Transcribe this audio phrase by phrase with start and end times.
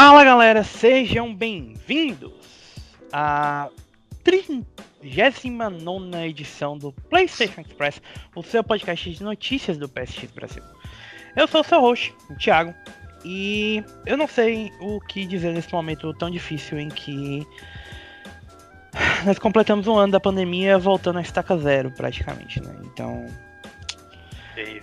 [0.00, 2.30] Fala galera, sejam bem-vindos
[3.12, 3.68] à
[4.22, 4.64] 39
[6.24, 8.00] edição do PlayStation Express,
[8.32, 10.62] o seu podcast de notícias do PSX Brasil.
[11.34, 12.72] Eu sou o seu host, o Thiago,
[13.24, 17.44] e eu não sei o que dizer nesse momento tão difícil em que
[19.26, 22.72] nós completamos um ano da pandemia voltando a estaca zero praticamente, né?
[22.84, 23.26] Então.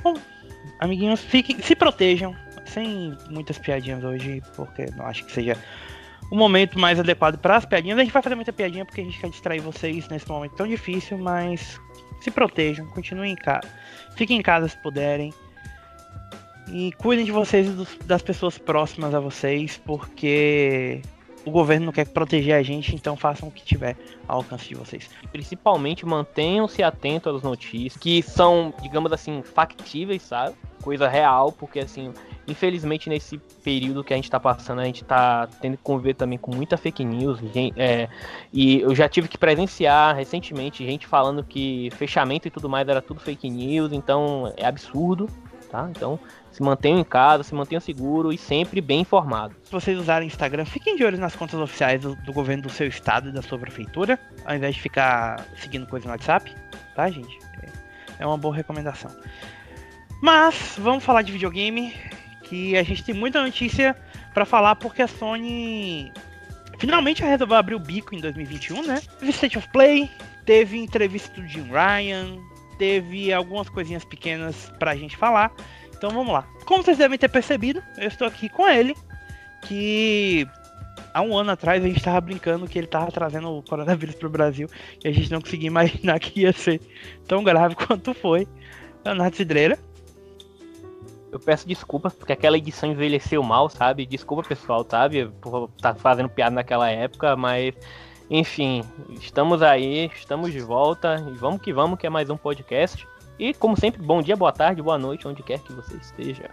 [0.04, 0.16] Bom,
[0.82, 2.36] amiguinhos, fiquem, se protejam,
[2.76, 5.58] sem muitas piadinhas hoje, porque não acho que seja
[6.30, 7.98] o momento mais adequado para as piadinhas.
[7.98, 10.68] A gente vai fazer muita piadinha porque a gente quer distrair vocês nesse momento tão
[10.68, 11.80] difícil, mas
[12.20, 13.68] se protejam, continuem em casa.
[14.16, 15.34] Fiquem em casa se puderem.
[16.68, 21.00] E cuidem de vocês e dos, das pessoas próximas a vocês, porque
[21.46, 23.96] o governo não quer proteger a gente, então façam o que tiver
[24.28, 25.08] ao alcance de vocês.
[25.32, 30.56] Principalmente mantenham-se atentos às notícias que são, digamos assim, factíveis, sabe?
[30.82, 32.12] Coisa real, porque assim,
[32.48, 36.38] infelizmente nesse período que a gente tá passando, a gente tá tendo que conviver também
[36.38, 37.40] com muita fake news.
[37.54, 38.08] Gente, é,
[38.52, 43.02] e eu já tive que presenciar recentemente gente falando que fechamento e tudo mais era
[43.02, 45.30] tudo fake news, então é absurdo,
[45.70, 45.88] tá?
[45.90, 46.20] Então
[46.52, 49.58] se mantenham em casa, se mantenham seguros e sempre bem informados.
[49.64, 52.88] Se vocês usarem Instagram, fiquem de olho nas contas oficiais do, do, governo do seu
[52.88, 56.50] estado e da sua prefeitura, ao invés de ficar seguindo coisa no WhatsApp,
[56.96, 57.38] tá, gente?
[58.20, 59.12] É uma boa recomendação.
[60.22, 61.94] Mas vamos falar de videogame,
[62.46, 63.96] que a gente tem muita notícia
[64.34, 66.12] para falar porque a Sony
[66.78, 69.02] finalmente resolveu abrir o bico em 2021, né?
[69.20, 70.10] Teve State of Play,
[70.46, 72.38] teve entrevista do Jim Ryan,
[72.78, 75.52] teve algumas coisinhas pequenas pra gente falar.
[75.98, 76.48] Então vamos lá.
[76.66, 78.96] Como vocês devem ter percebido, eu estou aqui com ele,
[79.64, 80.48] que
[81.14, 84.28] há um ano atrás a gente estava brincando que ele estava trazendo o coronavírus para
[84.28, 84.70] o Brasil
[85.04, 86.82] e a gente não conseguia imaginar que ia ser
[87.28, 88.48] tão grave quanto foi.
[89.04, 89.80] Leonardo Cidreira.
[91.36, 94.06] Eu peço desculpas porque aquela edição envelheceu mal, sabe?
[94.06, 95.26] Desculpa pessoal, sabe?
[95.42, 97.76] Por estar tá fazendo piada naquela época, mas
[98.30, 98.86] enfim,
[99.20, 103.06] estamos aí, estamos de volta e vamos que vamos, que é mais um podcast.
[103.38, 106.50] E, como sempre, bom dia, boa tarde, boa noite, onde quer que você esteja.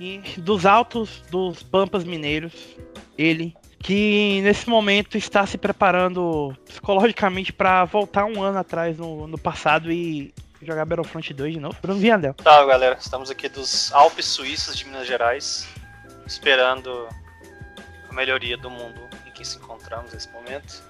[0.00, 2.76] E dos altos dos Pampas Mineiros,
[3.16, 9.38] ele, que nesse momento está se preparando psicologicamente para voltar um ano atrás no, no
[9.38, 11.76] passado e jogar Battlefront 2 de novo.
[11.80, 12.34] Bruno Viandel.
[12.34, 15.68] Tá, galera, estamos aqui dos Alpes Suíços de Minas Gerais,
[16.26, 17.08] esperando
[18.08, 20.82] a melhoria do mundo em que se encontramos nesse momento.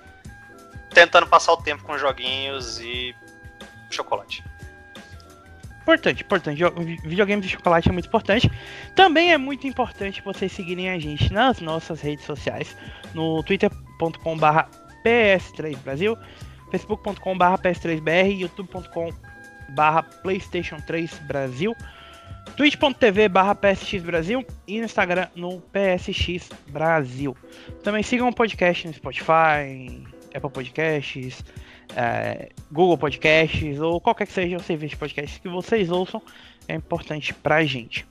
[0.93, 3.15] Tentando passar o tempo com joguinhos e
[3.91, 4.45] chocolate.
[5.83, 6.63] Importante, importante.
[7.05, 8.51] Videogames de chocolate é muito importante.
[8.95, 12.77] Também é muito importante vocês seguirem a gente nas nossas redes sociais,
[13.15, 16.17] no twitter.com.br ps3brasil,
[16.71, 17.63] facebook.com.br
[19.75, 21.77] ps3br, youtube.com.br playstation 3 brasil,
[22.57, 27.37] twitch.tv barra PSX Brasil e no Instagram no PSX Brasil.
[27.83, 30.05] Também sigam o podcast no Spotify,
[30.35, 31.45] Apple Podcasts,
[31.97, 36.23] é, Google Podcasts ou qualquer que seja o serviço de podcasts que vocês ouçam,
[36.69, 38.07] é importante pra gente.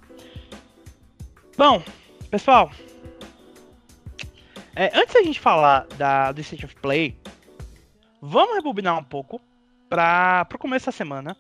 [1.58, 1.84] Bom,
[2.32, 2.72] pessoal,
[4.76, 7.18] é, antes da gente falar da, do State of Play,
[8.22, 9.42] vamos rebobinar um pouco
[9.90, 11.36] para o começo da semana.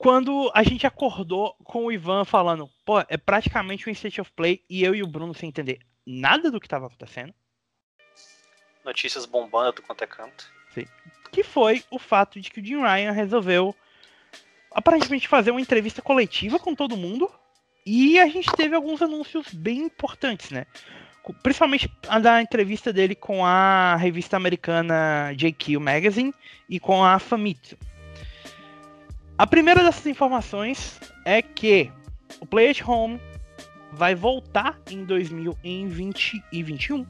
[0.00, 4.64] Quando a gente acordou com o Ivan falando, pô, é praticamente um State of Play
[4.66, 7.34] e eu e o Bruno sem entender nada do que estava acontecendo.
[8.82, 10.50] Notícias bombando do quanto é canto.
[10.72, 10.86] Sim.
[11.30, 13.76] Que foi o fato de que o Jim Ryan resolveu
[14.70, 17.30] aparentemente fazer uma entrevista coletiva com todo mundo.
[17.84, 20.66] E a gente teve alguns anúncios bem importantes, né?
[21.42, 26.32] Principalmente a da entrevista dele com a revista americana JQ Magazine
[26.70, 27.76] e com a Famitsu.
[29.40, 31.90] A primeira dessas informações é que
[32.42, 33.18] o Play at Home
[33.90, 37.06] vai voltar em 2020 e 2021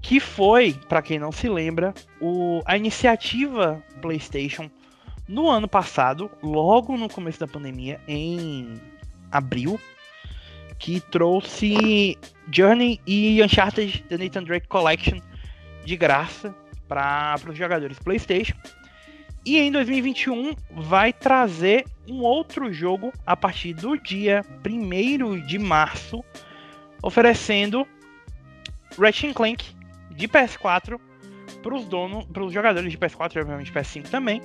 [0.00, 4.70] que foi, para quem não se lembra, o, a iniciativa PlayStation
[5.28, 8.80] no ano passado, logo no começo da pandemia, em
[9.30, 9.78] abril,
[10.78, 12.16] que trouxe
[12.50, 15.18] Journey e Uncharted The Nathan Drake Collection
[15.84, 16.54] de graça
[16.88, 18.56] para os jogadores PlayStation.
[19.46, 26.24] E em 2021 vai trazer um outro jogo a partir do dia 1 de março,
[27.00, 27.86] oferecendo
[28.98, 29.64] Ratchet Clank
[30.10, 30.98] de PS4
[31.62, 34.42] para os donos, para os jogadores de PS4 e obviamente PS5 também.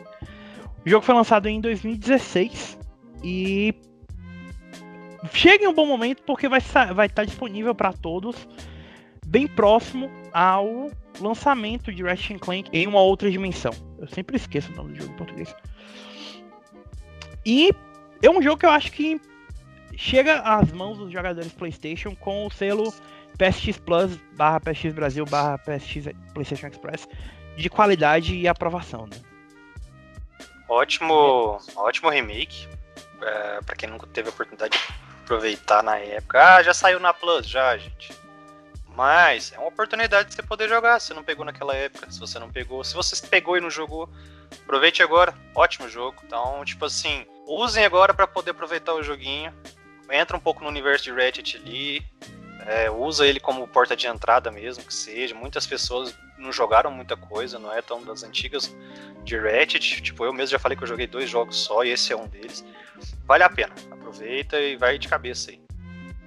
[0.86, 2.77] O jogo foi lançado em 2016
[3.24, 3.74] e
[5.33, 6.62] chega em um bom momento porque vai
[6.94, 8.47] vai estar disponível para todos
[9.25, 13.91] bem próximo ao lançamento de Ratchet Clank em uma outra dimensão.
[14.01, 15.56] Eu sempre esqueço o nome do jogo em português.
[17.45, 17.71] E
[18.21, 19.21] é um jogo que eu acho que
[19.95, 22.92] chega às mãos dos jogadores PlayStation com o selo
[23.38, 27.07] PSX Plus barra PSX Brasil barra PSX PlayStation Express
[27.56, 29.18] de qualidade e aprovação, né?
[30.68, 32.68] Ótimo, ótimo remake.
[33.21, 34.94] É, para quem nunca teve a oportunidade de
[35.24, 36.56] aproveitar na época.
[36.56, 38.20] Ah, já saiu na Plus, já, gente.
[38.96, 42.12] Mas é uma oportunidade de você poder jogar se não pegou naquela época.
[42.12, 44.10] Se você não pegou, se você pegou e não jogou,
[44.64, 45.34] aproveite agora.
[45.56, 46.22] Ótimo jogo.
[46.26, 49.54] Então, tipo assim, usem agora para poder aproveitar o joguinho.
[50.10, 52.06] Entra um pouco no universo de Ratchet ali.
[52.68, 55.34] É, usa ele como porta de entrada mesmo, que seja.
[55.34, 58.76] Muitas pessoas não jogaram muita coisa, não é tão das antigas
[59.24, 60.02] de Ratchet.
[60.02, 62.28] Tipo, eu mesmo já falei que eu joguei dois jogos só e esse é um
[62.28, 62.64] deles.
[63.26, 63.74] Vale a pena.
[63.90, 65.61] Aproveita e vai de cabeça aí.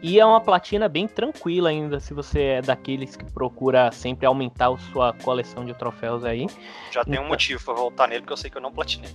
[0.06, 4.68] E é uma platina bem tranquila ainda, se você é daqueles que procura sempre aumentar
[4.70, 6.46] a sua coleção de troféus aí.
[6.90, 7.24] Já tem então...
[7.24, 9.08] um motivo para voltar nele, porque eu sei que eu não platinei.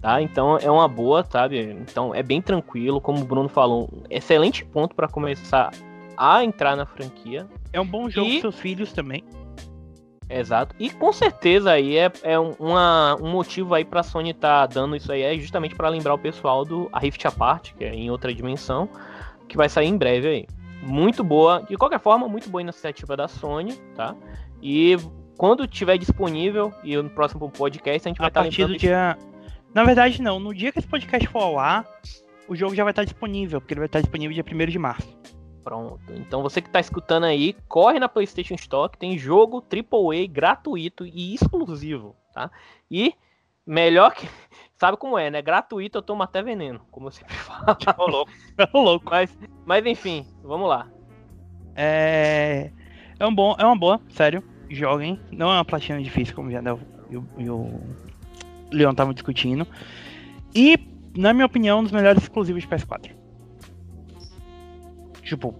[0.00, 1.76] Tá, então é uma boa, sabe?
[1.80, 5.72] Então é bem tranquilo, como o Bruno falou, um excelente ponto para começar
[6.16, 7.48] a entrar na franquia.
[7.72, 8.40] É um bom jogo e...
[8.40, 9.24] seus filhos também.
[10.28, 10.76] Exato.
[10.78, 15.10] E com certeza aí é, é uma, um motivo aí pra Sony tá dando isso
[15.10, 18.32] aí, é justamente para lembrar o pessoal do a Rift Apart, que é em outra
[18.32, 18.88] dimensão,
[19.50, 20.46] que vai sair em breve aí.
[20.82, 24.16] Muito boa, de qualquer forma, muito boa iniciativa da Sony, tá?
[24.62, 24.96] E
[25.36, 29.18] quando tiver disponível, e no próximo podcast, a gente vai estar tá partir do dia.
[29.74, 30.40] Na verdade, não.
[30.40, 31.86] No dia que esse podcast for ao ar,
[32.48, 35.20] o jogo já vai estar disponível, porque ele vai estar disponível dia 1 de março.
[35.62, 36.00] Pronto.
[36.14, 41.34] Então você que está escutando aí, corre na PlayStation Store, tem jogo AAA gratuito e
[41.34, 42.50] exclusivo, tá?
[42.90, 43.14] E
[43.66, 44.26] melhor que
[44.80, 45.42] sabe como é, né?
[45.42, 47.76] Gratuito eu tomo até veneno, como eu sempre falo.
[47.98, 48.32] Ô louco.
[48.72, 49.10] Ô louco.
[49.10, 50.88] Mas, mas enfim, vamos lá.
[51.76, 52.70] É.
[53.18, 54.42] É, um bom, é uma boa, sério.
[54.70, 55.20] Joguem.
[55.30, 56.62] Não é uma platina difícil, como já
[57.10, 57.80] e o, e o
[58.72, 59.66] Leon estavam discutindo.
[60.54, 60.78] E,
[61.14, 63.10] na minha opinião, um dos melhores exclusivos de PS4.
[65.22, 65.54] Tipo,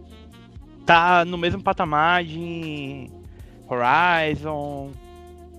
[0.87, 3.11] tá no mesmo patamar de
[3.69, 4.91] Horizon,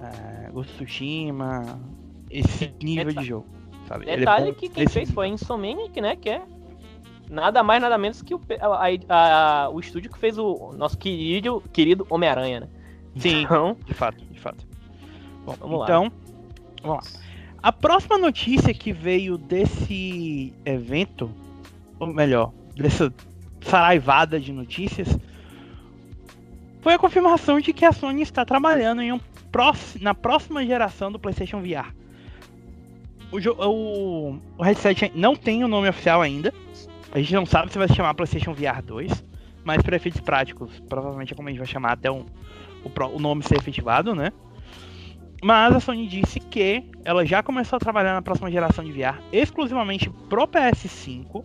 [0.02, 1.80] é, Ghost Tsushima,
[2.32, 3.46] esse nível de jogo.
[3.88, 4.06] Sabe?
[4.06, 5.14] Detalhe é que quem fez nível.
[5.16, 6.16] foi a Insomniac, né?
[6.16, 6.42] Que é
[7.30, 10.98] nada mais, nada menos que o, a, a, a, o estúdio que fez o nosso
[10.98, 12.68] querido, querido Homem-Aranha, né?
[13.18, 14.66] Sim, então, de fato, de fato.
[15.46, 16.12] Bom, vamos então, lá.
[16.82, 17.22] vamos lá.
[17.62, 21.30] A próxima notícia que veio desse evento,
[22.00, 23.14] ou melhor, dessa
[23.62, 25.18] saraivada de notícias,
[26.82, 29.20] foi a confirmação de que a Sony está trabalhando em um
[30.00, 31.94] na próxima geração do PlayStation VR
[33.32, 33.38] o,
[33.68, 36.54] o, o headset não tem o nome oficial ainda.
[37.12, 39.24] A gente não sabe se vai se chamar PlayStation VR 2,
[39.64, 42.26] mas para efeitos práticos, provavelmente é como a gente vai chamar até um,
[42.84, 44.32] o, o nome ser efetivado, né?
[45.44, 49.20] Mas a Sony disse que ela já começou a trabalhar na próxima geração de VR
[49.32, 51.44] exclusivamente pro PS5,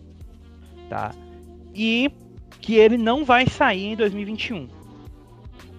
[0.87, 1.11] tá?
[1.73, 2.11] E
[2.61, 4.69] que ele não vai sair em 2021.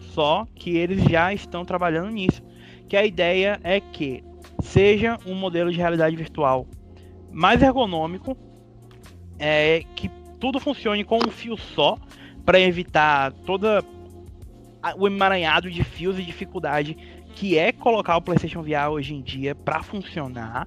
[0.01, 2.43] Só que eles já estão trabalhando nisso.
[2.89, 4.25] Que a ideia é que
[4.61, 6.67] seja um modelo de realidade virtual
[7.31, 8.37] mais ergonômico,
[9.39, 10.09] é, que
[10.41, 11.99] tudo funcione com um fio só,
[12.45, 13.85] para evitar toda
[14.97, 16.97] o emaranhado de fios e dificuldade
[17.35, 20.67] que é colocar o PlayStation VR hoje em dia para funcionar.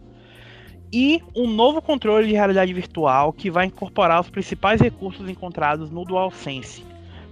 [0.94, 6.04] E um novo controle de realidade virtual que vai incorporar os principais recursos encontrados no
[6.04, 6.86] DualSense,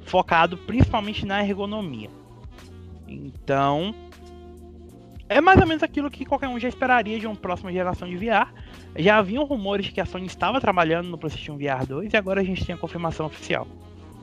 [0.03, 2.10] focado principalmente na ergonomia.
[3.07, 3.93] Então,
[5.29, 8.17] é mais ou menos aquilo que qualquer um já esperaria de uma próxima geração de
[8.17, 8.51] VR.
[8.98, 12.41] Já haviam rumores de que a Sony estava trabalhando no PlayStation VR 2 e agora
[12.41, 13.67] a gente tem a confirmação oficial.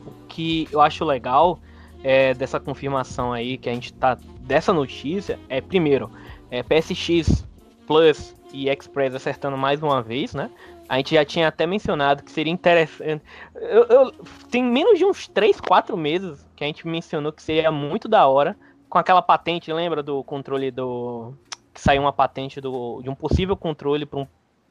[0.05, 1.61] O que eu acho legal
[2.03, 4.19] é, dessa confirmação aí, que a gente tá.
[4.41, 6.11] dessa notícia, é primeiro,
[6.51, 7.47] é, PSX
[7.87, 10.51] Plus e Express acertando mais uma vez, né?
[10.89, 13.23] A gente já tinha até mencionado que seria interessante.
[13.55, 14.13] Eu, eu,
[14.51, 18.27] tem menos de uns 3, 4 meses que a gente mencionou que seria muito da
[18.27, 18.57] hora
[18.89, 21.35] com aquela patente, lembra do controle do.
[21.73, 24.27] Que saiu uma patente do, de um possível controle para um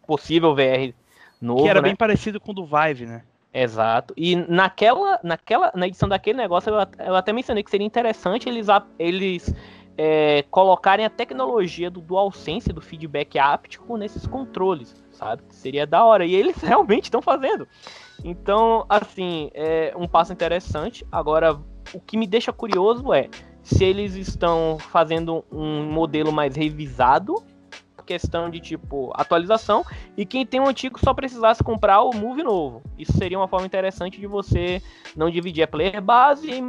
[0.08, 0.94] possível VR
[1.40, 1.64] novo.
[1.64, 1.90] Que era né?
[1.90, 3.24] bem parecido com o do Vive, né?
[3.54, 4.14] Exato.
[4.18, 8.68] E naquela, naquela, na edição daquele negócio, eu, eu até mencionei que seria interessante eles,
[9.00, 9.56] eles
[9.98, 15.42] é, colocarem a tecnologia do DualSense, do feedback áptico, nesses controles, sabe?
[15.50, 16.26] Seria da hora.
[16.26, 17.68] E eles realmente estão fazendo.
[18.24, 21.06] Então, assim, é um passo interessante.
[21.12, 21.58] Agora,
[21.94, 23.30] o que me deixa curioso é
[23.66, 27.44] se eles estão fazendo um modelo mais revisado,
[28.06, 29.84] questão de tipo atualização,
[30.16, 32.84] e quem tem o um antigo só precisasse comprar o Move novo.
[32.98, 34.82] Isso seria uma forma interessante de você
[35.16, 36.62] não dividir a player base e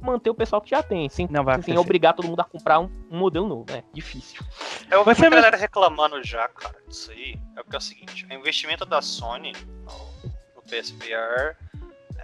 [0.00, 2.80] manter o pessoal que já tem, sem, não vai sem obrigar todo mundo a comprar
[2.80, 3.84] um, um modelo novo, né?
[3.92, 4.42] Difícil.
[4.90, 7.38] Eu ouvi muita galera reclamando já, cara, disso aí.
[7.56, 11.56] É porque é o seguinte, o investimento da Sony no, no PSVR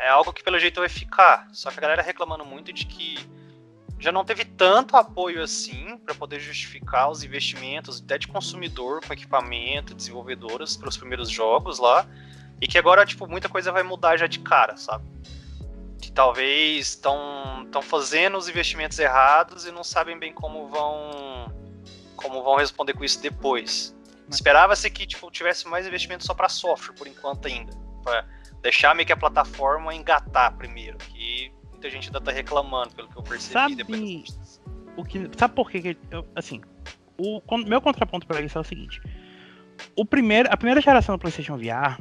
[0.01, 1.49] é algo que pelo jeito vai ficar.
[1.53, 3.17] Só que a galera reclamando muito de que
[3.99, 9.13] já não teve tanto apoio assim para poder justificar os investimentos até de consumidor com
[9.13, 12.07] equipamento, desenvolvedoras para os primeiros jogos lá,
[12.61, 15.05] e que agora tipo muita coisa vai mudar já de cara, sabe?
[16.01, 21.53] Que talvez estão estão fazendo os investimentos errados e não sabem bem como vão
[22.17, 23.95] como vão responder com isso depois.
[24.29, 27.73] Esperava-se que tipo tivesse mais investimento só para software por enquanto ainda,
[28.05, 28.27] para
[28.63, 33.17] deixar meio que a plataforma engatar primeiro, que muita gente ainda tá reclamando, pelo que
[33.17, 34.61] eu percebi Sabe depois.
[34.97, 36.61] O que, sabe por que, eu, assim,
[37.17, 39.01] o meu contraponto para isso é o seguinte.
[39.97, 42.01] O primeiro, a primeira geração do PlayStation VR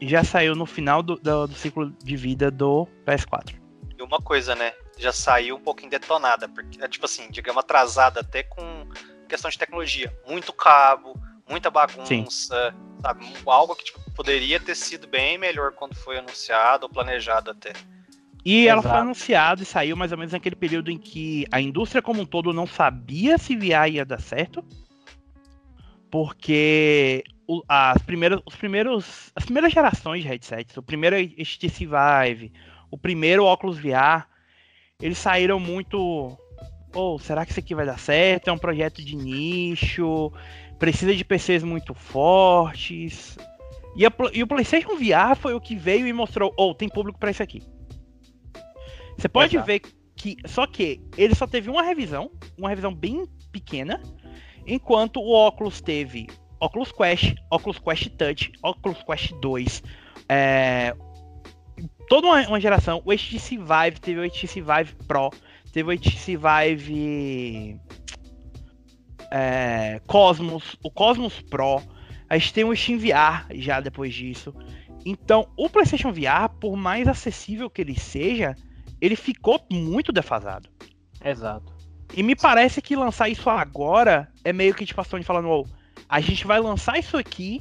[0.00, 3.54] já saiu no final do, do, do ciclo de vida do PS4.
[3.96, 4.72] E uma coisa, né?
[4.98, 8.88] Já saiu um pouquinho detonada, porque é tipo assim, digamos, atrasada até com
[9.28, 10.12] questão de tecnologia.
[10.26, 11.14] Muito cabo,
[11.48, 13.32] muita bagunça, sabe?
[13.46, 17.72] Algo que tipo, poderia ter sido bem melhor quando foi anunciado ou planejado até.
[18.44, 19.04] E ela foi Exato.
[19.04, 22.52] anunciada e saiu mais ou menos naquele período em que a indústria como um todo
[22.52, 24.64] não sabia se VR ia dar certo.
[26.10, 27.24] Porque
[27.68, 32.52] as primeiras, os primeiros, as primeiras gerações de headsets, o primeiro HTC Vive,
[32.90, 34.26] o primeiro óculos VR,
[35.00, 36.36] eles saíram muito.
[36.94, 38.48] Ou será que isso aqui vai dar certo?
[38.48, 40.30] É um projeto de nicho,
[40.78, 43.38] precisa de PCs muito fortes.
[43.96, 47.18] E, a e o PlayStation VR foi o que veio e mostrou: ou tem público
[47.18, 47.62] para isso aqui.
[49.16, 49.66] Você pode Exato.
[49.66, 49.82] ver
[50.16, 50.36] que.
[50.46, 54.02] Só que ele só teve uma revisão, uma revisão bem pequena,
[54.66, 56.26] enquanto o Oculus teve
[56.60, 59.82] Oculus Quest, Oculus Quest Touch, Oculus Quest 2,
[60.28, 60.94] é,
[62.08, 63.02] toda uma, uma geração.
[63.04, 65.30] O HTC Vive teve o HTC Vive Pro,
[65.72, 67.80] teve o HTC Vive
[69.32, 71.82] é, Cosmos, o Cosmos Pro.
[72.28, 74.54] A gente tem o Steam VR já depois disso.
[75.04, 78.54] Então, o PlayStation VR, por mais acessível que ele seja,
[79.02, 80.68] ele ficou muito defasado.
[81.24, 81.74] Exato.
[82.14, 85.66] E me parece que lançar isso agora é meio que tipo a Sony falando, "Ô,
[86.08, 87.60] a gente vai lançar isso aqui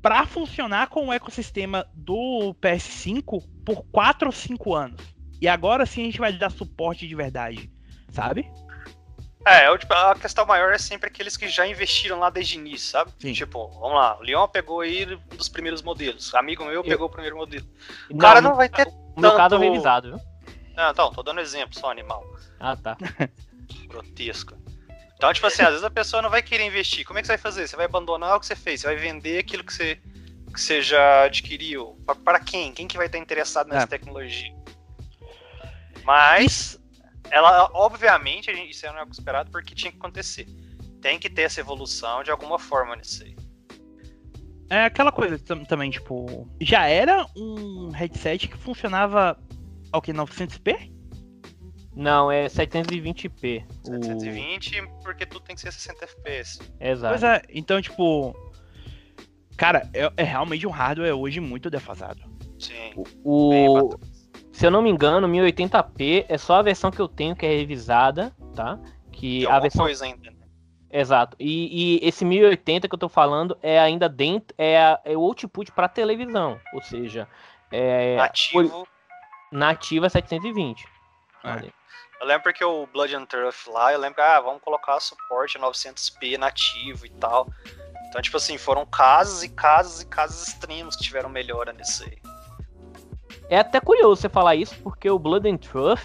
[0.00, 5.02] pra funcionar com o ecossistema do PS5 por 4 ou 5 anos.
[5.40, 7.70] E agora sim a gente vai dar suporte de verdade,
[8.10, 8.46] sabe?
[9.46, 12.60] É, eu, tipo, a questão maior é sempre aqueles que já investiram lá desde o
[12.60, 13.10] início, sabe?
[13.18, 13.32] Sim.
[13.32, 16.34] Tipo, vamos lá, o Leon pegou aí um dos primeiros modelos.
[16.34, 17.66] Amigo meu pegou o primeiro modelo.
[18.10, 18.86] O Não, cara não vai ter.
[19.16, 20.20] No meu caso é tanto- revisado, viu?
[20.76, 22.22] Não, então, tô dando exemplo, só animal.
[22.58, 22.96] Ah, tá.
[23.88, 24.54] grotesco.
[25.16, 27.04] Então, tipo assim, às vezes a pessoa não vai querer investir.
[27.06, 27.66] Como é que você vai fazer?
[27.68, 28.80] Você vai abandonar o que você fez?
[28.80, 29.96] Você vai vender aquilo que você,
[30.52, 31.98] que você já adquiriu?
[32.24, 32.72] Para quem?
[32.72, 33.86] Quem que vai estar interessado nessa É.
[33.86, 34.54] tecnologia?
[36.04, 36.79] Mas,
[37.30, 40.46] ela, obviamente, a gente, isso era algo esperado porque tinha que acontecer.
[41.00, 43.34] Tem que ter essa evolução de alguma forma nisso aí.
[44.68, 49.36] É aquela coisa tam- também, tipo, já era um headset que funcionava
[49.90, 50.92] ao que 900p?
[51.96, 53.64] Não, é 720p.
[53.82, 56.60] O- 720, porque tudo tem que ser 60 FPS.
[56.78, 57.12] Exato.
[57.12, 58.32] Pois é, então, tipo,
[59.56, 62.22] cara, é, é realmente um hardware hoje muito defasado.
[62.58, 62.92] Sim.
[63.24, 63.52] O,
[63.94, 64.00] o-
[64.52, 67.56] se eu não me engano, 1080p é só a versão que eu tenho que é
[67.56, 68.78] revisada, tá?
[69.12, 70.30] Que Tem a versão coisa ainda.
[70.30, 70.36] né?
[70.92, 71.36] Exato.
[71.38, 75.20] E, e esse 1080 que eu tô falando é ainda dentro, é, a- é o
[75.20, 77.28] output para televisão, ou seja,
[77.70, 78.86] é Ativo.
[79.52, 80.84] nativa 720.
[81.44, 81.50] É.
[81.50, 81.72] Olha.
[82.20, 85.58] Eu lembro porque o Blood and Turf lá, eu lembro que, ah, vamos colocar suporte
[85.58, 87.48] 900p nativo e tal.
[88.08, 92.18] Então, tipo assim, foram casos e casos e casos extremos que tiveram melhora nisso aí.
[93.50, 96.00] É até curioso você falar isso, porque o Blood and Truth,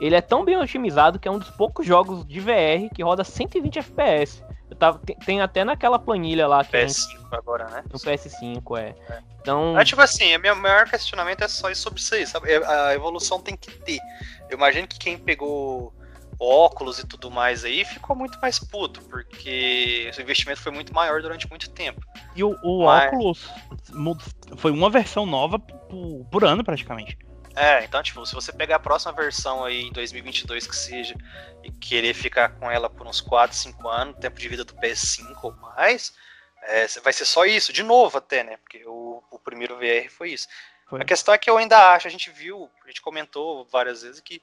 [0.00, 3.24] ele é tão bem otimizado que é um dos poucos jogos de VR que roda
[3.24, 4.42] 120 FPS.
[4.70, 7.84] Eu tava, tem, tem até naquela planilha lá que a gente, PS5 agora, né?
[7.92, 8.94] no PS5, é.
[9.12, 9.22] É.
[9.40, 12.50] Então, Mas, tipo assim, o meu maior questionamento é só sobre isso aí, sabe?
[12.50, 13.98] É, A evolução tem que ter.
[14.48, 15.92] Eu imagino que quem pegou
[16.38, 21.22] óculos e tudo mais aí ficou muito mais puto, porque o investimento foi muito maior
[21.22, 22.00] durante muito tempo.
[22.34, 23.48] E o, o Mas- óculos
[24.56, 27.18] foi uma versão nova por, por ano, praticamente.
[27.56, 31.14] É, então, tipo, se você pegar a próxima versão aí em 2022 que seja
[31.62, 35.36] e querer ficar com ela por uns 4, 5 anos, tempo de vida do PS5
[35.40, 36.12] ou mais,
[36.62, 38.56] é, vai ser só isso, de novo até, né?
[38.56, 40.48] Porque o, o primeiro VR foi isso.
[40.88, 41.00] Foi.
[41.00, 44.20] A questão é que eu ainda acho, a gente viu, a gente comentou várias vezes
[44.20, 44.42] que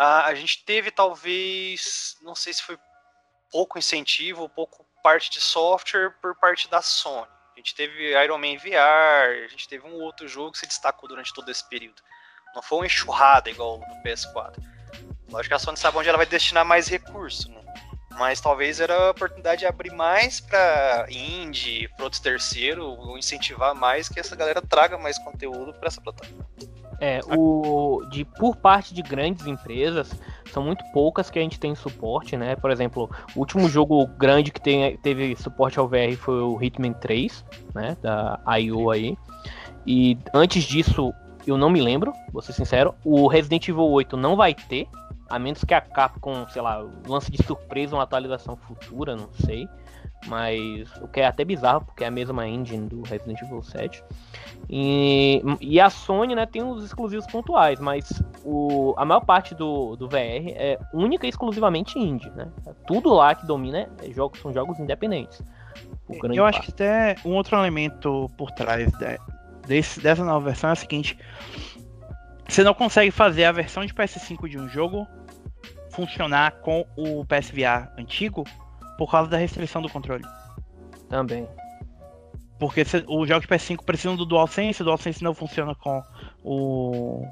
[0.00, 2.78] a, a gente teve talvez, não sei se foi
[3.52, 7.28] pouco incentivo, ou pouco parte de software por parte da Sony.
[7.54, 11.06] A gente teve Iron Man VR, a gente teve um outro jogo que se destacou
[11.06, 12.00] durante todo esse período.
[12.54, 14.56] Não foi uma enxurrada igual no PS4.
[15.28, 17.60] Lógico que a Sony sabe onde ela vai destinar mais recurso, né?
[18.12, 23.74] Mas talvez era a oportunidade de abrir mais pra indie, para outros terceiro, ou incentivar
[23.74, 26.48] mais que essa galera traga mais conteúdo para essa plataforma.
[27.00, 30.12] É, o de por parte de grandes empresas,
[30.52, 32.56] são muito poucas que a gente tem suporte, né?
[32.56, 36.92] Por exemplo, o último jogo grande que tem, teve suporte ao VR foi o Hitman
[36.92, 39.16] 3, né, da IO aí.
[39.86, 41.12] E antes disso,
[41.46, 44.86] eu não me lembro, vou ser sincero, o Resident Evil 8 não vai ter,
[45.28, 49.68] a menos que a Capcom, sei lá, lance de surpresa uma atualização futura, não sei.
[50.26, 54.04] Mas o que é até bizarro, porque é a mesma engine do Resident Evil 7.
[54.68, 59.96] E, e a Sony né, tem os exclusivos pontuais, mas o, a maior parte do,
[59.96, 62.30] do VR é única e exclusivamente indie.
[62.30, 62.48] Né?
[62.86, 65.42] Tudo lá que domina é jogos, são jogos independentes.
[66.34, 69.18] Eu acho que até um outro elemento por trás de,
[69.66, 71.16] desse, dessa nova versão é o seguinte:
[72.48, 75.06] você não consegue fazer a versão de PS5 de um jogo
[75.90, 78.44] funcionar com o PSVR antigo
[79.00, 80.22] por causa da restrição do controle.
[81.08, 81.48] Também.
[82.58, 86.02] Porque se, os jogos de PS5 precisam do DualSense, o DualSense não funciona com
[86.44, 87.26] o.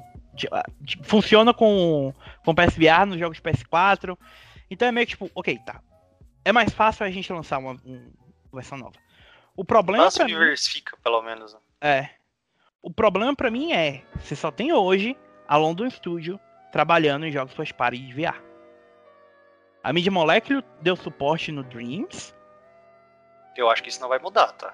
[1.03, 2.11] Funciona com,
[2.43, 4.17] com PSVR nos jogos de PS4.
[4.67, 5.79] Então é meio que tipo, ok, tá.
[6.43, 8.01] É mais fácil a gente lançar uma, uma
[8.51, 8.95] versão nova.
[9.55, 10.05] O problema.
[10.05, 11.53] Lança diversifica, mim, pelo menos.
[11.53, 11.59] Né?
[11.81, 12.09] É.
[12.81, 15.15] O problema para mim é, você só tem hoje
[15.47, 16.39] a London Studio
[16.71, 18.48] trabalhando em jogos first party de VR.
[19.83, 22.33] A Media Molecule deu suporte no Dreams.
[23.55, 24.73] Eu acho que isso não vai mudar, tá?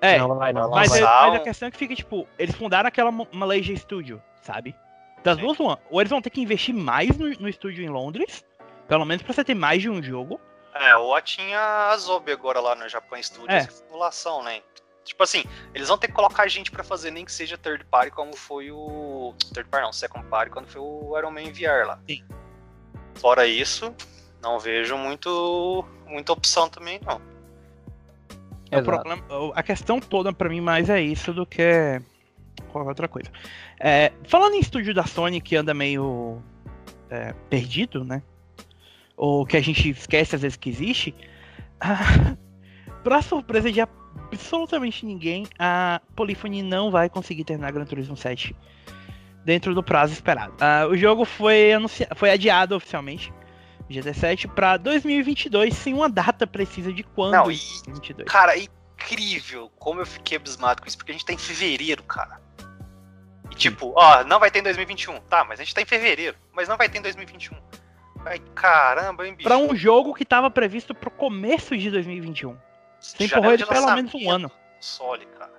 [0.00, 0.70] É, não vai, não.
[0.70, 4.76] Mas, é, mas, a questão é que fica, tipo, eles fundaram aquela Malaysia Studio, sabe?
[5.22, 5.42] Das Sim.
[5.42, 5.80] duas, uma.
[5.90, 8.44] Ou eles vão ter que investir mais no, no estúdio em Londres,
[8.86, 10.38] pelo menos pra você ter mais de um jogo.
[10.74, 13.62] É, ou tinha a Zobe agora lá no Japão Studios, é.
[13.62, 14.60] simulação, né?
[15.04, 18.10] Tipo assim, eles vão ter que colocar gente para fazer nem que seja third party,
[18.10, 19.34] como foi o.
[19.52, 21.98] Third party não, second party, quando foi o Iron Man VR lá.
[22.06, 22.24] Sim.
[23.14, 23.94] Fora isso,
[24.44, 27.20] não vejo muito muita opção também, não.
[28.70, 29.22] É o problema,
[29.54, 32.00] a questão toda para mim mais é isso do que
[32.70, 33.30] qualquer outra coisa.
[33.80, 36.42] É, falando em estúdio da Sony que anda meio
[37.08, 38.22] é, perdido, né?
[39.16, 41.14] Ou que a gente esquece às vezes que existe.
[43.04, 48.56] pra surpresa de absolutamente ninguém, a Polyphony não vai conseguir terminar Gran Turismo 7
[49.44, 50.52] dentro do prazo esperado.
[50.54, 51.70] Uh, o jogo foi,
[52.16, 53.32] foi adiado oficialmente
[53.90, 57.32] GT7 para 2022 sem uma data precisa de quando.
[57.32, 58.28] Não, e, 2022.
[58.28, 62.40] Cara, incrível como eu fiquei abismado com isso, porque a gente tá em fevereiro, cara.
[63.50, 65.20] E tipo, ó, não vai ter em 2021.
[65.22, 67.56] Tá, mas a gente tá em fevereiro, mas não vai ter em 2021.
[68.24, 69.46] Ai, caramba, hein, bicho.
[69.46, 72.56] Pra um jogo que tava previsto pro começo de 2021.
[72.98, 74.50] Sem empurrou ele pelo menos um ano.
[74.76, 75.52] Console, cara.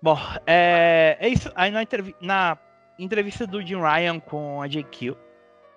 [0.00, 1.52] Bom, é, é isso.
[1.54, 2.58] Aí na, entrev na
[2.98, 5.14] entrevista do Jim Ryan com a JQ,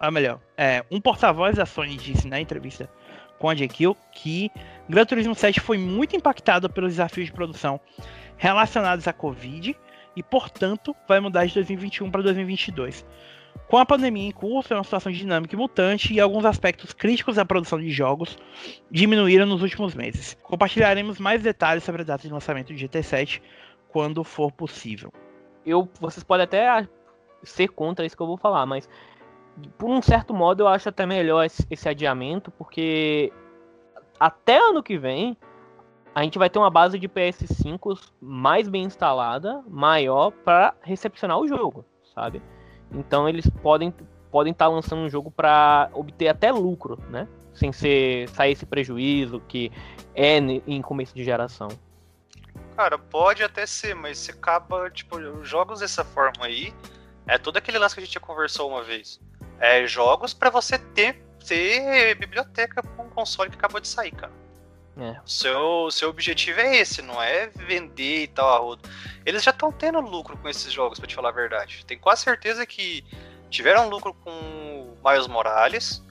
[0.01, 2.89] ou melhor, é, um porta-voz da Sony disse na entrevista
[3.39, 4.51] com a JQ que
[4.89, 7.79] Gran Turismo 7 foi muito impactado pelos desafios de produção
[8.37, 9.75] relacionados à Covid
[10.15, 13.05] e, portanto, vai mudar de 2021 para 2022.
[13.67, 17.35] Com a pandemia em curso, é uma situação dinâmica e mutante e alguns aspectos críticos
[17.35, 18.37] da produção de jogos
[18.91, 20.37] diminuíram nos últimos meses.
[20.43, 23.41] Compartilharemos mais detalhes sobre a data de lançamento do GT7
[23.89, 25.11] quando for possível.
[25.65, 26.87] Eu, vocês podem até
[27.43, 28.87] ser contra isso que eu vou falar, mas
[29.77, 33.31] por um certo modo eu acho até melhor esse, adiamento, porque
[34.19, 35.37] até ano que vem
[36.13, 41.47] a gente vai ter uma base de PS5 mais bem instalada, maior para recepcionar o
[41.47, 42.41] jogo, sabe?
[42.91, 43.93] Então eles podem
[44.31, 47.27] podem estar tá lançando um jogo para obter até lucro, né?
[47.53, 49.71] Sem ser sair esse prejuízo que
[50.13, 51.69] é em começo de geração.
[52.75, 56.73] Cara, pode até ser, mas você acaba, tipo, jogos dessa forma aí,
[57.25, 59.21] é todo aquele lance que a gente já conversou uma vez.
[59.59, 64.33] É jogos para você ter, ter biblioteca com um console que acabou de sair, cara.
[64.97, 65.19] É.
[65.25, 68.89] Seu, seu objetivo é esse, não é vender e tal a rodo.
[69.25, 71.85] Eles já estão tendo lucro com esses jogos, para te falar a verdade.
[71.85, 73.03] Tenho quase certeza que
[73.49, 76.03] tiveram lucro com Miles Morales.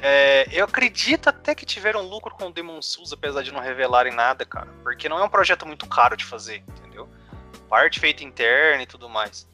[0.00, 4.44] É, eu acredito até que tiveram lucro com Demon Souls, apesar de não revelarem nada,
[4.44, 4.68] cara.
[4.82, 7.08] Porque não é um projeto muito caro de fazer, entendeu?
[7.68, 9.48] Parte feita interna e tudo mais.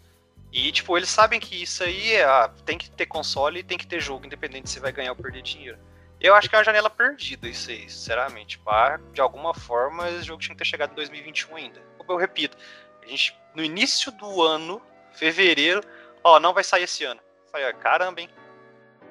[0.53, 3.77] E, tipo, eles sabem que isso aí é, ah, tem que ter console e tem
[3.77, 5.79] que ter jogo, independente se vai ganhar ou perder dinheiro.
[6.21, 8.59] Eu acho que é uma janela perdida isso aí, sinceramente.
[8.59, 11.81] Pá, de alguma forma, esse jogo tinha que ter chegado em 2021 ainda.
[12.09, 12.57] Eu repito,
[13.03, 14.81] a gente, no início do ano,
[15.13, 15.83] fevereiro,
[16.25, 17.21] ó, não vai sair esse ano.
[17.53, 18.31] Falei, caramba, hein?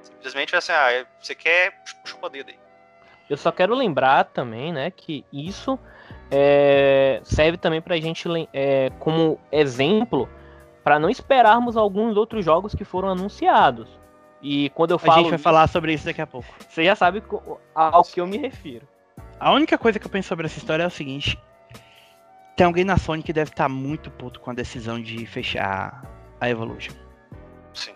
[0.02, 2.60] Simplesmente vai assim, ah, você quer, chupa dedo aí.
[3.30, 5.78] Eu só quero lembrar também, né, que isso
[6.32, 10.30] é, serve também pra gente é, como exemplo
[10.88, 13.90] para não esperarmos alguns outros jogos que foram anunciados.
[14.42, 15.18] E quando eu A falo.
[15.18, 16.48] gente vai falar sobre isso daqui a pouco.
[16.70, 17.22] Você já sabe
[17.76, 18.88] ao que eu me refiro.
[19.38, 21.38] A única coisa que eu penso sobre essa história é o seguinte:
[22.56, 26.50] tem alguém na Sony que deve estar muito puto com a decisão de fechar a
[26.50, 26.94] Evolution.
[27.74, 27.94] Sim.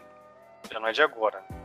[0.69, 1.41] Já não é de agora.
[1.49, 1.57] né?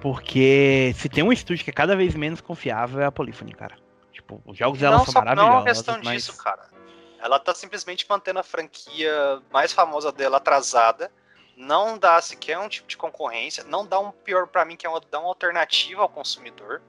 [0.00, 3.74] Porque se tem um estúdio que é cada vez menos confiável é a Polyphony, cara.
[4.12, 5.58] Tipo, os jogos dela não, são só, não é maravilhosos.
[5.58, 6.22] uma questão mas...
[6.22, 6.77] disso, cara.
[7.18, 11.10] Ela tá simplesmente mantendo a franquia mais famosa dela atrasada.
[11.56, 13.64] Não dá sequer um tipo de concorrência.
[13.64, 16.80] Não dá um pior pra mim, que é uma, dá uma alternativa ao consumidor.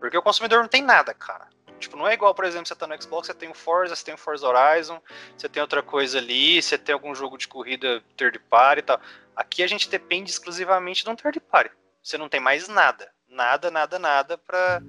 [0.00, 1.48] Porque o consumidor não tem nada, cara.
[1.78, 4.04] Tipo, não é igual, por exemplo, você tá no Xbox, você tem o Forza, você
[4.04, 5.00] tem o Forza Horizon,
[5.36, 9.00] você tem outra coisa ali, você tem algum jogo de corrida third party e tal.
[9.34, 11.70] Aqui a gente depende exclusivamente de um third party.
[12.02, 13.10] Você não tem mais nada.
[13.26, 14.82] Nada, nada, nada pra,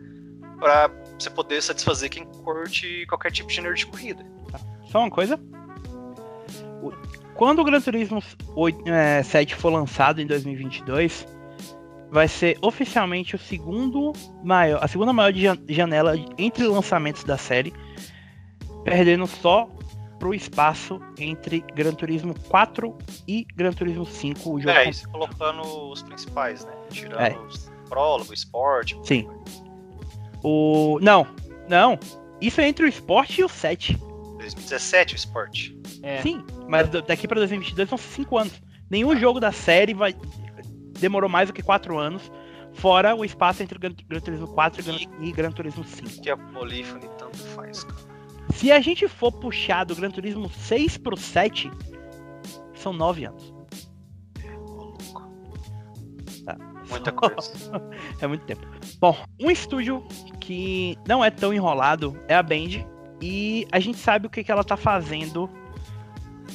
[0.60, 4.26] pra você poder satisfazer quem curte qualquer tipo de gênero de corrida.
[4.92, 5.40] Só uma coisa.
[6.82, 6.92] O-
[7.36, 8.22] Quando o Gran Turismo
[8.56, 11.26] 8, é, 7 for lançado em 2022,
[12.12, 14.12] vai ser oficialmente o segundo
[14.44, 15.34] maior, a segunda maior
[15.68, 17.74] janela entre lançamentos da série,
[18.84, 19.68] perdendo só
[20.20, 22.96] pro espaço entre Gran Turismo 4
[23.28, 26.72] e Gran Turismo 5, o jogo É, isso colocando os principais, né?
[26.92, 27.36] Tirando É.
[27.48, 28.96] os prólogo, esporte.
[29.04, 29.28] Sim.
[30.44, 31.26] O não,
[31.68, 31.98] não.
[32.40, 33.98] Isso é entre o Sport e o 7.
[34.42, 35.78] 2017 o esporte.
[36.04, 36.22] É.
[36.22, 38.62] Sim, mas daqui pra 2022 são 5 anos.
[38.90, 40.14] Nenhum jogo da série vai
[41.00, 42.32] demorou mais do que 4 anos,
[42.74, 46.22] fora o espaço entre Gran, Gran Turismo 4 e Gran, e Gran Turismo 5.
[46.22, 48.12] Que a Polyphony tanto faz, cara.
[48.54, 51.72] Se a gente for puxar do Gran Turismo 6 pro 7,
[52.76, 53.54] são 9 anos.
[54.56, 55.32] Louco.
[56.46, 56.58] Tá.
[56.90, 57.52] Muita coisa.
[58.22, 58.62] É muito tempo.
[59.00, 60.06] Bom, um estúdio
[60.40, 62.86] que não é tão enrolado é a Band.
[63.22, 65.50] E a gente sabe o que, que ela tá fazendo,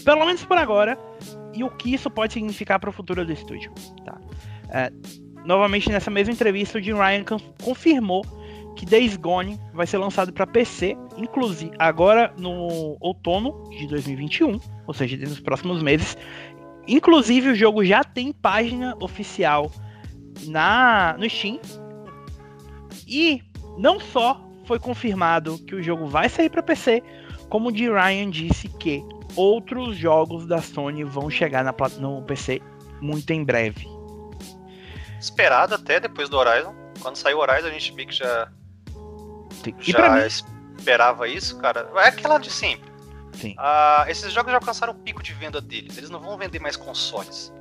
[0.04, 0.98] pelo menos por agora,
[1.54, 3.72] e o que isso pode significar para o futuro do estúdio.
[4.04, 4.18] Tá?
[4.70, 4.90] É,
[5.44, 8.24] novamente, nessa mesma entrevista, o Jim Ryan con- confirmou
[8.76, 14.94] que Days Gone vai ser lançado para PC, inclusive agora no outono de 2021, ou
[14.94, 16.16] seja, nos próximos meses.
[16.86, 19.70] Inclusive, o jogo já tem página oficial
[20.46, 21.58] na no Steam.
[23.08, 23.42] E
[23.78, 27.02] não só foi confirmado que o jogo vai sair para PC,
[27.48, 29.02] como o Jim Ryan disse que
[29.34, 32.60] outros jogos da Sony vão chegar na, no PC
[33.00, 33.86] muito em breve.
[35.20, 36.74] Esperado até depois do Horizon.
[37.00, 38.48] Quando saiu o Horizon, a gente meio que já.
[39.66, 40.26] E já mim,
[40.76, 41.90] esperava isso, cara.
[41.96, 42.90] É aquela de sempre.
[43.32, 43.54] sim.
[43.58, 45.96] Ah, esses jogos já alcançaram o pico de venda deles.
[45.96, 47.52] Eles não vão vender mais consoles.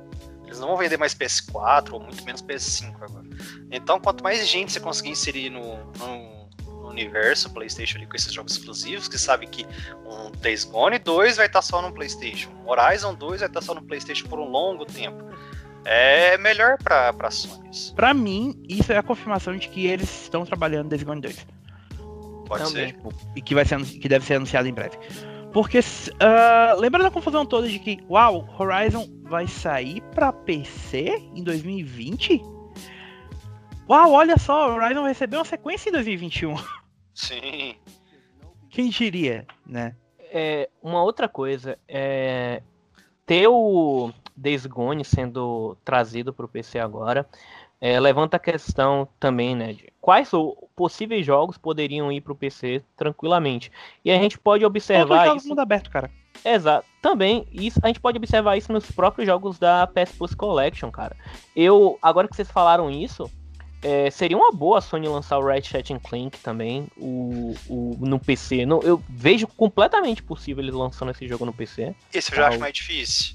[0.44, 3.24] Eles não vão vender mais PS4 ou muito menos PS5 agora.
[3.70, 6.35] Então, quanto mais gente você conseguir inserir no- no
[6.96, 9.66] universo PlayStation ali com esses jogos exclusivos, que sabe que
[10.04, 13.74] um Days Gone 2 vai estar só no PlayStation, um Horizon 2 vai estar só
[13.74, 15.24] no PlayStation por um longo tempo.
[15.84, 17.70] É melhor pra, pra Sony.
[17.94, 21.46] Pra mim, isso é a confirmação de que eles estão trabalhando Days Gone 2.
[22.46, 22.88] Pode Também.
[22.88, 22.96] ser.
[23.36, 24.98] E que, vai ser, que deve ser anunciado em breve.
[25.52, 25.80] Porque,
[26.20, 32.42] ah, lembra da confusão toda de que, uau, Horizon vai sair pra PC em 2020?
[33.88, 36.56] Uau, olha só, Horizon vai receber uma sequência em 2021.
[37.16, 37.74] Sim.
[38.70, 39.96] Quem diria, né?
[40.30, 42.62] É, uma outra coisa é
[43.24, 47.26] ter o Days Gone sendo trazido para o PC agora
[47.80, 52.36] é, levanta a questão também, né, de quais o- possíveis jogos poderiam ir para o
[52.36, 53.70] PC tranquilamente.
[54.04, 55.48] E a gente pode observar jogos isso.
[55.50, 56.10] mundo aberto, cara.
[56.44, 56.86] Exato.
[57.02, 61.16] Também, isso, a gente pode observar isso nos próprios jogos da PS Plus Collection, cara.
[61.54, 63.30] Eu, agora que vocês falaram isso,
[64.06, 68.66] é, seria uma boa a Sony lançar o Ratchet Clank também o, o- no PC.
[68.66, 71.94] No- eu vejo completamente possível eles lançando esse jogo no PC.
[72.12, 73.34] Esse eu já Ah, acho mais difícil.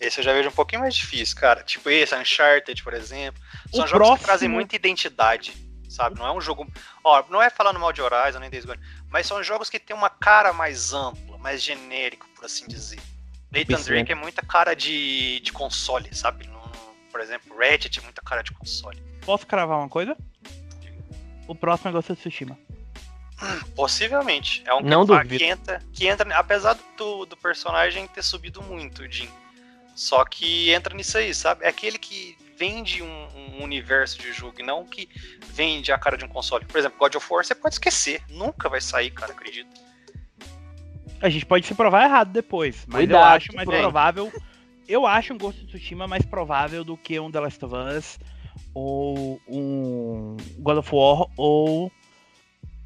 [0.00, 1.62] Esse eu já vejo um pouquinho mais difícil, cara.
[1.62, 3.40] Tipo esse, Uncharted, por exemplo.
[3.72, 5.52] São jogos que trazem próximo- muita identidade,
[5.88, 6.18] sabe?
[6.18, 6.66] Não é um jogo.
[7.04, 9.94] Ó, não é falando mal de Horizon nem Days Gone, mas são jogos que têm
[9.96, 12.98] uma cara mais ampla, mais genérico, por assim dizer.
[13.50, 13.80] Nathan.
[13.82, 16.48] Drake é muita cara de, de console, sabe?
[17.12, 19.00] Por exemplo, Ratchet é muita cara de console.
[19.24, 20.16] Posso cravar uma coisa?
[21.46, 22.58] O próximo é Ghost of Tsushima.
[23.76, 24.62] Possivelmente.
[24.66, 25.36] É um que, Não duvido.
[25.36, 29.28] que entra, que entra, apesar do, do personagem ter subido muito, o Jim.
[29.94, 31.64] Só que entra nisso aí, sabe?
[31.64, 35.08] É aquele que vende um, um universo de jogo e não que
[35.48, 36.64] vende a cara de um console.
[36.64, 38.22] Por exemplo, God of War você pode esquecer.
[38.28, 39.68] Nunca vai sair, cara, acredito.
[41.20, 44.32] A gente pode se provar errado depois, mas eu Cuidado, acho mais provável.
[44.88, 48.18] Eu acho um Ghost of Tsushima mais provável do que um The Last of Us,
[48.74, 51.90] ou um God of War, ou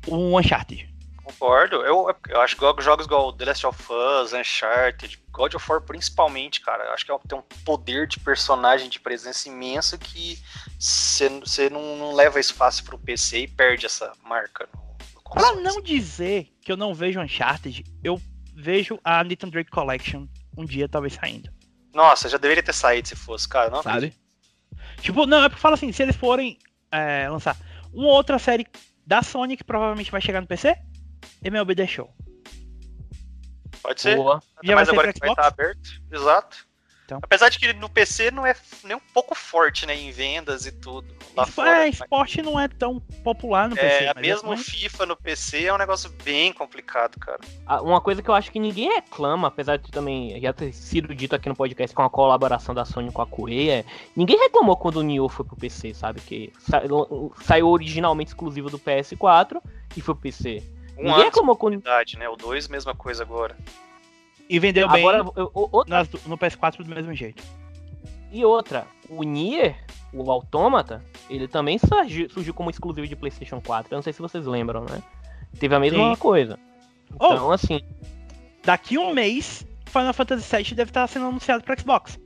[0.09, 0.97] um Uncharted.
[1.27, 1.77] Concordo.
[1.77, 6.61] Eu, eu acho que jogos igual The Last of Us, Uncharted, God of War principalmente,
[6.61, 10.39] cara, eu acho que é tem um poder de personagem de presença imenso que
[10.79, 14.69] você não, não, leva isso fácil pro PC e perde essa marca.
[14.73, 18.21] No, pra não dizer que eu não vejo Uncharted, eu
[18.55, 21.56] vejo a Nathan Drake Collection um dia talvez saindo.
[21.97, 23.71] Nossa, já deveria ter saído se fosse, cara.
[23.71, 24.15] Não Sabe?
[25.01, 26.59] Tipo, não, é porque fala assim, se eles forem
[26.93, 27.57] é, lançar
[27.91, 28.67] uma outra série
[29.07, 30.77] da Sony que provavelmente vai chegar no PC,
[31.43, 32.15] MLB The Show.
[33.83, 34.17] Pode ser.
[34.17, 34.43] Boa.
[34.63, 36.03] Já mais agora que vai estar aberto.
[36.13, 36.66] Exato.
[37.07, 37.21] Então.
[37.23, 40.73] Apesar de que no PC não é nem um pouco forte, né, em vendas e
[40.73, 41.07] tudo.
[41.37, 42.47] Lá Isso, fora, é, esporte mas...
[42.47, 44.05] não é tão popular no PC.
[44.05, 47.39] É, mesmo é FIFA no PC é um negócio bem complicado, cara.
[47.81, 51.37] Uma coisa que eu acho que ninguém reclama, apesar de também já ter sido dito
[51.37, 53.85] aqui no podcast com a colaboração da Sony com a Koei, é,
[54.17, 56.21] ninguém reclamou quando o Nioh foi pro PC, sabe?
[56.21, 56.83] Que sa
[57.43, 59.63] saiu originalmente exclusivo do PS4
[59.97, 60.61] e foi pro PC.
[60.99, 61.81] Um ninguém reclamou quando.
[62.19, 62.29] Né?
[62.29, 63.57] O 2, mesma coisa agora.
[64.49, 65.91] E vendeu bem Agora, outra...
[65.91, 67.43] nas, no PS4 do mesmo jeito.
[68.31, 69.77] E outra, o Nier,
[70.13, 73.93] o Autômata, ele também surgiu, surgiu, como exclusivo de PlayStation 4.
[73.93, 75.03] Eu não sei se vocês lembram, né?
[75.59, 76.21] Teve a mesma Sim.
[76.21, 76.59] coisa.
[77.13, 77.81] Então, oh, assim.
[78.65, 82.19] Daqui um mês, Final Fantasy VII deve estar sendo anunciado para Xbox.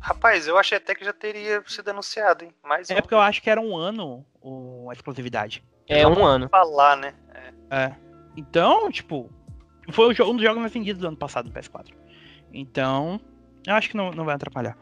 [0.00, 2.52] Rapaz, eu achei até que já teria sido anunciado, hein?
[2.62, 3.00] Mais é um.
[3.00, 5.62] porque eu acho que era um ano o, a exclusividade.
[5.88, 6.48] É um ano.
[6.48, 7.14] Falar, né?
[7.70, 7.84] É.
[7.84, 7.96] é.
[8.36, 9.30] Então, tipo,
[9.90, 11.92] foi um dos jogos mais vendidos do ano passado no PS4.
[12.52, 13.20] Então,
[13.66, 14.76] eu acho que não, não vai atrapalhar.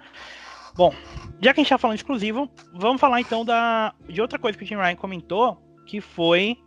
[0.74, 0.94] Bom,
[1.40, 4.64] já que a gente tá falando exclusivo, vamos falar então da, de outra coisa que
[4.64, 6.58] o Jim Ryan comentou, que foi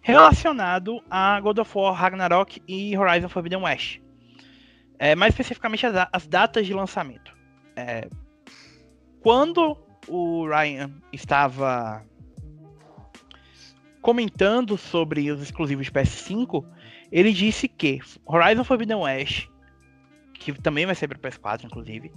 [0.00, 4.00] relacionado a God of War Ragnarok e Horizon Forbidden West.
[4.98, 7.36] É, mais especificamente as, as, datas de lançamento.
[7.76, 8.08] É,
[9.20, 12.04] quando o Ryan estava
[14.00, 16.64] comentando sobre os exclusivos de PS5,
[17.10, 19.48] ele disse que Horizon Forbidden West,
[20.34, 22.12] que também vai ser para PS4, inclusive,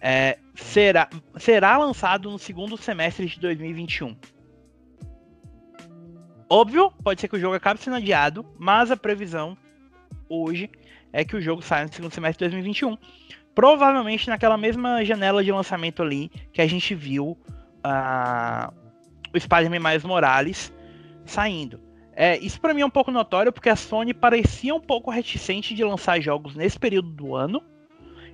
[0.00, 4.16] é, será, será lançado no segundo semestre de 2021.
[6.48, 9.56] Óbvio, pode ser que o jogo acabe sendo adiado, mas a previsão
[10.28, 10.70] hoje
[11.12, 12.98] é que o jogo saia no segundo semestre de 2021.
[13.54, 17.38] Provavelmente naquela mesma janela de lançamento ali que a gente viu
[17.84, 18.74] uh,
[19.32, 20.72] o Spider-Man mais Morales
[21.24, 21.80] saindo.
[22.16, 25.74] É, isso para mim é um pouco notório porque a Sony parecia um pouco reticente
[25.74, 27.62] de lançar jogos nesse período do ano.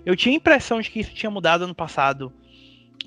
[0.04, 2.32] Eu tinha a impressão de que isso tinha mudado ano passado,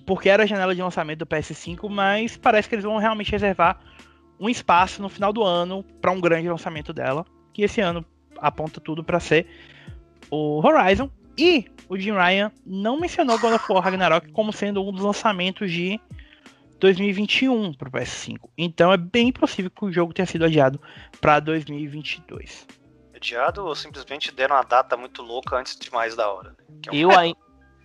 [0.05, 3.79] porque era a janela de lançamento do PS5, mas parece que eles vão realmente reservar
[4.39, 8.05] um espaço no final do ano para um grande lançamento dela, que esse ano
[8.38, 9.47] aponta tudo para ser
[10.29, 11.09] o Horizon.
[11.38, 15.71] E o Jim Ryan não mencionou God of War Ragnarok como sendo um dos lançamentos
[15.71, 15.99] de
[16.84, 18.50] 2021 para o PS5.
[18.58, 20.82] Então é bem possível que o jogo tenha sido adiado
[21.22, 22.67] para 2022.
[23.15, 26.50] Adiado ou simplesmente deram uma data muito louca antes de mais da hora?
[26.50, 26.56] Né?
[26.88, 26.96] É um...
[26.96, 27.34] eu, ai...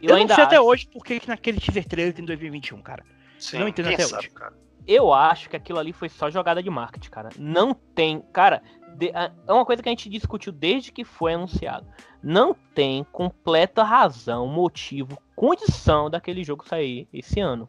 [0.03, 0.55] eu, eu ainda não sei acho...
[0.55, 3.05] até hoje porque naquele teaser trailer tem 2021, cara.
[3.39, 4.31] Sim, não entendo até sabe, hoje.
[4.31, 4.53] Cara.
[4.85, 7.29] Eu acho que aquilo ali foi só jogada de marketing, cara.
[7.39, 8.21] Não tem.
[8.33, 8.61] Cara,
[8.97, 9.11] de...
[9.11, 11.87] é uma coisa que a gente discutiu desde que foi anunciado.
[12.21, 17.69] Não tem completa razão, motivo, condição daquele jogo sair esse ano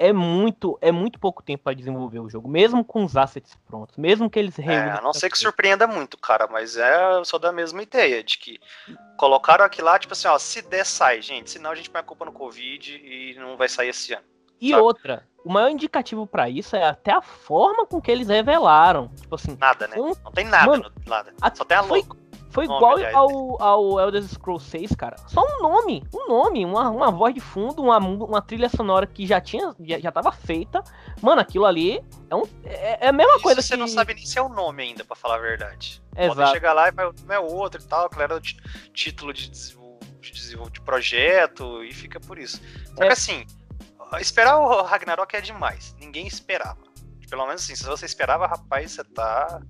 [0.00, 3.98] é muito, é muito pouco tempo para desenvolver o jogo, mesmo com os assets prontos,
[3.98, 7.52] mesmo que eles É, a não ser que surpreenda muito, cara, mas é só da
[7.52, 8.58] mesma ideia, de que
[9.18, 12.04] colocaram aqui lá, tipo assim, ó, se der, sai, gente, senão a gente põe a
[12.04, 14.24] culpa no Covid e não vai sair esse ano.
[14.58, 14.82] E sabe?
[14.82, 19.08] outra, o maior indicativo para isso é até a forma com que eles revelaram.
[19.20, 19.54] Tipo assim.
[19.60, 19.96] Nada, né?
[19.98, 20.14] Um...
[20.24, 21.34] Não tem nada, Mano, no, nada.
[21.54, 21.88] Só tem a logo.
[21.88, 25.16] Foi igual ao, ao Elder Scrolls 6, cara.
[25.28, 29.26] Só um nome, um nome, uma, uma voz de fundo, uma, uma trilha sonora que
[29.26, 30.82] já tinha, já, já tava feita.
[31.22, 33.80] Mano, aquilo ali é, um, é, é a mesma Isso coisa você que...
[33.80, 36.02] não sabe nem se é o nome ainda, para falar a verdade.
[36.16, 36.36] Exato.
[36.36, 38.40] Pode chegar lá e vai, não é outro e tal, que era o
[38.92, 42.60] título de, de, de projeto e fica por isso.
[42.96, 43.06] Só é.
[43.06, 43.46] que assim,
[44.18, 45.94] esperar o Ragnarok é demais.
[46.00, 46.80] Ninguém esperava.
[47.28, 49.62] Pelo menos assim, se você esperava, rapaz, você tá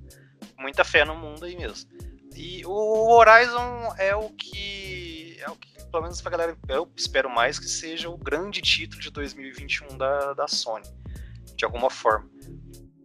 [0.56, 1.90] com muita fé no mundo aí mesmo.
[2.34, 5.36] E o Horizon é o que.
[5.40, 9.00] É o que, pelo menos pra galera, eu espero mais que seja o grande título
[9.00, 10.86] de 2021 da, da Sony.
[11.56, 12.28] De alguma forma.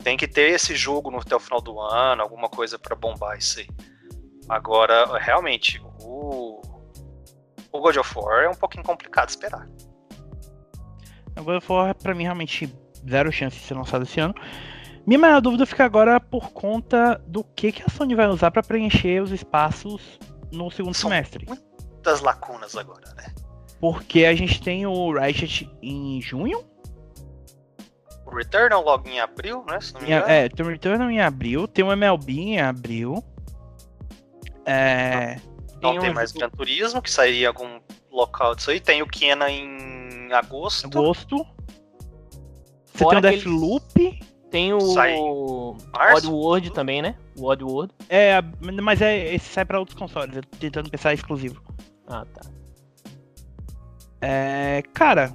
[0.03, 3.37] Tem que ter esse jogo no, até o final do ano, alguma coisa para bombar
[3.37, 3.67] isso aí.
[4.47, 6.61] Agora, realmente, o,
[7.71, 9.67] o God of War é um pouquinho complicado de esperar.
[11.37, 12.71] O God of War, pra mim, realmente
[13.09, 14.35] zero chance de ser lançado esse ano.
[15.05, 18.63] Minha maior dúvida fica agora por conta do que, que a Sony vai usar para
[18.63, 20.19] preencher os espaços
[20.51, 21.45] no segundo São semestre.
[21.47, 23.33] Muitas lacunas agora, né?
[23.79, 26.63] Porque a gente tem o Ratchet em junho.
[28.23, 29.79] Tomb Returnal logo em abril, né?
[29.79, 30.25] Se não me engano.
[30.27, 33.23] É, Tomb Returnal em abril, tem o MLB em abril.
[34.65, 35.39] É,
[35.81, 37.79] Não tem tem um mais Gran Turismo, que sairia em algum
[38.11, 38.79] local disso aí.
[38.79, 40.87] Tem o Kena em agosto.
[40.87, 41.45] agosto.
[42.85, 44.19] Você Fora tem o Deathloop.
[44.51, 45.15] Tem o Sai.
[46.15, 47.15] Oddworld também, né?
[47.37, 47.93] O Oddworld.
[48.09, 48.41] É,
[48.81, 51.61] mas é, esse sai pra outros consoles, eu tô tentando pensar exclusivo.
[52.07, 52.41] Ah, tá.
[54.21, 55.33] É, cara,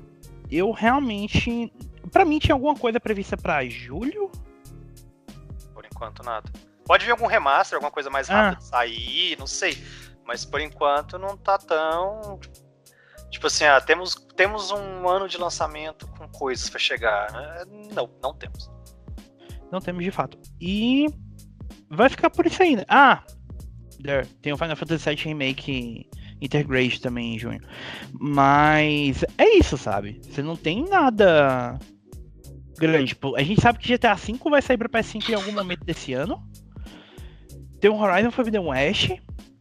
[0.50, 1.72] eu realmente.
[2.10, 4.30] Pra mim tinha alguma coisa prevista pra julho?
[5.74, 6.50] Por enquanto, nada.
[6.86, 8.34] Pode vir algum remaster, alguma coisa mais Ah.
[8.34, 9.76] rápida de sair, não sei.
[10.26, 12.38] Mas por enquanto não tá tão.
[13.30, 17.30] Tipo assim, ah, temos, temos um ano de lançamento com coisas pra chegar.
[17.32, 17.64] né?
[17.92, 18.68] Não, não temos.
[19.70, 20.38] Não temos de fato.
[20.60, 21.06] E
[21.88, 22.84] vai ficar por isso ainda.
[22.88, 23.22] Ah,
[24.40, 26.06] tem o Final Fantasy VII Remake
[26.40, 27.60] Intergrade também em junho.
[28.18, 30.20] Mas é isso, sabe?
[30.24, 31.78] Você não tem nada
[32.78, 33.08] grande.
[33.08, 36.14] Tipo, a gente sabe que GTA V vai sair pra PS5 em algum momento desse
[36.14, 36.42] ano.
[37.78, 39.10] Tem o Horizon Forbidden West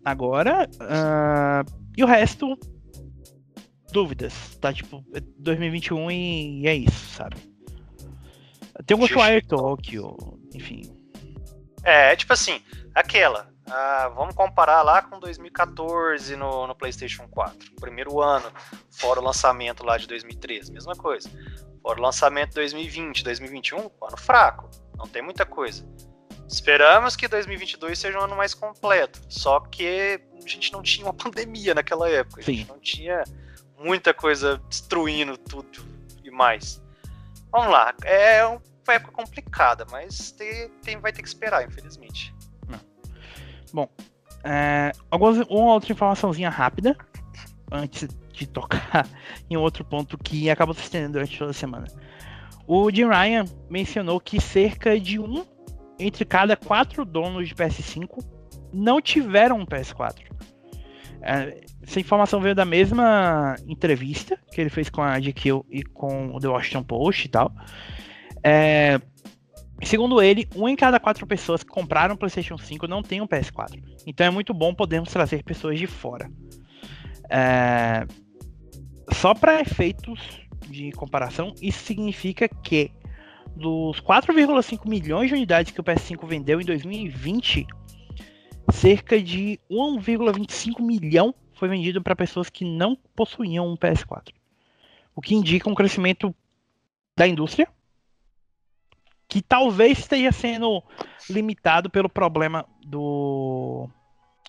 [0.06, 0.69] agora.
[0.80, 1.63] ah,
[1.98, 2.58] e o resto,
[3.91, 4.56] dúvidas.
[4.62, 7.36] Tá tipo, é 2021 e, e é isso, sabe?
[8.86, 10.15] Tem o Ghostwire Tokyo,
[10.54, 10.82] enfim.
[11.84, 12.62] É, tipo assim,
[12.94, 13.50] aquela.
[13.70, 17.76] ah, vamos comparar lá com 2014 no, no PlayStation 4.
[17.80, 18.52] Primeiro ano,
[18.92, 21.30] fora o lançamento lá de 2013, mesma coisa.
[21.82, 24.70] Fora o lançamento de 2020, 2021, ano fraco.
[24.98, 25.86] Não tem muita coisa.
[26.48, 29.22] Esperamos que 2022 seja um ano mais completo.
[29.30, 32.42] Só que a gente não tinha uma pandemia naquela época.
[32.42, 32.68] A gente Sim.
[32.68, 33.24] não tinha
[33.78, 35.86] muita coisa destruindo tudo
[36.24, 36.82] e mais.
[37.52, 37.94] Vamos lá.
[38.04, 38.60] É uma
[38.94, 42.34] época complicada, mas tem, tem- vai ter que esperar, infelizmente.
[44.44, 46.96] É, algumas, uma outra informaçãozinha rápida,
[47.72, 49.08] antes de tocar
[49.50, 51.88] em outro ponto que acabou se estendendo durante toda a semana.
[52.66, 55.46] O Jim Ryan mencionou que cerca de um
[55.98, 58.24] entre cada quatro donos de PS5
[58.72, 60.29] não tiveram um PS4.
[61.22, 66.36] É, essa informação veio da mesma entrevista que ele fez com a GQ e com
[66.36, 67.52] o The Washington Post e tal.
[68.44, 69.00] É,
[69.84, 73.28] segundo ele, um em cada quatro pessoas que compraram um PlayStation 5 não tem um
[73.28, 73.82] PS4.
[74.06, 76.30] Então é muito bom podermos trazer pessoas de fora.
[77.30, 78.06] É,
[79.14, 80.20] Só para efeitos
[80.68, 82.92] de comparação, isso significa que
[83.56, 87.68] dos 4,5 milhões de unidades que o PS5 vendeu em 2020,
[88.72, 94.30] cerca de 1,25 milhão foi vendido para pessoas que não possuíam um PS4.
[95.16, 96.34] O que indica um crescimento
[97.16, 97.68] da indústria,
[99.28, 100.82] que talvez esteja sendo
[101.30, 103.90] limitado pelo problema do,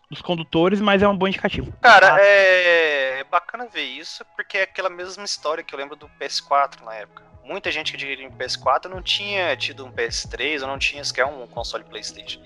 [0.08, 1.72] dos condutores, mas é um bom indicativo.
[1.80, 3.09] Cara, Ah, é...
[3.30, 7.22] bacana ver isso, porque é aquela mesma história que eu lembro do PS4 na época.
[7.44, 11.24] Muita gente que adquiriu um PS4 não tinha tido um PS3 ou não tinha sequer
[11.24, 12.40] um console PlayStation.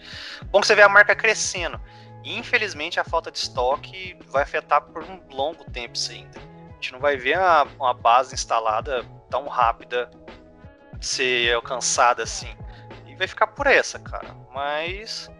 [0.44, 1.80] Bom que você vê a marca crescendo.
[2.22, 6.38] E, infelizmente, a falta de estoque vai afetar por um longo tempo isso ainda.
[6.38, 7.36] A gente não vai ver
[7.78, 10.10] uma base instalada tão rápida
[11.00, 12.56] ser alcançada assim.
[13.06, 14.34] E vai ficar por essa, cara.
[14.54, 15.30] Mas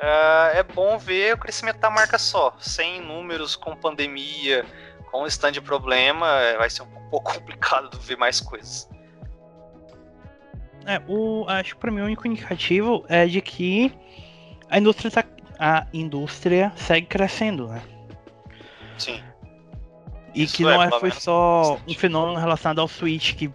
[0.00, 4.64] ah, é bom ver o crescimento da marca só, sem números com pandemia,
[5.10, 8.88] com stand de problema, é, vai ser um pouco complicado ver mais coisas.
[10.86, 13.92] É, o, acho que para mim o único indicativo é de que
[14.70, 15.24] a indústria, tá-
[15.58, 17.82] a indústria segue crescendo, né?
[18.96, 19.22] Sim.
[20.34, 23.52] E Isso que é, não é, pelo foi só um fenômeno relacionado ao Switch que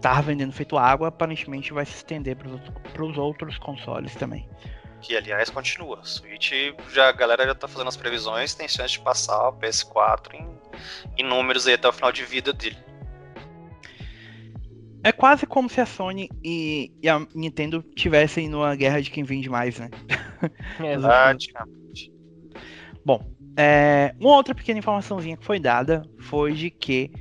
[0.00, 4.48] tava vendendo feito água, aparentemente vai se estender para os outros consoles também.
[5.06, 6.00] Que aliás continua.
[6.02, 6.50] Switch
[6.92, 10.48] já a galera já tá fazendo as previsões, tem chance de passar o PS4 em,
[11.16, 12.76] em números aí até o final de vida dele.
[15.04, 19.22] É quase como se a Sony e, e a Nintendo tivessem numa guerra de quem
[19.22, 19.90] vende mais, né?
[20.82, 21.06] Exato.
[21.06, 22.12] Praticamente.
[23.04, 27.12] Bom, é, uma outra pequena informaçãozinha que foi dada foi de que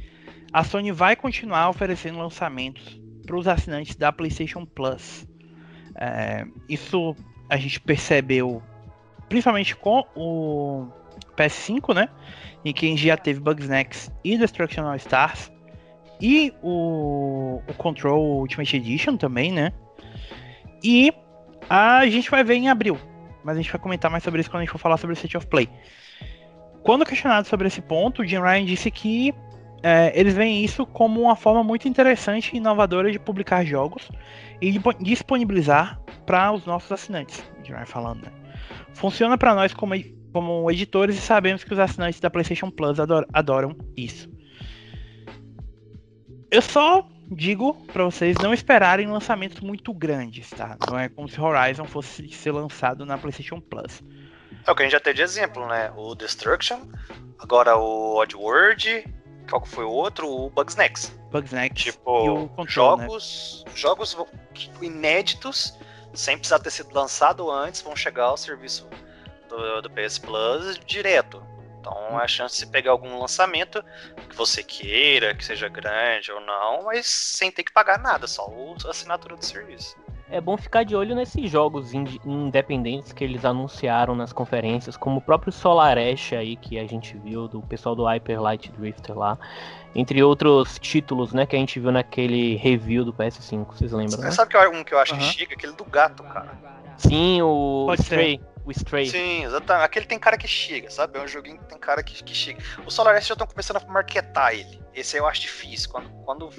[0.51, 5.27] a Sony vai continuar oferecendo lançamentos para os assinantes da PlayStation Plus.
[5.95, 7.15] É, isso
[7.55, 8.61] a gente percebeu
[9.29, 10.87] principalmente com o
[11.37, 12.09] PS5, né?
[12.63, 15.51] Em que já teve Bugsnax e Destruction All Stars.
[16.21, 19.71] E o, o Control Ultimate Edition também, né?
[20.83, 21.13] E
[21.69, 22.97] a gente vai ver em abril.
[23.43, 25.17] Mas a gente vai comentar mais sobre isso quando a gente for falar sobre o
[25.17, 25.69] State of Play.
[26.83, 29.33] Quando questionado sobre esse ponto, o Jim Ryan disse que
[29.81, 34.09] é, eles veem isso como uma forma muito interessante e inovadora de publicar jogos
[34.61, 37.39] e disponibilizar para os nossos assinantes.
[37.61, 38.31] O Jim Ryan falando, né?
[38.93, 39.93] Funciona para nós como,
[40.31, 44.29] como editores e sabemos que os assinantes da PlayStation Plus ador- adoram isso.
[46.51, 50.77] Eu só digo para vocês não esperarem lançamentos muito grandes, tá?
[50.89, 54.01] Não é como se Horizon fosse ser lançado na PlayStation Plus.
[54.65, 55.91] É o que a gente já teve de exemplo, né?
[55.95, 56.79] O Destruction,
[57.39, 59.05] agora o Oddworld,
[59.49, 60.27] qual que foi o outro?
[60.29, 61.15] O Bugsnax.
[61.31, 63.03] Bugsnax Tipo, e o Control, né?
[63.05, 64.27] jogos, jogos vão-
[64.81, 65.77] inéditos,
[66.15, 68.87] sem precisar ter sido lançado antes, vão chegar ao serviço
[69.49, 71.43] do, do PS Plus direto.
[71.79, 73.83] Então a chance de pegar algum lançamento
[74.27, 78.51] que você queira, que seja grande ou não, mas sem ter que pagar nada, só
[78.85, 79.95] a assinatura do serviço.
[80.27, 85.21] É bom ficar de olho nesses jogos independentes que eles anunciaram nas conferências, como o
[85.21, 89.37] próprio Solar Ash aí que a gente viu do pessoal do Hyper Light Drifter lá,
[89.95, 94.19] entre outros títulos, né, que a gente viu naquele review do PS5, vocês lembram?
[94.19, 94.31] Né?
[94.31, 95.21] Sabe que eu- um que eu acho Aham.
[95.21, 95.53] que chega?
[95.53, 96.51] Aquele do gato, cara.
[96.97, 99.07] Sim, o Pode Stray, o Stray.
[99.07, 99.85] Sim, exatamente.
[99.85, 101.17] Aquele tem cara que chega, sabe?
[101.17, 102.61] É um joguinho que tem cara que, que chega.
[102.85, 104.81] O Solar Ash já estão começando a marketar ele.
[104.93, 105.89] Esse aí eu acho difícil.
[105.89, 106.49] Quando, quando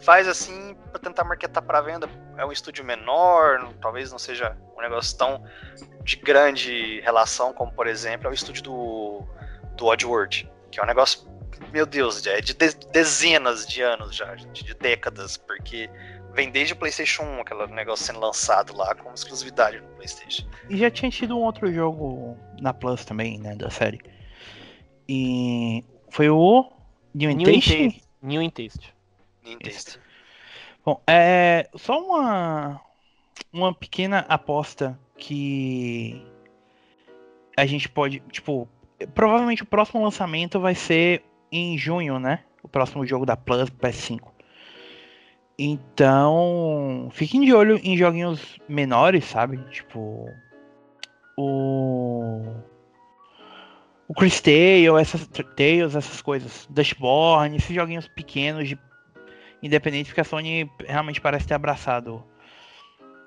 [0.00, 4.56] faz assim, pra tentar marketar pra venda, é um estúdio menor, não- talvez não seja
[4.76, 5.42] um negócio tão
[6.04, 9.24] de grande relação como, por exemplo, é o estúdio do,
[9.76, 11.26] do Oddworld, que é um negócio,
[11.72, 15.88] meu Deus, é de de- dezenas de anos já, de, de décadas, porque
[16.34, 20.46] vem desde o PlayStation 1, aquele negócio sendo lançado lá com exclusividade no PlayStation.
[20.68, 24.00] E já tinha tido um outro jogo na Plus também, né, da série.
[25.08, 26.70] E foi o
[27.14, 27.84] New New in Intention?
[27.90, 28.04] Taste.
[28.22, 28.92] New in Taste.
[30.84, 32.80] Bom, é só uma
[33.52, 36.24] uma pequena aposta que
[37.56, 38.68] a gente pode, tipo,
[39.14, 42.40] provavelmente o próximo lançamento vai ser em junho, né?
[42.62, 44.20] O próximo jogo da Plus PS5.
[45.58, 49.58] Então, fiquem de olho em joguinhos menores, sabe?
[49.70, 50.26] Tipo
[51.36, 52.42] o
[54.08, 58.78] o Chris Tale, essas Tales, essas coisas, Dashborn, esses joguinhos pequenos de
[59.62, 62.24] independente porque a Sony realmente parece ter abraçado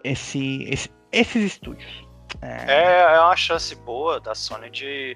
[0.04, 2.06] esse, esse- esses estúdios.
[2.42, 5.16] É, é uma chance boa da Sony de,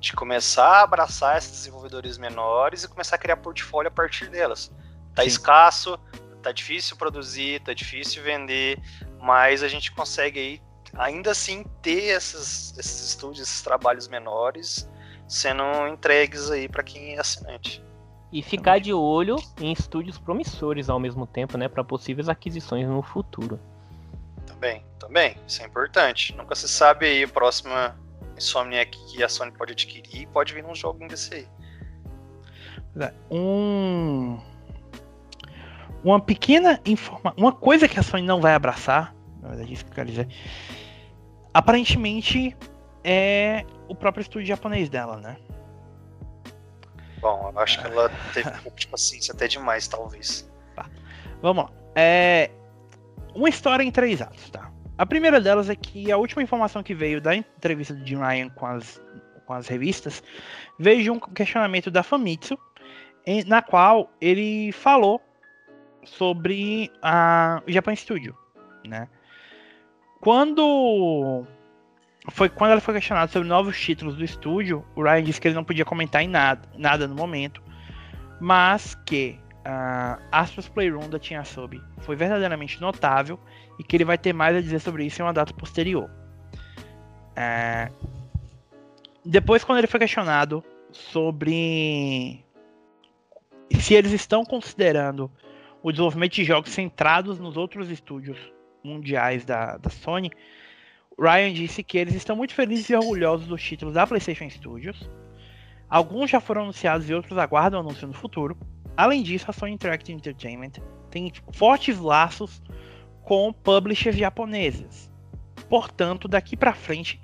[0.00, 4.72] de começar a abraçar esses desenvolvedores menores e começar a criar portfólio a partir delas.
[5.14, 5.28] Tá Sim.
[5.28, 5.98] escasso,
[6.42, 8.80] tá difícil produzir, tá difícil vender,
[9.20, 10.62] mas a gente consegue aí
[10.96, 14.88] ainda assim ter esses, esses estúdios, esses trabalhos menores
[15.26, 17.84] sendo entregues aí para quem é assinante.
[18.32, 23.02] E ficar de olho em estúdios promissores ao mesmo tempo, né, para possíveis aquisições no
[23.02, 23.58] futuro.
[24.46, 26.34] Também, também, isso é importante.
[26.34, 27.96] Nunca se sabe aí a próxima
[28.38, 31.48] Insomniac que a Sony pode adquirir, pode vir num jogo desse aí.
[33.30, 34.40] Um
[36.02, 39.90] uma pequena informa uma coisa que a Sony não vai abraçar, na verdade isso que
[39.90, 40.28] eu quero dizer.
[41.52, 42.56] Aparentemente
[43.04, 45.36] é o próprio estúdio japonês dela, né?
[47.20, 50.48] Bom, eu acho que ela teve um pouco de paciência até demais, talvez.
[51.42, 51.70] Vamos lá.
[51.94, 52.50] É
[53.34, 54.67] uma história em três atos, tá?
[54.98, 58.66] A primeira delas é que a última informação que veio da entrevista de Ryan com
[58.66, 59.00] as,
[59.46, 60.22] com as revistas
[60.78, 62.58] veio de um questionamento da Famitsu,
[63.24, 65.20] em- na qual ele falou
[66.04, 68.36] sobre a Japan Studio,
[68.84, 69.08] né?
[70.20, 71.46] Quando
[72.30, 75.54] foi quando ela foi questionada sobre novos títulos do estúdio, o Ryan disse que ele
[75.54, 77.62] não podia comentar em nada, nada no momento,
[78.40, 83.38] mas que a Astros Playroom da Tinha Sub foi verdadeiramente notável
[83.78, 86.10] e que ele vai ter mais a dizer sobre isso em uma data posterior.
[87.36, 87.90] É,
[89.24, 92.44] Depois, quando ele foi questionado sobre
[93.78, 95.30] se eles estão considerando
[95.82, 98.38] o desenvolvimento de jogos centrados nos outros estúdios
[98.82, 100.30] mundiais da, da Sony,
[101.18, 105.08] Ryan disse que eles estão muito felizes e orgulhosos dos títulos da PlayStation Studios.
[105.88, 108.56] Alguns já foram anunciados e outros aguardam anúncio no futuro.
[108.96, 110.72] Além disso, a Sony Interactive Entertainment
[111.10, 112.62] tem fortes laços
[113.28, 115.12] com publishers japoneses.
[115.68, 117.20] Portanto, daqui para frente,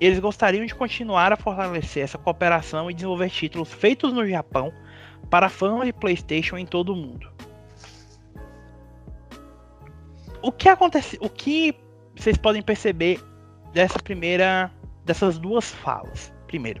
[0.00, 4.72] eles gostariam de continuar a fortalecer essa cooperação e desenvolver títulos feitos no Japão
[5.28, 7.28] para fãs de PlayStation em todo o mundo.
[10.40, 11.18] O que acontece?
[11.20, 11.74] O que
[12.14, 13.20] vocês podem perceber
[13.72, 14.70] dessa primeira,
[15.04, 16.32] dessas duas falas?
[16.46, 16.80] Primeiro,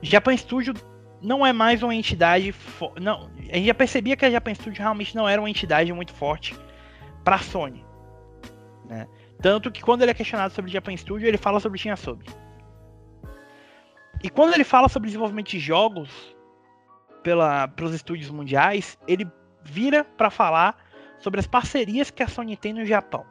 [0.00, 0.72] Japan Studio
[1.20, 2.54] não é mais uma entidade.
[3.00, 6.12] Não, a gente já percebia que a Japan Studio realmente não era uma entidade muito
[6.12, 6.54] forte
[7.24, 7.84] para a Sony.
[8.84, 9.08] Né?
[9.40, 12.24] Tanto que quando ele é questionado sobre Japan Studio, ele fala sobre Tinha Sub.
[14.22, 16.10] E quando ele fala sobre desenvolvimento de jogos
[17.22, 19.26] pela, pelos estúdios mundiais, ele
[19.62, 20.76] vira para falar
[21.18, 23.24] sobre as parcerias que a Sony tem no Japão.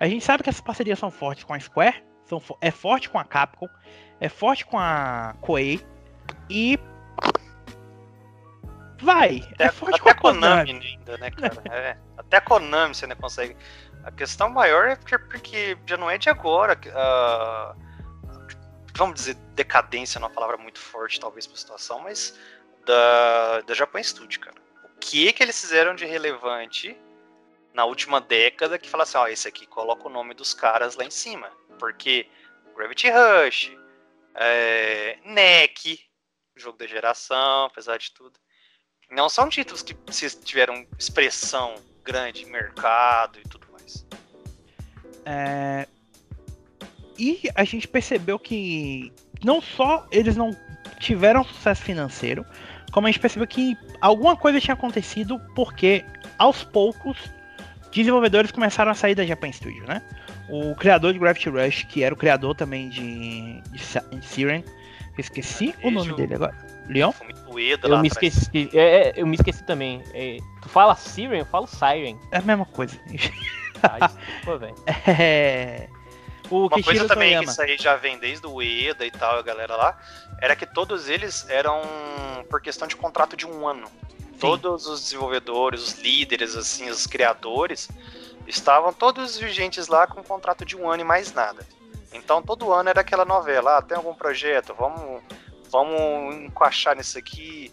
[0.00, 3.18] A gente sabe que essas parcerias são fortes com a Square, são, é forte com
[3.18, 3.68] a Capcom,
[4.20, 5.80] é forte com a Koei
[6.48, 6.78] e
[9.04, 10.72] Vai, Até, é forte até pra Konami.
[10.72, 11.62] Konami ainda, né, cara?
[11.70, 13.56] É, até a Konami você ainda consegue.
[14.02, 16.78] A questão maior é porque, porque já não é de agora.
[16.94, 17.74] ah,
[18.96, 22.38] vamos dizer, decadência não é uma palavra muito forte, talvez, pra situação, mas
[22.86, 24.56] da, da Japan Studio, cara.
[24.84, 26.96] O que que eles fizeram de relevante
[27.74, 31.04] na última década que fala assim, ó, esse aqui coloca o nome dos caras lá
[31.04, 31.50] em cima.
[31.78, 32.28] Porque
[32.76, 33.72] Gravity Rush,
[34.34, 35.98] é, NEC,
[36.56, 38.38] jogo da geração, apesar de tudo.
[39.14, 39.94] Não são títulos que
[40.44, 44.04] tiveram expressão grande, mercado e tudo mais.
[45.24, 45.86] É,
[47.18, 49.12] E a gente percebeu que
[49.42, 50.50] não só eles não
[50.98, 52.44] tiveram sucesso financeiro,
[52.92, 56.04] como a gente percebeu que alguma coisa tinha acontecido porque
[56.38, 57.16] aos poucos
[57.92, 60.02] desenvolvedores começaram a sair da Japan Studio, né?
[60.48, 64.64] O criador de Gravity Rush, que era o criador também de, de, de Siren,
[65.16, 66.63] esqueci o nome dele agora.
[66.88, 67.12] Leon?
[67.12, 68.36] Foi muito Ueda Eu lá me atrás.
[68.36, 68.70] esqueci.
[68.76, 70.02] É, é, eu me esqueci também.
[70.12, 72.18] É, tu fala Siren, eu falo Siren.
[72.30, 72.98] É a mesma coisa.
[73.86, 74.74] Ah, desculpa, velho.
[75.06, 75.88] É...
[76.50, 77.44] O Uma coisa também Toyama.
[77.44, 79.98] que isso aí já vem desde o Ueda e tal, a galera lá,
[80.40, 81.82] era que todos eles eram
[82.48, 83.86] por questão de contrato de um ano.
[84.40, 87.90] Todos os desenvolvedores, os líderes, assim, os criadores,
[88.46, 91.66] estavam todos vigentes lá com um contrato de um ano e mais nada.
[92.12, 95.22] Então todo ano era aquela novela, ah, tem algum projeto, vamos,
[95.74, 97.72] vamos encaixar nisso aqui,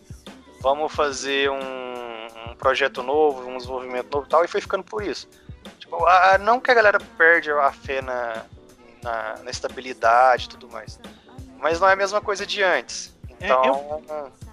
[0.60, 5.04] vamos fazer um, um projeto novo, um desenvolvimento novo e tal, e foi ficando por
[5.04, 5.30] isso.
[5.78, 8.44] Tipo, ah, não que a galera perde a fé na,
[9.04, 11.00] na, na estabilidade e tudo mais.
[11.60, 13.16] Mas não é a mesma coisa de antes.
[13.40, 14.02] É, Então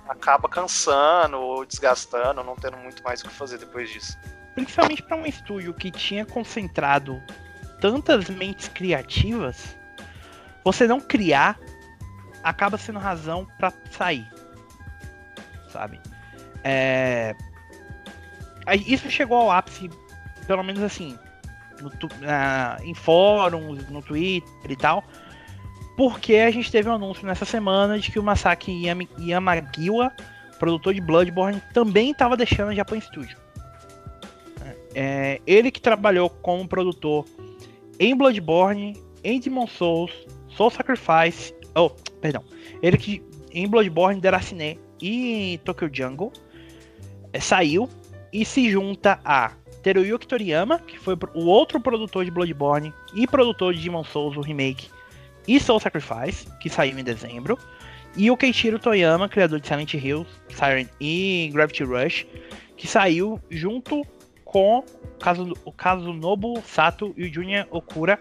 [0.07, 4.15] acaba cansando ou desgastando, não tendo muito mais o que fazer depois disso.
[4.55, 7.19] Principalmente para um estúdio que tinha concentrado
[7.81, 9.75] tantas mentes criativas,
[10.65, 11.59] você não criar
[12.49, 14.27] acaba sendo razão para sair.
[15.69, 16.01] Sabe?
[16.65, 17.35] É...
[18.87, 19.91] Isso chegou ao ápice,
[20.47, 21.19] pelo menos assim,
[21.81, 21.91] no
[22.83, 25.05] em fóruns, no Twitter e tal,
[25.97, 28.85] porque a gente teve um anúncio nessa semana de que o Masaki
[29.19, 30.13] Yamagiwa,
[30.59, 33.37] produtor de Bloodborne, também estava deixando a Japan Studio.
[34.95, 37.25] É, ele que trabalhou como produtor
[37.99, 40.13] em Bloodborne, em Demon Souls,
[40.49, 42.43] Soul Sacrifice, oh, perdão,
[42.83, 43.23] ele que
[43.53, 46.33] em Bloodborne, Deracine e Tokyo Jungle
[47.33, 47.89] é, saiu
[48.33, 49.53] e se junta a
[49.83, 54.41] Teruyuki Toriyama, que foi o outro produtor de Bloodborne e produtor de Demon Souls, o
[54.41, 54.89] remake,
[55.47, 57.59] e Soul Sacrifice, que saiu em dezembro,
[58.17, 62.27] e o Keiichiro Toyama, criador de Silent Hill, Siren e Gravity Rush,
[62.77, 64.05] que saiu junto
[64.45, 64.85] com
[65.65, 68.19] o Kazunobu Sato e o Junya Okura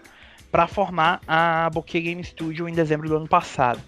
[0.50, 3.80] para formar a Bokeh Game Studio em dezembro do ano passado.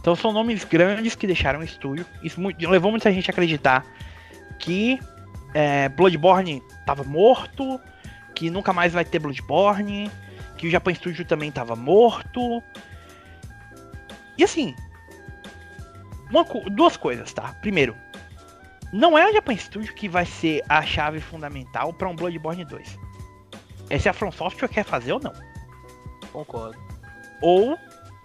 [0.00, 2.04] Então são nomes grandes que deixaram o estúdio.
[2.22, 3.84] Isso mu- levou muita gente a acreditar
[4.58, 4.98] que
[5.54, 7.80] é, Bloodborne estava morto,
[8.34, 10.10] que nunca mais vai ter Bloodborne,
[10.56, 12.62] que o Japan Studio também estava morto.
[14.36, 14.74] E assim,
[16.30, 17.54] uma duas coisas, tá?
[17.60, 17.94] Primeiro,
[18.92, 22.98] não é a Japan Studio que vai ser a chave fundamental para um Bloodborne 2.
[23.88, 25.32] É se a From Software quer fazer ou não.
[26.32, 26.78] Concordo.
[27.40, 27.76] Ou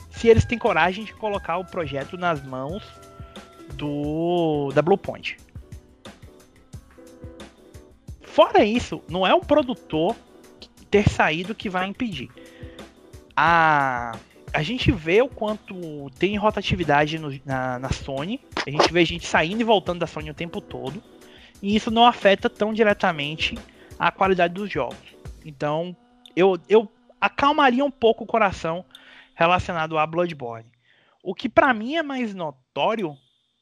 [0.10, 2.84] se eles têm coragem de colocar o projeto nas mãos
[3.74, 5.38] do da Bluepoint.
[8.22, 10.16] Fora isso, não é o produtor
[10.90, 12.30] ter saído que vai impedir.
[13.36, 14.16] A,
[14.54, 18.40] a gente vê o quanto tem rotatividade no- na, na Sony.
[18.66, 21.02] A gente vê gente saindo e voltando da Sony o tempo todo.
[21.62, 23.58] E isso não afeta tão diretamente
[23.98, 24.98] a qualidade dos jogos.
[25.44, 25.96] Então,
[26.36, 26.90] eu, eu
[27.20, 28.86] acalmaria um pouco o coração
[29.36, 30.72] relacionado a Bloodborne.
[31.22, 33.18] O que pra mim é mais notório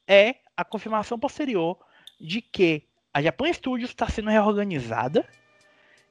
[0.06, 1.78] é a confirmação posterior
[2.20, 5.26] de que a Japan Studios está sendo reorganizada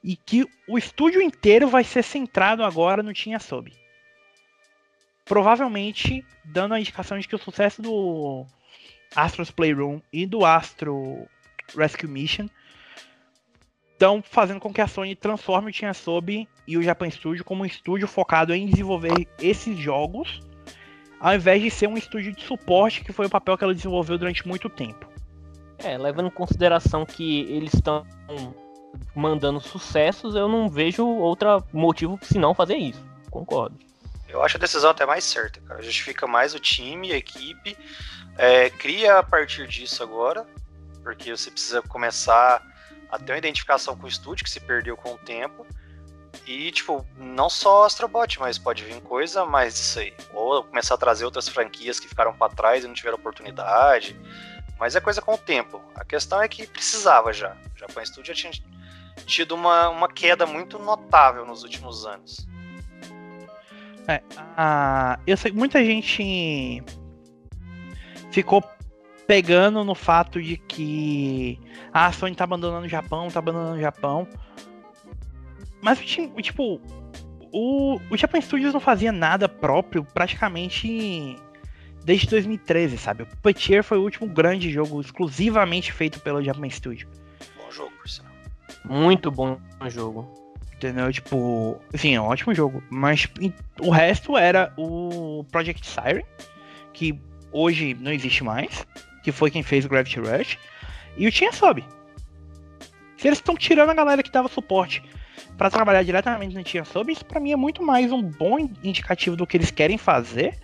[0.02, 3.72] e que o estúdio inteiro vai ser centrado agora no Team Asobi.
[5.24, 8.46] Provavelmente dando a indicação de que o sucesso do
[9.14, 11.26] Astro's Playroom e do Astro
[11.76, 12.48] Rescue Mission
[13.96, 17.62] estão fazendo com que a Sony transforme o Team Asobi e o Japan Studio como
[17.62, 20.40] um estúdio focado em desenvolver esses jogos,
[21.18, 24.18] ao invés de ser um estúdio de suporte, que foi o papel que ela desenvolveu
[24.18, 25.08] durante muito tempo.
[25.78, 28.06] É, levando em consideração que eles estão
[29.14, 33.02] mandando sucessos, eu não vejo outro motivo que senão fazer isso.
[33.30, 33.78] Concordo.
[34.28, 35.82] Eu acho a decisão até mais certa, cara.
[35.82, 37.76] Justifica mais o time, a equipe.
[38.36, 40.46] É, cria a partir disso agora,
[41.02, 42.62] porque você precisa começar
[43.10, 45.66] a ter uma identificação com o estúdio que se perdeu com o tempo.
[46.46, 50.14] E, tipo, não só Astrobot, mas pode vir coisa mais disso aí.
[50.34, 54.18] Ou começar a trazer outras franquias que ficaram para trás e não tiveram oportunidade.
[54.78, 55.80] mas é coisa com o tempo.
[55.94, 57.56] A questão é que precisava já.
[57.74, 58.52] O Japan Studio já tinha
[59.24, 62.46] tido uma, uma queda muito notável nos últimos anos.
[64.08, 64.22] É,
[64.56, 66.84] a, eu sei que muita gente
[68.30, 68.62] ficou
[69.26, 71.58] pegando no fato de que
[71.92, 74.26] ah, a Sony tá abandonando o Japão, tá abandonando o Japão.
[75.82, 76.80] Mas, tipo,
[77.52, 81.36] o, o Japan Studios não fazia nada próprio praticamente
[82.04, 83.24] desde 2013, sabe?
[83.24, 87.08] O Puppeteer foi o último grande jogo exclusivamente feito pelo Japan Studio.
[87.56, 88.32] Bom jogo, por sinal.
[88.84, 89.58] Muito bom
[89.88, 90.46] jogo.
[90.74, 91.10] Entendeu?
[91.12, 92.82] Tipo, sim, é um ótimo jogo.
[92.90, 93.26] Mas
[93.80, 96.24] o resto era o Project Siren,
[96.92, 97.18] que
[97.50, 98.86] hoje não existe mais,
[99.26, 100.56] que foi quem fez o Gravity Rush,
[101.16, 101.84] e o Tinha Sob.
[103.18, 105.02] Se eles estão tirando a galera que dava suporte
[105.58, 109.34] para trabalhar diretamente no Tinha Sob, isso pra mim é muito mais um bom indicativo
[109.34, 110.56] do que eles querem fazer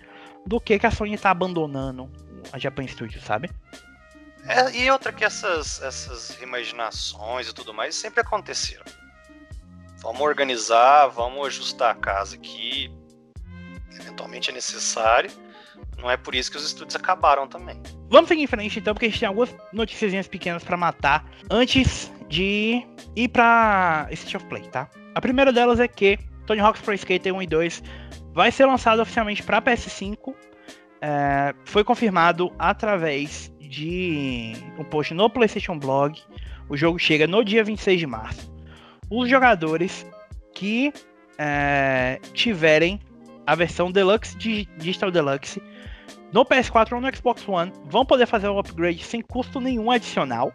[0.47, 2.09] do que que a Sony tá abandonando
[2.53, 3.51] a Japan Studio, sabe?
[4.47, 8.85] É, e outra que essas, essas e tudo mais sempre aconteceram.
[9.97, 12.89] Vamos organizar, vamos ajustar a casa aqui.
[13.91, 15.29] Eventualmente é necessário.
[15.97, 17.81] Não é por isso que os estúdios acabaram também.
[18.09, 22.11] Vamos seguir em frente então, porque a gente tem algumas notícias pequenas para matar antes
[22.27, 22.85] de
[23.15, 24.89] ir pra State of Play, tá?
[25.15, 27.83] A primeira delas é que Tony Hawk's Pro Skater 1 e 2
[28.33, 30.33] vai ser lançado oficialmente para PS5.
[31.01, 36.19] É, foi confirmado através de um post no PlayStation Blog.
[36.69, 38.53] O jogo chega no dia 26 de março
[39.09, 40.05] os jogadores
[40.53, 40.91] que
[41.37, 42.99] é, tiverem
[43.45, 45.61] a versão Deluxe Digital Deluxe
[46.33, 50.51] no PS4 ou no Xbox One vão poder fazer o upgrade sem custo nenhum adicional.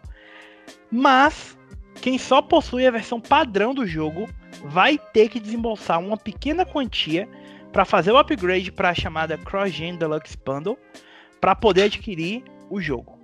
[0.91, 1.57] Mas
[2.01, 4.29] quem só possui a versão padrão do jogo
[4.65, 7.27] vai ter que desembolsar uma pequena quantia
[7.71, 10.77] para fazer o upgrade para a chamada Cross Gen Deluxe Bundle
[11.39, 13.17] para poder adquirir o jogo.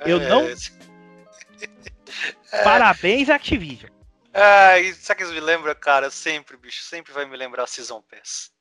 [0.00, 0.28] Eu é...
[0.28, 0.44] não.
[2.62, 3.90] Parabéns, Activision.
[4.34, 6.10] Ai, sabe que isso me lembra, cara?
[6.10, 8.52] Sempre, bicho, sempre vai me lembrar Season Pass.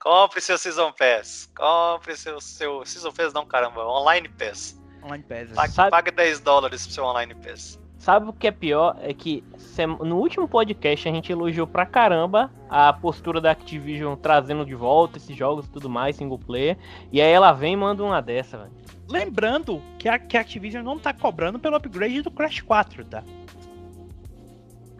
[0.00, 1.50] Compre seu Season Pass.
[1.56, 4.80] Compre seu, seu Season Pass, não, caramba, Online Pass.
[5.02, 5.52] Online Pass.
[5.54, 5.90] Pague, Sabe...
[5.90, 7.78] pague 10 dólares pro seu Online Pass.
[7.98, 8.96] Sabe o que é pior?
[9.00, 9.42] É que
[10.04, 15.18] no último podcast a gente elogiou pra caramba a postura da Activision trazendo de volta
[15.18, 16.78] esses jogos e tudo mais, single player.
[17.10, 18.72] E aí ela vem e manda uma dessa, velho.
[19.08, 23.24] Lembrando que a, que a Activision não tá cobrando pelo upgrade do Crash 4, tá?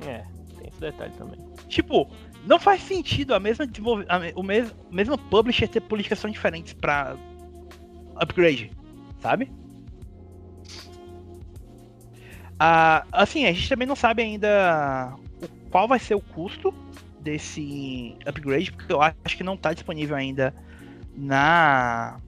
[0.04, 0.24] É,
[0.58, 1.38] tem esse detalhe também.
[1.68, 2.10] Tipo,
[2.48, 3.66] não faz sentido a mesma
[4.08, 7.14] a, o mesmo, mesmo publisher ter políticas tão diferentes para
[8.16, 8.72] upgrade,
[9.20, 9.52] sabe?
[12.58, 15.14] Ah, assim, a gente também não sabe ainda
[15.70, 16.72] qual vai ser o custo
[17.20, 20.54] desse upgrade, porque eu acho que não está disponível ainda
[21.14, 22.18] na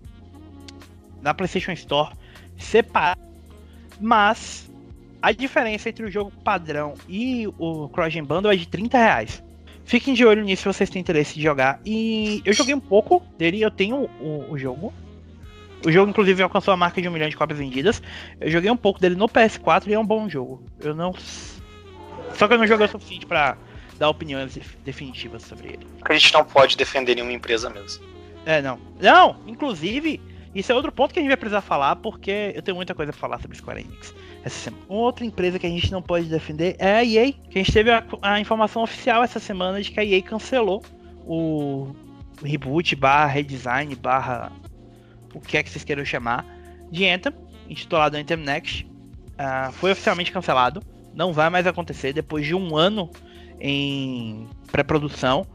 [1.23, 2.15] na PlayStation Store
[2.59, 3.21] separado,
[3.99, 4.71] mas
[5.23, 9.50] a diferença entre o jogo padrão e o Cross Bundle é de 30 reais.
[9.91, 11.81] Fiquem de olho nisso se vocês têm interesse de jogar.
[11.85, 14.95] E eu joguei um pouco dele, eu tenho o, o jogo.
[15.85, 18.01] O jogo, inclusive, alcançou a marca de um milhão de cópias vendidas.
[18.41, 20.63] Eu joguei um pouco dele no PS4 e é um bom jogo.
[20.79, 21.13] Eu não.
[22.35, 23.57] Só que eu não joguei o suficiente para
[23.99, 25.87] dar opiniões definitivas sobre ele.
[26.03, 28.05] A gente não pode defender nenhuma empresa mesmo.
[28.47, 28.79] É, não.
[29.01, 30.21] Não, inclusive,
[30.55, 33.11] isso é outro ponto que a gente vai precisar falar, porque eu tenho muita coisa
[33.11, 34.15] pra falar sobre Square Enix
[34.45, 34.83] essa semana.
[34.89, 37.91] Outra empresa que a gente não pode defender é a EA, que a gente teve
[37.91, 40.83] a, a informação oficial essa semana de que a EA cancelou
[41.27, 41.95] o
[42.43, 44.51] reboot barra redesign barra
[45.35, 46.45] o que é que vocês queiram chamar
[46.91, 47.33] de Anthem,
[47.69, 48.85] intitulado Anthem Next.
[48.85, 50.83] Uh, foi oficialmente cancelado,
[51.15, 53.11] não vai mais acontecer depois de um ano
[53.61, 55.47] em pré-produção.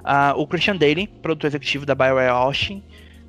[0.00, 2.82] Uh, o Christian Daly, produtor executivo da BioWare Austin,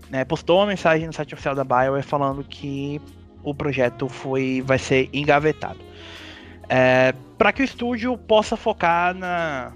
[0.09, 3.01] né, postou uma mensagem no site oficial da BioWare falando que
[3.43, 5.79] o projeto foi vai ser engavetado.
[6.69, 9.73] É, para que o estúdio possa focar na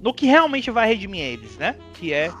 [0.00, 1.76] no que realmente vai redimir eles, né?
[1.94, 2.32] Que é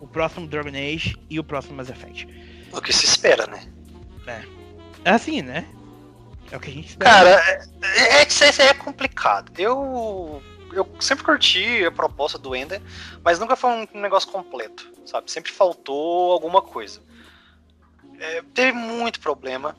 [0.00, 2.26] o próximo Dragon Age e o próximo Mass Effect.
[2.72, 3.66] O que se espera, né?
[4.26, 4.42] É.
[5.04, 5.66] É assim, né?
[6.50, 7.10] É o que a gente espera.
[7.10, 9.52] Cara, é, é isso é complicado.
[9.58, 12.80] Eu eu sempre curti a proposta do Ender,
[13.24, 15.28] mas nunca foi um negócio completo, sabe?
[15.30, 17.02] Sempre faltou alguma coisa
[18.20, 19.76] é, teve muito problema.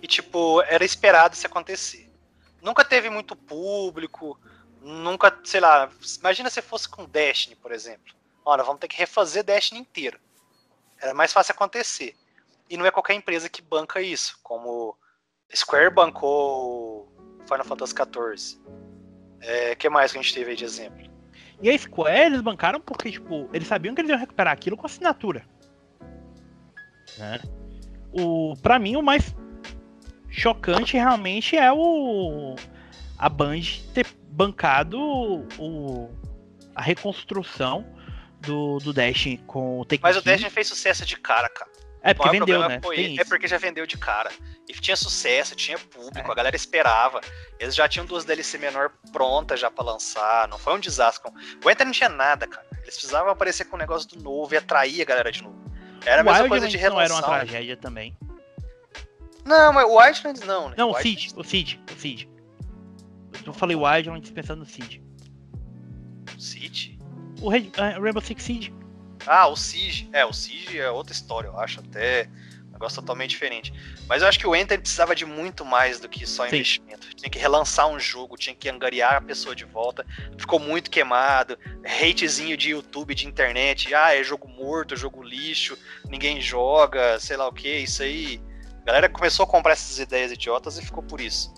[0.00, 2.10] E, tipo, era esperado isso acontecer.
[2.60, 4.38] Nunca teve muito público,
[4.80, 5.88] nunca, sei lá,
[6.18, 8.12] imagina se fosse com Destiny, por exemplo.
[8.44, 10.18] Olha, vamos ter que refazer Destiny inteiro.
[11.00, 12.16] Era mais fácil acontecer.
[12.68, 14.96] E não é qualquer empresa que banca isso, como
[15.54, 17.08] Square bancou
[17.46, 18.60] Final Fantasy XIV.
[19.40, 21.10] É, que mais que a gente teve aí de exemplo?
[21.60, 24.86] E a Square, eles bancaram porque, tipo, eles sabiam que eles iam recuperar aquilo com
[24.86, 25.46] assinatura.
[27.18, 27.40] Né?
[28.12, 29.34] o para mim o mais
[30.28, 32.54] chocante realmente é o
[33.18, 33.60] a Band
[33.94, 34.98] ter bancado
[35.58, 36.10] o,
[36.74, 37.86] a reconstrução
[38.40, 41.70] do, do Dash com o Take Mas o Dash fez sucesso de cara, cara.
[42.04, 42.80] É porque vendeu, né?
[43.16, 44.28] É porque já vendeu de cara.
[44.68, 46.32] E tinha sucesso, tinha público, é.
[46.32, 47.20] a galera esperava.
[47.60, 50.48] Eles já tinham duas DLC menor prontas já para lançar.
[50.48, 51.30] Não foi um desastre.
[51.64, 52.66] O Enter não tinha nada, cara.
[52.82, 55.61] Eles precisavam aparecer com um negócio do novo e atrair a galera de novo.
[56.04, 57.08] Era a mesma coisa de relançar.
[57.08, 58.16] não era uma tragédia também.
[59.44, 60.74] Não, mas o Wildlands não, né?
[60.78, 62.28] Não, o, Cid, o Cid, o Cid.
[63.44, 65.02] Eu falei Wildlands pensando no Cid.
[66.38, 66.98] Cid?
[67.40, 68.74] O Rainbow Six Siege.
[69.26, 70.08] Ah, o Siege.
[70.12, 72.28] É, o Siege é outra história, eu acho até
[72.82, 73.72] negócio totalmente diferente.
[74.08, 76.56] Mas eu acho que o Enter precisava de muito mais do que só Sim.
[76.56, 77.08] investimento.
[77.14, 80.04] Tinha que relançar um jogo, tinha que angariar a pessoa de volta.
[80.36, 83.94] Ficou muito queimado, hatezinho de YouTube, de internet.
[83.94, 85.78] Ah, é jogo morto, jogo lixo,
[86.08, 88.40] ninguém joga, sei lá o que, isso aí.
[88.82, 91.54] A galera começou a comprar essas ideias idiotas e ficou por isso.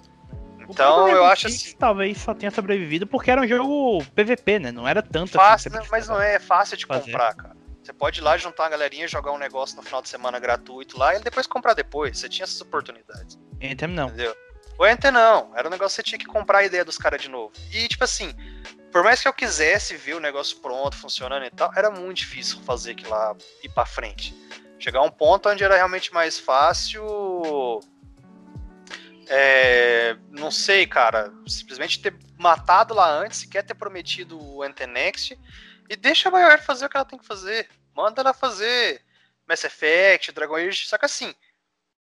[0.68, 1.75] Então eu acho assim.
[1.77, 4.72] Talvez só tenha sobrevivido porque era um jogo PVP, né?
[4.72, 7.12] Não era tanto fácil, assim, Mas não é fácil de fazer.
[7.12, 7.64] comprar, cara.
[7.85, 10.99] Você pode ir lá juntar uma galerinha, jogar um negócio no final de semana gratuito
[10.99, 12.18] lá e depois comprar depois.
[12.18, 13.39] Você tinha essas oportunidades.
[13.62, 14.09] Anthem não.
[14.09, 14.35] Entendeu?
[14.78, 15.53] O Anthem não.
[15.55, 17.53] Era um negócio que você tinha que comprar a ideia dos caras de novo.
[17.70, 18.35] E, tipo assim,
[18.91, 22.59] por mais que eu quisesse ver o negócio pronto, funcionando e tal, era muito difícil
[22.62, 24.35] fazer aquilo lá ir pra frente.
[24.78, 27.82] Chegar a um ponto onde era realmente mais fácil
[29.28, 31.32] é, não sei, cara.
[31.47, 32.14] Simplesmente ter
[32.45, 35.33] matado lá antes, sequer ter prometido o Antenext.
[35.89, 37.69] E deixa a BioWare fazer o que ela tem que fazer.
[37.95, 39.03] Manda ela fazer
[39.49, 40.87] Mass Effect, Dragon Age.
[40.87, 41.35] Só que assim,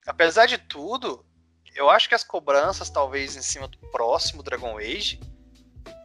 [0.07, 1.27] apesar de tudo,
[1.75, 5.19] eu acho que as cobranças, talvez, em cima do próximo Dragon Age,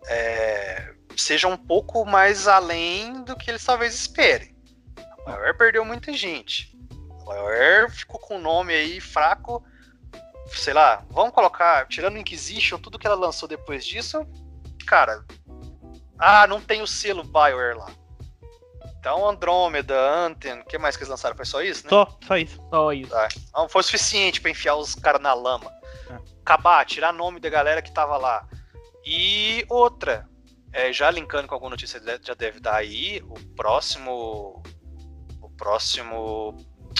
[0.07, 4.55] é, sejam um pouco mais além do que eles talvez esperem.
[4.97, 6.75] A BioWare perdeu muita gente.
[7.21, 9.63] A BioWare ficou com um nome aí fraco
[10.53, 14.25] sei lá, vamos colocar, tirando Inquisition, tudo que ela lançou depois disso,
[14.85, 15.23] cara,
[16.17, 17.91] ah, não tem o selo Bioware lá.
[19.03, 21.35] Então, Andromeda, Anthem, o que mais que eles lançaram?
[21.35, 21.89] Foi só isso, né?
[21.89, 22.57] Só, só isso.
[22.69, 23.09] Só isso.
[23.09, 23.27] Tá.
[23.53, 25.69] Não foi o suficiente para enfiar os caras na lama.
[26.09, 26.17] É.
[26.41, 28.47] Acabar, tirar nome da galera que tava lá.
[29.05, 30.25] E outra,
[30.71, 34.63] é, já linkando com alguma notícia já deve dar aí, o próximo.
[35.41, 36.55] O próximo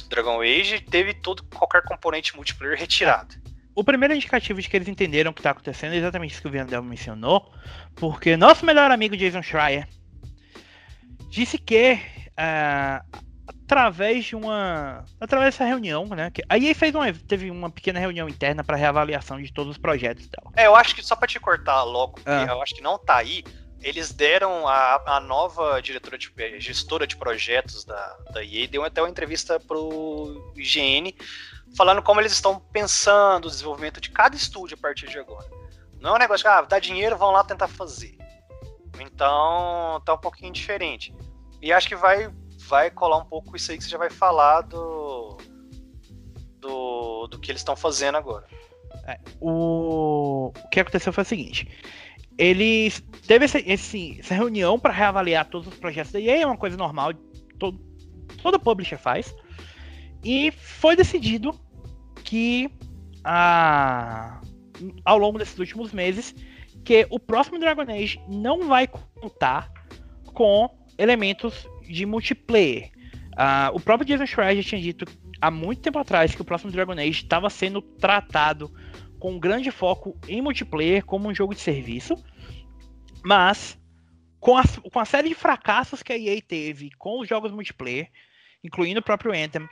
[0.10, 3.34] Dragon Age teve todo qualquer componente multiplayer retirado.
[3.76, 6.48] O primeiro indicativo de que eles entenderam o que está acontecendo é exatamente isso que
[6.48, 7.52] o Vandel mencionou,
[7.96, 9.88] porque nosso melhor amigo Jason Schreier
[11.30, 12.00] disse que
[12.34, 17.72] uh, através de uma através dessa reunião, né, que a EA fez uma teve uma
[17.72, 20.52] pequena reunião interna para reavaliação de todos os projetos dela.
[20.56, 22.46] É, eu acho que só para te cortar logo, ah.
[22.48, 23.44] eu acho que não tá aí,
[23.82, 29.02] eles deram a, a nova diretora de gestora de projetos da, da EA deu até
[29.02, 31.14] uma entrevista pro IGN
[31.76, 35.50] falando como eles estão pensando o desenvolvimento de cada estúdio a partir de agora.
[36.00, 38.18] Não é um negócio de ah, dá dinheiro, vão lá tentar fazer.
[39.00, 41.14] Então, tá um pouquinho diferente.
[41.62, 42.32] E acho que vai
[42.68, 45.38] vai colar um pouco isso aí que você já vai falar do
[46.60, 48.48] do, do que eles estão fazendo agora.
[49.06, 50.52] É, o...
[50.56, 51.68] o que aconteceu foi o seguinte:
[52.38, 56.58] eles teve esse, esse, essa reunião para reavaliar todos os projetos da EA, é uma
[56.58, 57.14] coisa normal,
[57.60, 57.80] todo,
[58.42, 59.36] todo publisher faz.
[60.24, 61.54] E foi decidido
[62.24, 62.70] que
[63.24, 64.42] a,
[65.06, 66.36] ao longo desses últimos meses
[66.84, 69.72] que o próximo Dragon Age não vai contar
[70.26, 72.92] com elementos de multiplayer.
[73.34, 75.06] Uh, o próprio Jason Schreier já tinha dito
[75.42, 78.72] há muito tempo atrás que o próximo Dragon Age estava sendo tratado
[79.20, 82.16] com um grande foco em multiplayer como um jogo de serviço,
[83.24, 83.80] mas
[84.40, 88.10] com a, com a série de fracassos que a EA teve com os jogos multiplayer,
[88.64, 89.68] incluindo o próprio Anthem,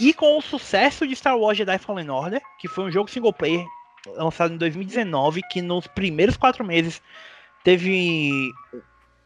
[0.00, 3.32] e com o sucesso de Star Wars Jedi Fallen Order, que foi um jogo single
[3.32, 3.64] player
[4.16, 7.00] lançado em 2019, que nos primeiros quatro meses
[7.62, 8.52] teve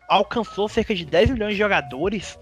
[0.08, 2.38] alcançou cerca de 10 milhões de jogadores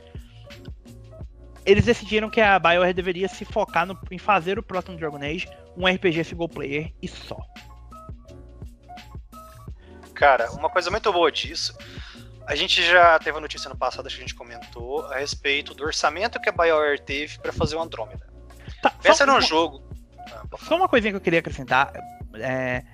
[1.67, 5.49] eles decidiram que a BioWare deveria se focar no, em fazer o próximo Dragon Age
[5.77, 7.37] um RPG single player e só.
[10.15, 11.77] Cara, uma coisa muito boa disso,
[12.47, 15.75] a gente já teve a notícia no passado, acho que a gente comentou, a respeito
[15.75, 18.27] do orçamento que a BioWare teve para fazer o Andromeda.
[18.81, 19.83] Tá, Pensa num uma, jogo.
[20.31, 21.93] Ah, só uma coisinha que eu queria acrescentar.
[22.35, 22.85] É,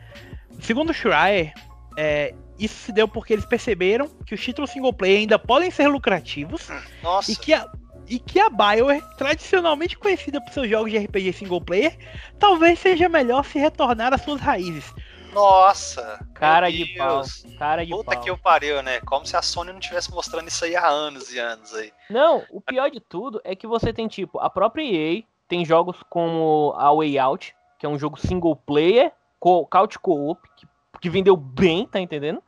[0.60, 1.52] segundo o Schreier,
[1.98, 5.88] é, isso se deu porque eles perceberam que os títulos single player ainda podem ser
[5.88, 6.68] lucrativos
[7.02, 7.30] Nossa.
[7.30, 7.70] e que a,
[8.08, 11.96] e que a BioWare, tradicionalmente conhecida por seus jogos de RPG single player,
[12.38, 14.92] talvez seja melhor se retornar às suas raízes.
[15.32, 16.24] Nossa!
[16.34, 17.22] Cara de pau.
[17.58, 18.20] Cara de Puta pau.
[18.20, 19.00] que eu pariu, né?
[19.00, 21.92] Como se a Sony não tivesse mostrando isso aí há anos e anos aí.
[22.10, 25.96] Não, o pior de tudo é que você tem, tipo, a própria EA tem jogos
[26.08, 30.66] como a Way Out, que é um jogo single player, co couch co-op, que,
[31.00, 32.42] que vendeu bem, tá entendendo?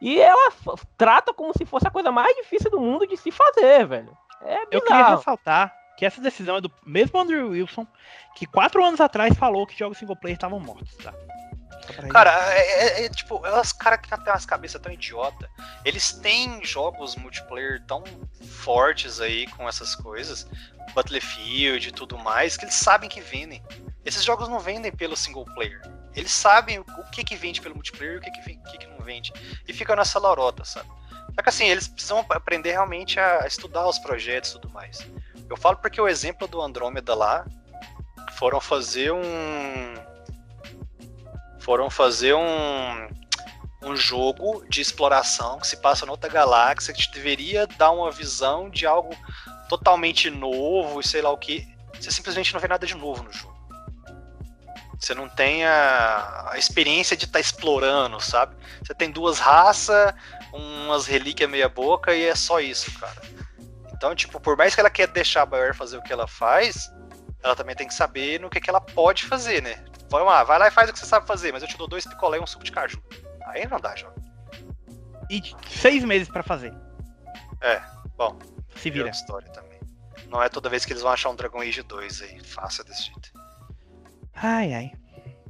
[0.00, 0.50] E ela
[0.96, 4.16] trata como se fosse a coisa mais difícil do mundo de se fazer, velho.
[4.42, 7.86] É Eu queria ressaltar que essa decisão é do mesmo Andrew Wilson,
[8.34, 11.12] que quatro anos atrás falou que jogos single player estavam mortos, tá?
[12.08, 15.50] Cara, é, é, é, tipo, os caras que têm umas cabeças tão idiota,
[15.84, 18.04] eles têm jogos multiplayer tão
[18.44, 20.46] fortes aí com essas coisas,
[20.94, 23.62] Battlefield e tudo mais, que eles sabem que vendem.
[24.04, 25.80] Esses jogos não vendem pelo single player.
[26.14, 28.86] Eles sabem o que que vende pelo multiplayer e o que que, o que, que
[28.86, 29.32] não vende.
[29.66, 30.88] E fica nessa lorota, sabe?
[31.34, 35.06] Só que assim, eles precisam aprender realmente a estudar os projetos e tudo mais.
[35.48, 37.46] Eu falo porque o exemplo do Andrômeda lá
[38.32, 39.94] foram fazer um.
[41.60, 43.20] Foram fazer um.
[43.82, 48.84] Um jogo de exploração que se passa noutra galáxia que deveria dar uma visão de
[48.84, 49.16] algo
[49.70, 51.66] totalmente novo e sei lá o que.
[51.98, 53.58] Você simplesmente não vê nada de novo no jogo.
[55.00, 58.54] Você não tem a, a experiência de estar tá explorando, sabe?
[58.84, 60.12] Você tem duas raças,
[60.52, 63.22] umas relíquias meia boca e é só isso, cara.
[63.94, 66.90] Então, tipo, por mais que ela quer deixar a BioWare fazer o que ela faz,
[67.42, 69.82] ela também tem que saber no que, que ela pode fazer, né?
[70.10, 71.86] Vamos lá, vai lá e faz o que você sabe fazer, mas eu te dou
[71.86, 73.00] dois picolé e um suco de caju.
[73.46, 74.14] Aí não dá, jogo.
[75.30, 76.74] E seis meses para fazer.
[77.60, 77.80] É,
[78.16, 78.36] bom.
[78.74, 79.08] Se vira.
[79.08, 79.78] História também.
[80.28, 83.04] Não é toda vez que eles vão achar um Dragon Age 2 aí, fácil desse
[83.04, 83.30] jeito.
[84.34, 84.92] Ai, ai.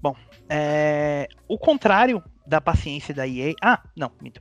[0.01, 0.15] Bom,
[0.49, 1.29] é...
[1.49, 3.55] o contrário da paciência da EA.
[3.63, 4.41] Ah, não, minto.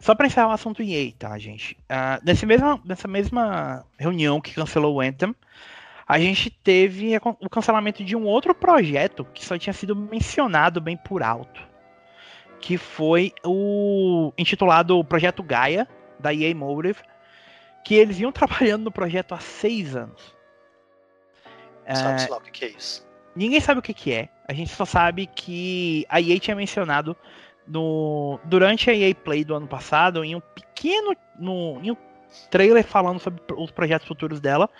[0.00, 1.76] Só para encerrar o assunto EA, tá, gente?
[1.90, 5.34] Uh, nesse mesma, nessa mesma reunião que cancelou o Anthem,
[6.08, 10.96] a gente teve o cancelamento de um outro projeto que só tinha sido mencionado bem
[10.96, 11.60] por alto.
[12.58, 15.86] Que foi o intitulado Projeto Gaia,
[16.18, 17.00] da EA Motive,
[17.84, 20.34] que eles iam trabalhando no projeto há seis anos.
[21.94, 23.06] Sabe lá o que é isso?
[23.36, 24.30] Ninguém sabe o que, que é.
[24.48, 27.14] A gente só sabe que a EA tinha mencionado
[27.66, 31.96] no, durante a EA Play do ano passado, em um pequeno no, em um
[32.50, 34.70] trailer falando sobre os projetos futuros dela,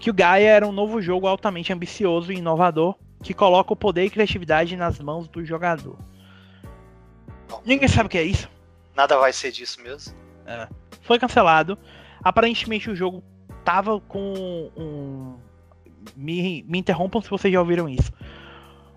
[0.00, 4.06] que o Gaia era um novo jogo altamente ambicioso e inovador que coloca o poder
[4.06, 5.98] e criatividade nas mãos do jogador.
[7.48, 8.48] Bom, Ninguém sabe o que é isso.
[8.96, 10.16] Nada vai ser disso mesmo.
[10.46, 10.66] É.
[11.02, 11.78] Foi cancelado.
[12.24, 13.22] Aparentemente o jogo
[13.62, 15.34] tava com um
[16.16, 18.10] me, me interrompam se vocês já ouviram isso.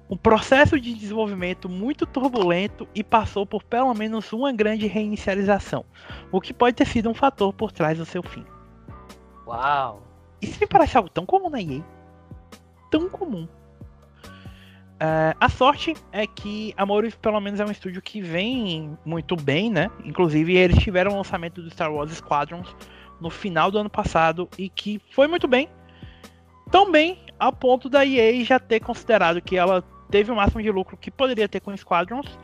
[0.09, 5.85] Um processo de desenvolvimento muito turbulento e passou por pelo menos uma grande reinicialização,
[6.31, 8.45] o que pode ter sido um fator por trás do seu fim.
[9.45, 10.12] Uau!
[10.43, 11.81] Isso me parece algo tão comum na EA.
[12.91, 13.47] Tão comum.
[14.93, 19.35] Uh, a sorte é que a Motive pelo menos é um estúdio que vem muito
[19.35, 19.89] bem, né?
[20.05, 22.75] Inclusive eles tiveram o lançamento do Star Wars Squadrons
[23.19, 25.69] no final do ano passado e que foi muito bem
[26.71, 30.71] tão bem a ponto da EA já ter considerado que ela teve o máximo de
[30.71, 32.37] lucro que poderia ter com Squadrons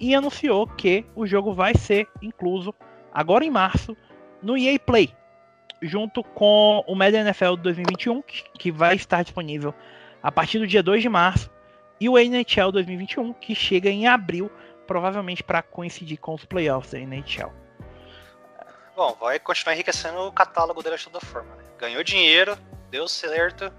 [0.00, 2.74] e anunciou que o jogo vai ser incluso
[3.12, 3.96] agora em março
[4.42, 5.14] no EA Play,
[5.80, 8.22] junto com o Madden NFL 2021,
[8.58, 9.74] que vai estar disponível
[10.22, 11.50] a partir do dia 2 de março,
[12.00, 14.50] e o NHL 2021, que chega em abril,
[14.86, 17.52] provavelmente para coincidir com os playoffs da NHL.
[18.94, 21.54] Bom, vai continuar enriquecendo o catálogo dela de toda forma.
[21.56, 21.64] Né?
[21.78, 22.58] Ganhou dinheiro,
[22.90, 23.72] deu certo,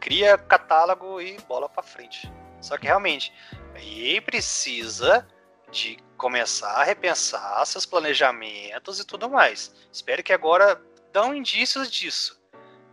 [0.00, 2.30] cria catálogo e bola para frente.
[2.60, 3.32] Só que realmente,
[3.74, 5.26] a EA precisa
[5.70, 9.74] de começar a repensar seus planejamentos e tudo mais.
[9.92, 10.80] Espero que agora
[11.12, 12.40] dão indícios disso.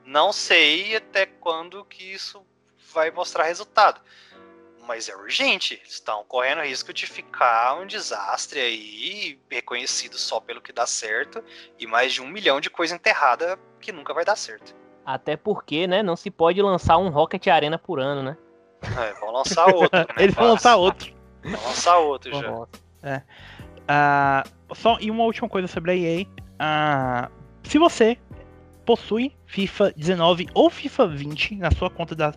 [0.06, 2.46] Não sei até quando que isso
[2.94, 4.00] vai mostrar resultado.
[4.88, 5.82] Mas é urgente.
[5.86, 11.44] Estão correndo risco de ficar um desastre aí, reconhecido só pelo que dá certo,
[11.78, 14.74] e mais de um milhão de coisa enterrada que nunca vai dar certo.
[15.06, 18.38] Até porque, né, não se pode lançar um Rocket Arena por ano, né?
[18.82, 20.00] É, vão lançar outro.
[20.00, 20.06] Né?
[20.20, 21.14] Eles vão lançar outro.
[21.44, 22.68] Vão lançar outro já.
[23.04, 23.22] É.
[23.88, 26.24] Uh, só, e uma última coisa sobre a EA.
[26.24, 26.28] Uh,
[26.60, 27.32] ah,
[27.68, 28.18] se você
[28.86, 32.34] possui FIFA 19 ou FIFA 20 na sua conta da,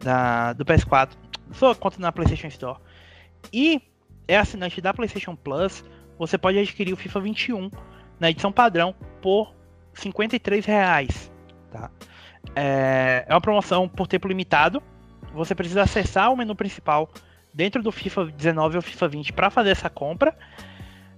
[0.00, 1.10] da, do PS4,
[1.52, 2.78] sua conta na PlayStation Store,
[3.52, 3.80] e
[4.26, 5.84] é assinante da PlayStation Plus,
[6.18, 7.70] você pode adquirir o FIFA 21
[8.18, 9.54] na edição padrão por
[9.94, 11.30] 53 reais.
[11.70, 11.90] Tá?
[12.56, 14.82] É, é uma promoção por tempo limitado.
[15.32, 17.08] Você precisa acessar o menu principal
[17.54, 20.36] dentro do FIFA 19 ou FIFA 20 para fazer essa compra.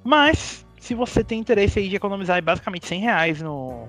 [0.04, 3.88] Mas se você tem interesse aí de economizar basicamente 100 reais no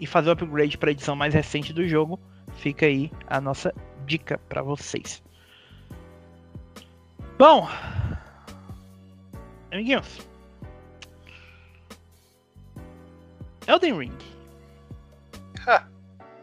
[0.00, 2.18] e fazer o upgrade para a edição mais recente do jogo,
[2.56, 3.72] fica aí a nossa
[4.06, 5.22] dica para vocês.
[7.38, 7.68] Bom,
[9.72, 10.20] amiguinhos,
[13.66, 14.18] Elden Ring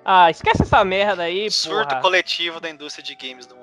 [0.04, 2.02] Ah, esquece essa merda aí, Surto porra.
[2.02, 3.61] coletivo da indústria de games do.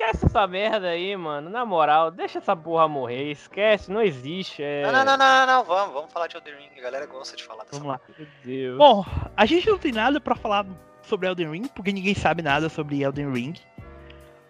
[0.00, 1.50] Esquece essa merda aí, mano.
[1.50, 3.32] Na moral, deixa essa porra morrer.
[3.32, 4.62] Esquece, não existe.
[4.62, 4.82] É...
[4.84, 6.78] Não, não, não, não, não, não, vamos, vamos falar de Elden Ring.
[6.78, 8.00] A galera gosta de falar dessa Vamos lá.
[8.18, 8.78] Meu Deus.
[8.78, 9.04] Bom,
[9.36, 10.64] a gente não tem nada pra falar
[11.02, 13.52] sobre Elden Ring, porque ninguém sabe nada sobre Elden Ring.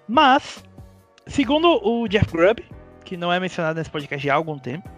[0.06, 0.62] Mas,
[1.26, 2.64] segundo o Jeff Grubb,
[3.04, 4.88] que não é mencionado nesse podcast há algum tempo,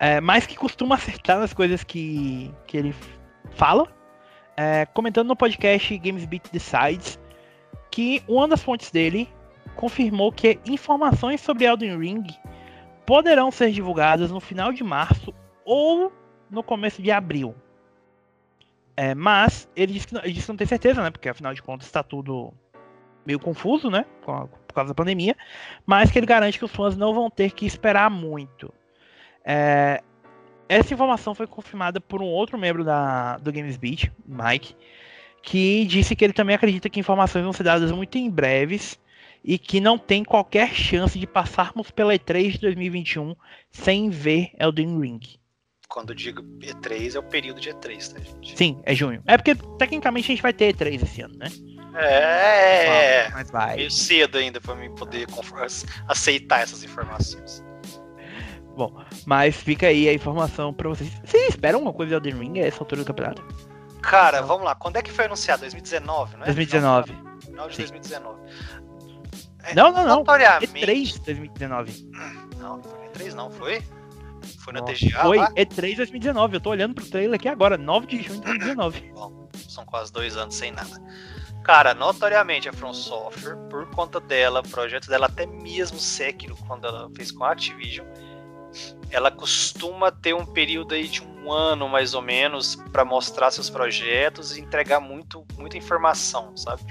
[0.00, 2.92] é, mas que costuma acertar nas coisas que, que ele
[3.52, 3.86] fala,
[4.56, 7.20] é, comentando no podcast Games Beat Decides,
[7.90, 9.28] que uma das fontes dele
[9.76, 12.24] confirmou que informações sobre Elden Ring
[13.06, 15.32] poderão ser divulgadas no final de março
[15.64, 16.12] ou
[16.50, 17.54] no começo de abril.
[18.96, 21.10] É, mas ele disse, que ele disse que não tem certeza, né?
[21.10, 22.52] Porque afinal de contas está tudo
[23.24, 24.04] meio confuso, né?
[24.24, 25.36] por causa da pandemia.
[25.86, 28.72] Mas que ele garante que os fãs não vão ter que esperar muito.
[29.44, 30.02] É,
[30.68, 34.76] essa informação foi confirmada por um outro membro da, do Games Beat, Mike,
[35.42, 38.98] que disse que ele também acredita que informações vão ser dadas muito em breves
[39.44, 43.34] e que não tem qualquer chance de passarmos pela E3 de 2021
[43.70, 45.20] sem ver Elden Ring.
[45.88, 48.58] Quando eu digo E3, é o período de E3, tá, gente?
[48.58, 49.22] Sim, é junho.
[49.26, 51.46] É porque tecnicamente a gente vai ter E3 esse ano, né?
[51.94, 53.76] É, Mas vai.
[53.76, 55.26] meio cedo ainda pra mim poder
[56.06, 57.64] aceitar essas informações.
[59.26, 61.10] Mas fica aí a informação pra vocês.
[61.24, 63.42] Vocês esperam alguma coisa de Elden Ring a essa altura do campeonato?
[64.02, 64.74] Cara, vamos lá.
[64.74, 65.60] Quando é que foi anunciado?
[65.60, 66.46] 2019, não é?
[66.46, 67.12] 2019.
[67.44, 67.82] Final de Sim.
[67.82, 68.38] 2019.
[69.64, 70.16] É, Não, não, não.
[70.18, 70.72] Notoriamente.
[70.74, 72.10] E3 2019.
[72.58, 73.82] Não, não foi E3 não, foi?
[74.60, 75.50] Foi na TGA Foi lá?
[75.52, 76.56] E3 2019.
[76.56, 79.12] Eu tô olhando pro trailer aqui agora, 9 de junho de 2019.
[79.68, 81.00] São quase dois anos sem nada.
[81.64, 87.10] Cara, notoriamente a From Software, por conta dela, projeto dela, até mesmo Sekiro, quando ela
[87.14, 88.06] fez com a Activision,
[89.10, 93.70] ela costuma ter um período aí de um ano mais ou menos para mostrar seus
[93.70, 96.82] projetos e entregar muito, muita informação, sabe?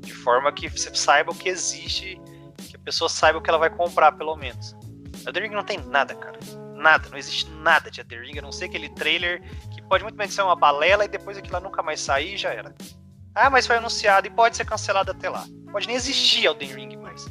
[0.00, 2.20] De forma que você saiba o que existe,
[2.68, 4.74] que a pessoa saiba o que ela vai comprar, pelo menos.
[5.26, 6.38] Elden Ring não tem nada, cara.
[6.74, 10.16] Nada, não existe nada de Elden Ring, a não ser aquele trailer que pode muito
[10.16, 12.74] bem ser uma balela e depois aquilo lá nunca mais sair e já era.
[13.34, 15.44] Ah, mas foi anunciado e pode ser cancelado até lá.
[15.70, 17.28] Pode nem existir Elden Ring mais.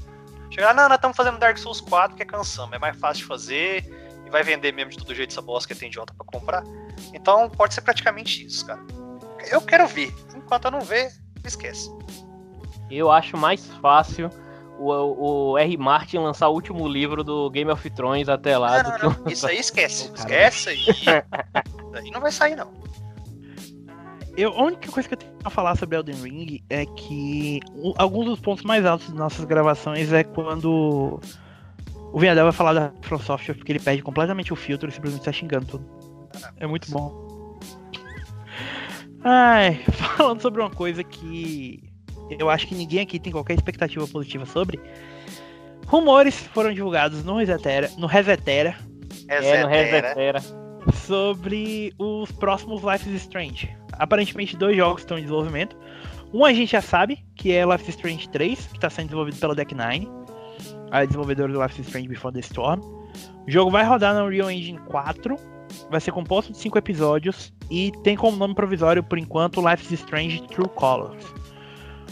[0.51, 3.27] Chegar, não, nós estamos fazendo Dark Souls 4 que é cansamos, é mais fácil de
[3.27, 6.63] fazer e vai vender mesmo de todo jeito essa bosta que tem idiota pra comprar.
[7.13, 8.80] Então pode ser praticamente isso, cara.
[9.51, 10.13] Eu quero ver.
[10.36, 11.11] Enquanto eu não ver,
[11.43, 11.89] esquece.
[12.91, 14.30] Eu acho mais fácil
[14.77, 15.77] o, o R.
[15.77, 19.19] Martin lançar o último livro do Game of Thrones até lá Não, do não, que
[19.25, 19.27] não.
[19.34, 20.11] Isso aí esquece.
[20.15, 20.80] Esquece aí.
[21.91, 22.71] Daí não vai sair, não.
[24.38, 27.93] Eu, a única coisa que eu tenho a falar sobre Elden Ring é que o-
[27.97, 31.19] alguns dos pontos mais altos das nossas gravações é quando
[32.12, 35.22] o Vinhadel vai falar da From Software porque ele perde completamente o filtro e simplesmente
[35.22, 35.86] está xingando tudo.
[36.57, 37.60] É muito bom.
[39.24, 39.76] Ai,
[40.16, 41.84] falando sobre uma coisa que
[42.38, 44.80] eu acho que ninguém aqui tem qualquer expectativa positiva sobre.
[45.88, 48.76] Rumores foram divulgados no Resetera, no Resetera
[49.28, 50.07] é no Resetera.
[50.07, 50.41] Resetera.
[50.93, 53.76] sobre os próximos Life is Strange.
[53.93, 55.78] Aparentemente, dois jogos estão em desenvolvimento.
[56.34, 59.39] Um a gente já sabe, que é Life is Strange 3, que está sendo desenvolvido
[59.39, 60.07] pela Deck Nine,
[60.92, 62.80] a desenvolvedora do Life is Strange Before the Storm.
[63.48, 65.36] O jogo vai rodar na Unreal Engine 4,
[65.90, 70.00] vai ser composto de 5 episódios e tem como nome provisório, por enquanto, Life is
[70.02, 71.26] Strange True Colors.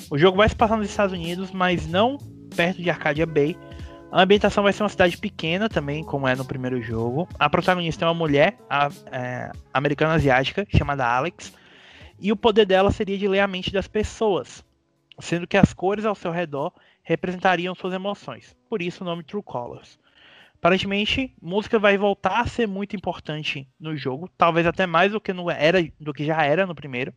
[0.10, 2.18] O jogo vai se passar nos Estados Unidos, mas não
[2.56, 3.58] perto de Arcadia Bay,
[4.12, 7.28] a ambientação vai ser uma cidade pequena também, como é no primeiro jogo.
[7.38, 11.52] A protagonista é uma mulher a- é, americana asiática chamada Alex.
[12.20, 14.64] E o poder dela seria de ler a mente das pessoas,
[15.20, 16.72] sendo que as cores ao seu redor
[17.08, 18.54] representariam suas emoções.
[18.70, 19.98] Por isso o nome True Colors.
[20.56, 25.32] Aparentemente, música vai voltar a ser muito importante no jogo, talvez até mais do que,
[25.32, 27.14] no era, do que já era no primeiro.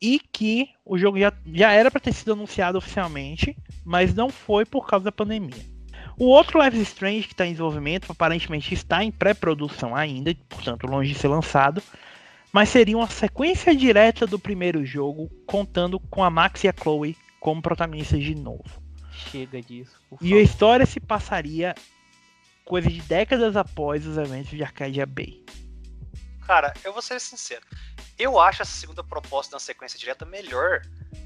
[0.00, 4.64] E que o jogo já, já era para ter sido anunciado oficialmente, mas não foi
[4.64, 5.74] por causa da pandemia.
[6.16, 10.86] O outro Life is Strange que está em desenvolvimento aparentemente está em pré-produção ainda, portanto
[10.86, 11.82] longe de ser lançado,
[12.52, 17.16] mas seria uma sequência direta do primeiro jogo, contando com a Max e a Chloe
[17.40, 18.83] como protagonistas de novo.
[19.30, 20.00] Chega disso.
[20.20, 21.74] E a história se passaria
[22.64, 25.44] coisa de décadas após os eventos de Arcadia Bay.
[26.46, 27.64] Cara, eu vou ser sincero.
[28.18, 30.82] Eu acho essa segunda proposta da sequência direta melhor.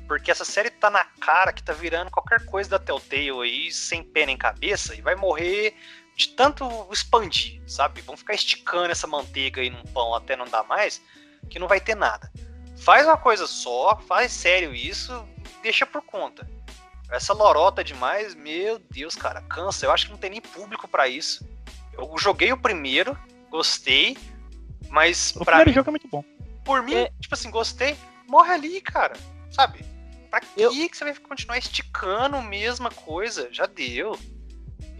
[0.06, 4.02] Porque essa série tá na cara que tá virando qualquer coisa da Telltale aí, sem
[4.02, 5.76] pé nem cabeça, e vai morrer
[6.16, 8.00] de tanto expandir, sabe?
[8.00, 11.02] Vão ficar esticando essa manteiga aí num pão até não dar mais,
[11.50, 12.32] que não vai ter nada.
[12.78, 15.12] Faz uma coisa só, faz sério isso,
[15.62, 16.48] deixa por conta.
[17.10, 19.86] Essa lorota demais, meu Deus, cara, cansa.
[19.86, 21.46] Eu acho que não tem nem público pra isso.
[21.92, 23.16] Eu joguei o primeiro,
[23.50, 24.16] gostei,
[24.90, 26.22] mas O pra primeiro mim, jogo é muito bom.
[26.64, 27.10] por mim, É.
[27.18, 27.96] tipo assim, gostei,
[28.28, 29.14] morre ali, cara.
[29.50, 29.84] Sabe?
[30.30, 33.48] Pra que, Eu- que você vai continuar esticando a mesma coisa?
[33.50, 34.18] Já deu.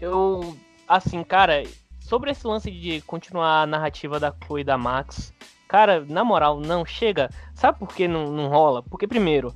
[0.01, 0.57] Eu,
[0.87, 1.63] assim, cara,
[1.99, 5.31] sobre esse lance de continuar a narrativa da Chloe e da Max,
[5.67, 7.29] cara, na moral, não, chega.
[7.53, 8.81] Sabe por que não, não rola?
[8.81, 9.53] Porque, primeiro,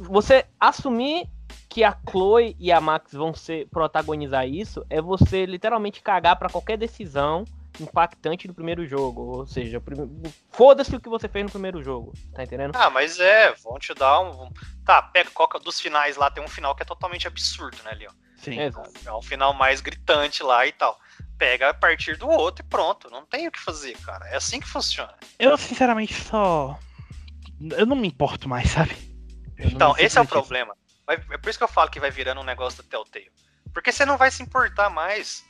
[0.00, 1.26] você assumir
[1.76, 6.48] que a Chloe e a Max vão ser protagonizar isso é você literalmente cagar pra
[6.48, 7.44] qualquer decisão
[7.78, 9.20] impactante do primeiro jogo.
[9.40, 12.74] Ou seja, prime- foda-se o que você fez no primeiro jogo, tá entendendo?
[12.76, 14.48] Ah, mas é, vão te dar um.
[14.86, 18.12] Tá, pega qual dos finais lá, tem um final que é totalmente absurdo, né, Leon?
[18.38, 18.58] Sim.
[18.58, 18.90] Exato.
[19.04, 20.98] É um final mais gritante lá e tal.
[21.36, 23.10] Pega a partir do outro e pronto.
[23.10, 24.26] Não tem o que fazer, cara.
[24.28, 25.12] É assim que funciona.
[25.38, 26.78] Eu, sinceramente, só.
[27.60, 28.96] Eu não me importo mais, sabe?
[29.58, 30.74] Eu Então, esse é o problema.
[31.06, 33.30] Vai- É por isso que eu falo que vai virando um negócio da Telltale.
[33.72, 35.44] Porque você não vai se importar mais.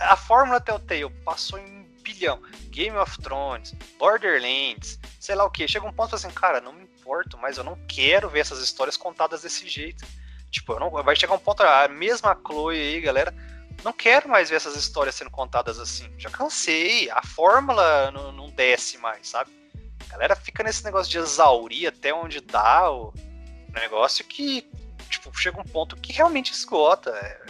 [0.00, 2.42] A fórmula Telltale passou em bilhão.
[2.70, 5.66] Game of Thrones, Borderlands, sei lá o que.
[5.68, 8.96] Chega um ponto assim, cara, não me importo, mas eu não quero ver essas histórias
[8.96, 10.04] contadas desse jeito.
[10.50, 13.34] Tipo, não, vai chegar um ponto, a mesma Chloe aí, galera,
[13.84, 16.10] não quero mais ver essas histórias sendo contadas assim.
[16.18, 19.50] Já cansei, a fórmula não, não desce mais, sabe?
[20.08, 23.12] A galera fica nesse negócio de exaurir até onde dá o
[23.78, 24.68] negócio que,
[25.08, 27.10] tipo, chega um ponto que realmente esgota.
[27.10, 27.46] É,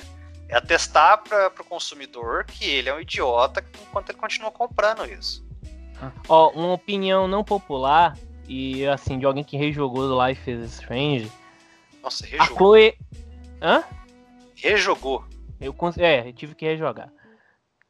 [0.49, 5.47] é atestar para o consumidor que ele é um idiota enquanto ele continua comprando isso.
[6.29, 8.17] Ó, uma opinião não popular
[8.49, 11.31] e assim de alguém que rejogou do Life is Strange.
[12.03, 12.57] Nossa, A rejogou.
[12.57, 12.99] Chloe,
[13.61, 13.85] hã?
[14.57, 15.25] Rejogou.
[15.61, 17.13] Eu é, eu tive que rejogar.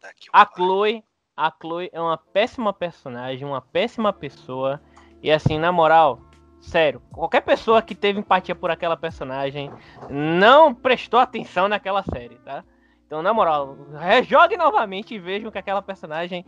[0.00, 0.46] Tá aqui, A.
[0.46, 1.04] Chloe,
[1.36, 4.80] a Chloe é uma péssima personagem, uma péssima pessoa.
[5.22, 6.20] E assim, na moral,
[6.60, 9.70] sério, qualquer pessoa que teve empatia por aquela personagem
[10.10, 12.64] não prestou atenção naquela série, tá?
[13.06, 16.44] Então, na moral, rejogue novamente e vejam que aquela personagem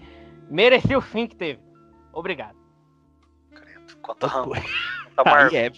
[0.50, 1.60] merecia o fim que teve.
[2.12, 2.56] Obrigado.
[3.54, 4.62] Credo, Quanta Tá quanta
[5.16, 5.70] Aí marca, é.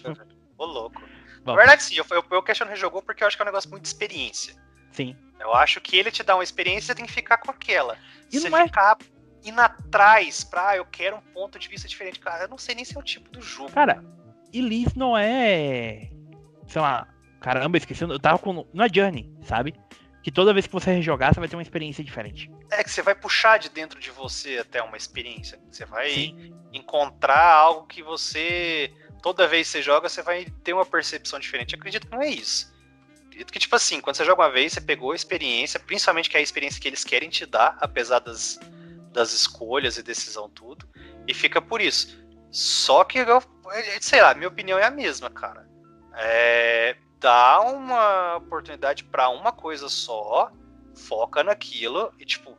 [0.59, 1.01] Ô, louco.
[1.45, 1.53] Bom.
[1.53, 3.71] Na verdade, sim, eu, eu, eu questiono rejogou porque eu acho que é um negócio
[3.71, 4.55] muito de experiência.
[4.93, 5.17] Sim.
[5.41, 7.97] Eu acho que ele te dá uma experiência, você tem que ficar com aquela.
[8.31, 8.97] E você não é- ficar
[9.45, 12.21] indo atrás pra, ah, eu quero um ponto de vista diferente.
[12.21, 13.73] Cara, eu não sei nem se é o tipo do jogo.
[13.73, 14.05] Cara,
[14.53, 16.11] Elise não é.
[16.67, 17.09] Sei lá.
[17.41, 18.03] Caramba, esqueci.
[18.03, 18.67] Eu tava com.
[18.73, 19.75] Não é Journey, sabe?
[20.23, 22.49] Que toda vez que você rejogar, você vai ter uma experiência diferente.
[22.71, 25.61] É que você vai puxar de dentro de você até uma experiência.
[25.69, 26.55] Você vai Sim.
[26.73, 28.93] encontrar algo que você.
[29.21, 31.75] Toda vez que você joga, você vai ter uma percepção diferente.
[31.75, 32.73] Eu acredito que não é isso.
[33.19, 36.31] Eu acredito que, tipo assim, quando você joga uma vez, você pegou a experiência, principalmente
[36.31, 38.61] que é a experiência que eles querem te dar, apesar das,
[39.13, 40.89] das escolhas e decisão, tudo,
[41.27, 42.22] e fica por isso.
[42.53, 43.43] Só que, eu,
[44.01, 45.67] sei lá, minha opinião é a mesma, cara.
[46.15, 50.53] É, dá uma oportunidade pra uma coisa só,
[50.95, 52.55] foca naquilo e, tipo,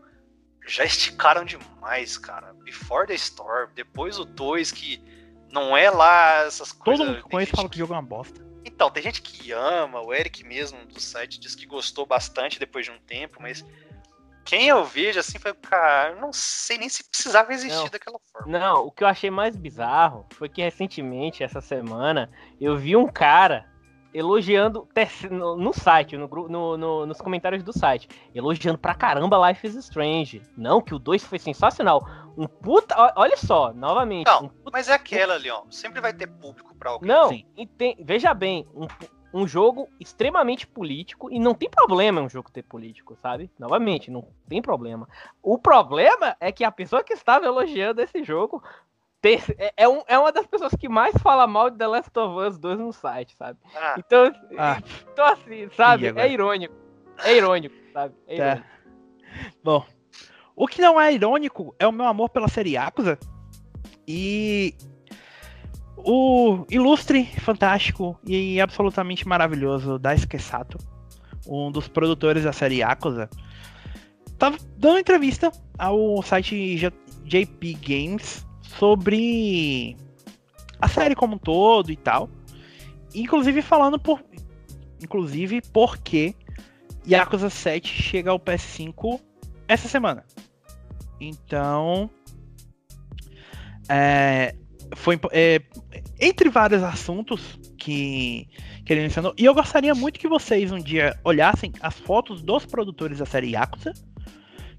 [0.65, 2.53] já esticaram demais, cara.
[2.63, 4.99] Before the Storm, depois o 2, que
[5.51, 7.05] não é lá essas coisas.
[7.05, 8.43] Todo mundo que conhece gente fala que o jogo é uma bosta.
[8.65, 12.85] Então, tem gente que ama, o Eric mesmo do site disse que gostou bastante depois
[12.85, 13.63] de um tempo, mas
[14.45, 17.89] quem eu vejo assim foi, cara, não sei nem se precisava existir Não.
[17.89, 18.59] daquela forma.
[18.59, 22.29] Não, o que eu achei mais bizarro foi que recentemente, essa semana,
[22.59, 23.65] eu vi um cara
[24.13, 24.87] elogiando
[25.57, 30.41] no, site, no, no- no- nos comentários do site, elogiando pra caramba Life is Strange.
[30.55, 32.07] Não, que o 2 foi sensacional.
[32.37, 32.93] Um puta.
[32.95, 34.27] ó- Olha só, novamente.
[34.27, 37.07] Não, um puta- Mas é aquela, Leon, sempre vai ter público pra alguém.
[37.09, 37.45] Não, Sim.
[37.57, 38.87] enten- veja bem, um,
[39.33, 43.49] um jogo extremamente político e não tem problema um jogo ter político, sabe?
[43.57, 45.07] Novamente, não tem problema.
[45.41, 48.61] O problema é que a pessoa que estava elogiando esse jogo
[49.21, 52.11] ter- é, é um- é uma das pessoas que mais fala mal de The Last
[52.19, 53.57] of Us 2 no site, sabe?
[53.75, 54.77] Ah, Então, Ah,
[55.13, 56.13] então assim, sabe?
[56.15, 56.75] É irônico.
[57.23, 58.13] É irônico, sabe?
[58.27, 58.43] É Tá.
[58.51, 58.67] irônico.
[59.63, 59.85] Bom,
[60.55, 63.17] o que não é irônico é o meu amor pela série Yakuza.
[64.07, 64.75] E
[65.97, 70.77] o ilustre, fantástico e absolutamente maravilhoso Daisuke Sato,
[71.47, 73.29] um dos produtores da série Yakuza,
[74.37, 76.91] tava dando entrevista ao site
[77.25, 79.95] JP Games sobre
[80.79, 82.29] a série como um todo e tal.
[83.15, 84.23] Inclusive falando por
[85.01, 86.35] inclusive porque
[87.07, 89.19] Yakuza 7 chega ao PS5
[89.67, 90.25] essa semana.
[91.19, 92.09] Então,
[93.87, 94.55] é,
[94.95, 95.61] foi é,
[96.19, 98.47] entre vários assuntos que,
[98.85, 102.65] que ele mencionou, e eu gostaria muito que vocês um dia olhassem as fotos dos
[102.65, 103.93] produtores da série Yakuza,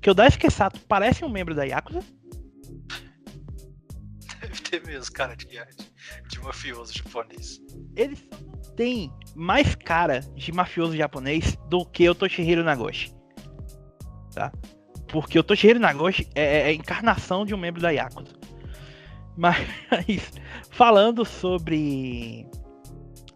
[0.01, 2.03] que o Daisuke Sato parece um membro da Yakuza,
[4.41, 5.59] deve ter mesmo cara de, de,
[6.29, 7.61] de mafioso japonês.
[7.97, 13.13] ele só não tem mais cara de mafioso japonês do que o Toshihiro Nagoshi.
[14.35, 14.53] Tá?
[15.09, 18.44] Porque o Toshihiro Nagoshi é, é a encarnação de um membro da Yakuza.
[19.37, 20.33] Mas,
[20.71, 22.47] falando sobre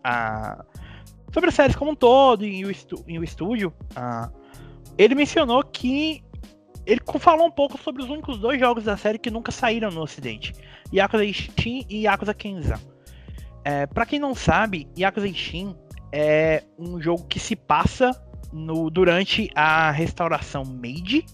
[0.04, 0.64] a
[1.32, 4.30] sobre as séries como um todo e o, estu, e o estúdio, ah,
[4.96, 6.22] ele mencionou que
[6.86, 10.00] ele falou um pouco sobre os únicos dois jogos da série que nunca saíram no
[10.00, 10.54] ocidente,
[10.92, 12.80] Yakuza Steam e Yakuza Kenzan.
[13.62, 15.76] É, para quem não sabe, Yakuza Steam
[16.10, 18.10] é um jogo que se passa
[18.50, 21.26] no, durante a restauração Meiji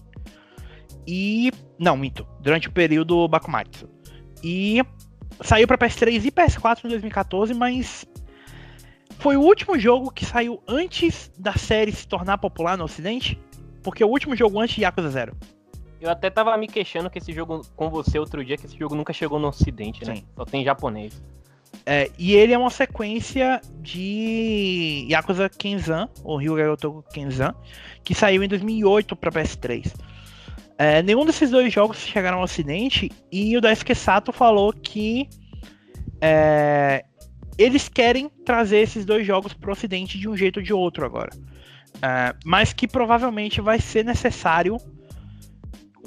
[1.07, 3.94] e não, minto, durante o período Bakumatsu.
[4.47, 4.79] E
[5.41, 8.05] saiu para PS3 e PS4 em 2014, mas
[9.17, 13.39] foi o último jogo que saiu antes da série se tornar popular no ocidente,
[13.81, 15.35] porque o último jogo antes de Yakuza 0.
[15.99, 18.93] Eu até tava me queixando que esse jogo com você outro dia, que esse jogo
[18.93, 20.17] nunca chegou no ocidente, né?
[20.17, 20.25] Sim.
[20.35, 21.19] Só tem japonês.
[21.83, 27.55] É, e ele é uma sequência de Yakuza Kenzan, ou Ryuga Gotoku Kenzan,
[28.03, 29.91] que saiu em 2008 para PS3.
[30.77, 35.29] É, nenhum desses dois jogos chegaram ao ocidente e o Daisuke Sato falou que
[36.19, 37.05] é,
[37.57, 41.05] eles querem trazer esses dois jogos para o ocidente de um jeito ou de outro
[41.05, 41.29] agora.
[42.01, 44.77] É, mas que provavelmente vai ser necessário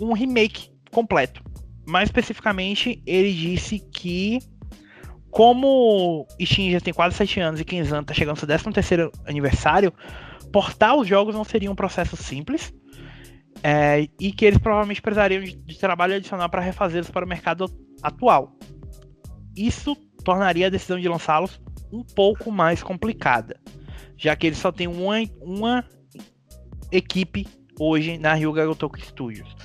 [0.01, 1.43] um remake completo.
[1.87, 4.39] Mais especificamente, ele disse que
[5.31, 9.93] como Steam já tem quase 7 anos e Kenzan está chegando ao seu 13 aniversário,
[10.53, 12.73] portar os jogos não seria um processo simples.
[13.63, 17.67] É, e que eles provavelmente precisariam de, de trabalho adicional para refazê-los para o mercado
[18.03, 18.57] atual.
[19.57, 21.61] Isso tornaria a decisão de lançá-los
[21.93, 23.59] um pouco mais complicada,
[24.17, 25.85] já que eles só têm uma, uma
[26.93, 27.47] equipe
[27.81, 29.57] hoje na Ryuga Gotoku Studios.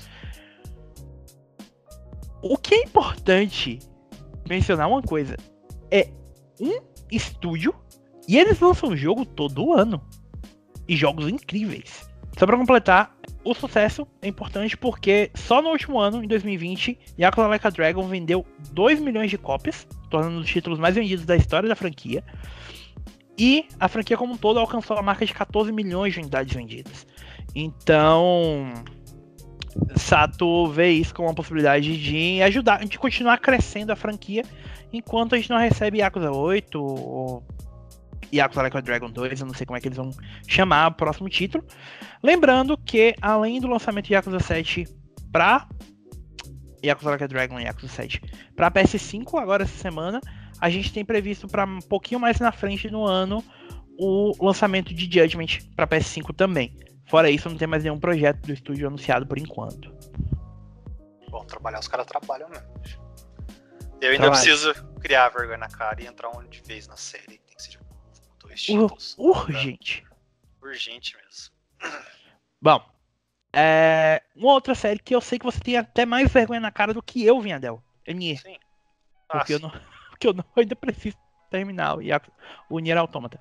[2.42, 3.80] O que é importante
[4.48, 5.38] mencionar uma coisa
[5.92, 6.10] é
[6.60, 6.80] um
[7.12, 7.74] estúdio
[8.28, 10.02] e eles lançam um jogo todo ano
[10.88, 12.10] e jogos incríveis.
[12.38, 13.13] Só para completar,
[13.44, 18.08] o sucesso é importante porque só no último ano, em 2020, Yakuza Like a Dragon
[18.08, 22.24] vendeu 2 milhões de cópias, tornando dos títulos mais vendidos da história da franquia.
[23.38, 27.08] E a franquia como um todo alcançou a marca de 14 milhões de unidades vendidas.
[27.56, 28.72] Então,
[29.96, 34.44] Sato vê isso como uma possibilidade de ajudar, de continuar crescendo a franquia,
[34.92, 37.44] enquanto a gente não recebe Yakuza 8 ou
[38.34, 40.12] Yakuza Like a Dragon 2, eu não sei como é que eles vão
[40.48, 41.64] chamar o próximo título.
[42.22, 44.88] Lembrando que, além do lançamento de Yakuza 7
[45.32, 45.68] para
[46.84, 48.22] Yakuza Like a Dragon e Yakuza 7
[48.56, 50.20] para PS5 agora essa semana,
[50.60, 53.44] a gente tem previsto para um pouquinho mais na frente no ano
[54.00, 56.78] o lançamento de Judgment para PS5 também.
[57.06, 59.94] Fora isso, não tem mais nenhum projeto do estúdio anunciado por enquanto.
[61.30, 62.68] Bom, trabalhar os caras trabalham mesmo.
[64.02, 64.32] Eu ainda Trabalho.
[64.32, 67.43] preciso criar vergonha na cara e entrar onde vez na série
[68.54, 69.16] títulos.
[69.18, 70.06] urgente.
[70.62, 71.54] Urgente mesmo.
[72.62, 72.82] Bom,
[73.52, 76.94] é, uma outra série que eu sei que você tem até mais vergonha na cara
[76.94, 77.84] do que eu, Vinhadel.
[78.06, 78.42] É Nier.
[78.42, 78.58] Sim.
[79.30, 79.54] Ah, porque, sim.
[79.54, 79.70] Eu não,
[80.10, 81.16] porque eu não ainda preciso
[81.52, 82.02] terminar o,
[82.70, 83.40] o Nier Automata.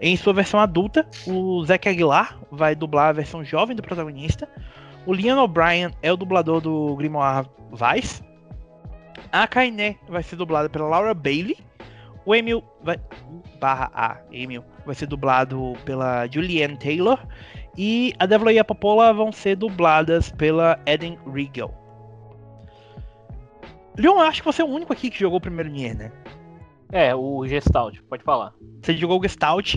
[0.00, 4.48] Em sua versão adulta, o Zack Aguilar vai dublar a versão jovem do protagonista.
[5.08, 8.22] O Liam O'Brien é o dublador do Grimoire Vice.
[9.32, 11.56] A Kainé vai ser dublada pela Laura Bailey.
[12.26, 12.98] O Emil vai.
[13.58, 17.18] Barra A, Emil, vai ser dublado pela Julianne Taylor.
[17.74, 21.72] E a Devil e a Popola vão ser dubladas pela Eden Regal.
[23.96, 26.12] Leon, acho que você é o único aqui que jogou o primeiro Nier, né?
[26.92, 28.52] É, o Gestalt, pode falar.
[28.82, 29.74] Você jogou o Gestalt,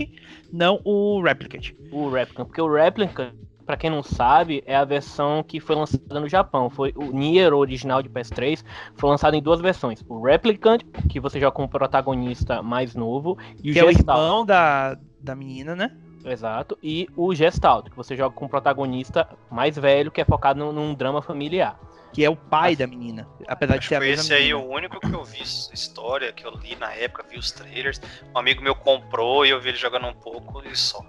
[0.52, 1.72] não o Replicant.
[1.90, 3.32] O Replicant, porque o Replicant
[3.64, 6.68] para quem não sabe, é a versão que foi lançada no Japão.
[6.68, 8.64] Foi o Nier original de PS3,
[8.94, 13.38] foi lançado em duas versões: o Replicant, que você joga com o protagonista mais novo,
[13.62, 14.18] e o que Gestalt.
[14.18, 15.90] é o irmão da, da menina, né?
[16.24, 16.78] Exato.
[16.82, 20.72] E o Gestalt, que você joga com o protagonista mais velho, que é focado num,
[20.72, 21.78] num drama familiar.
[22.12, 23.26] Que é o pai da menina.
[23.48, 26.76] Apesar de ser a esse aí o único que eu vi história, que eu li
[26.76, 28.00] na época, vi os trailers.
[28.34, 31.02] Um amigo meu comprou e eu vi ele jogando um pouco e só.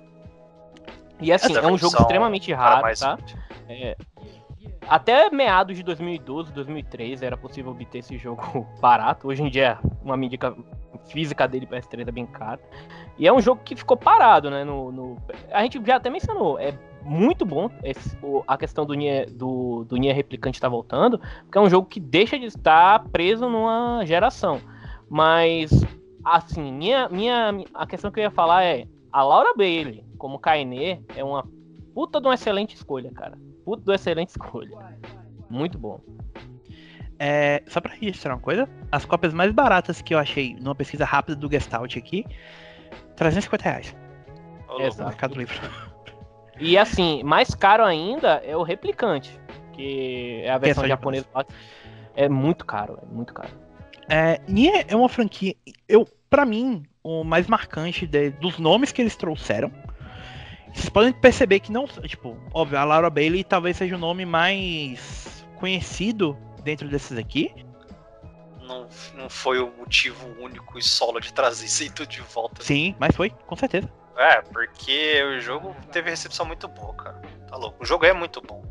[1.23, 3.17] E assim, é um jogo extremamente raro, tá?
[3.69, 3.95] É,
[4.87, 9.27] até meados de 2012, 2013 era possível obter esse jogo barato.
[9.27, 10.39] Hoje em dia, uma mídia
[11.09, 12.59] física dele PS3 é bem cara.
[13.17, 14.63] E é um jogo que ficou parado, né?
[14.63, 15.17] No, no,
[15.51, 16.73] A gente já até mencionou, é
[17.03, 18.17] muito bom esse,
[18.47, 21.87] a questão do Nier, do, do Nier Replicante estar tá voltando, porque é um jogo
[21.87, 24.59] que deixa de estar preso numa geração.
[25.09, 25.71] Mas,
[26.23, 31.05] assim, minha, minha, a questão que eu ia falar é: a Laura Bailey, como Kaine,
[31.15, 31.47] é uma
[31.93, 33.37] puta de uma excelente escolha, cara.
[33.63, 34.71] Puta de uma excelente escolha.
[35.49, 36.01] Muito bom.
[37.19, 41.05] É, só pra registrar uma coisa, as cópias mais baratas que eu achei numa pesquisa
[41.05, 42.25] rápida do Gestalt aqui,
[43.15, 43.95] 350 reais.
[44.79, 45.09] Exato.
[45.09, 45.59] Mercado Livre.
[46.59, 49.39] E assim, mais caro ainda é o replicante,
[49.73, 51.27] que é a versão é japonesa.
[52.15, 53.49] É muito caro, é muito caro.
[54.09, 55.55] É, Nier é uma franquia,
[55.87, 59.71] eu, para mim, o mais marcante de, dos nomes que eles trouxeram.
[60.73, 65.45] Vocês podem perceber que não, tipo, óbvio, a Laura Bailey talvez seja o nome mais
[65.59, 67.53] conhecido dentro desses aqui.
[68.61, 72.63] Não, não foi o motivo único e solo de trazer isso aí tudo de volta.
[72.63, 73.91] Sim, mas foi, com certeza.
[74.17, 77.21] É, porque o jogo teve recepção muito boa, cara.
[77.47, 77.83] Tá louco.
[77.83, 78.63] O jogo é muito bom.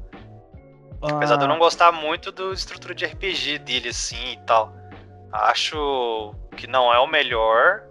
[1.03, 1.17] Ah.
[1.17, 4.73] Apesar de eu não gostar muito da estrutura de RPG dele, assim e tal.
[5.33, 7.85] Acho que não é o melhor,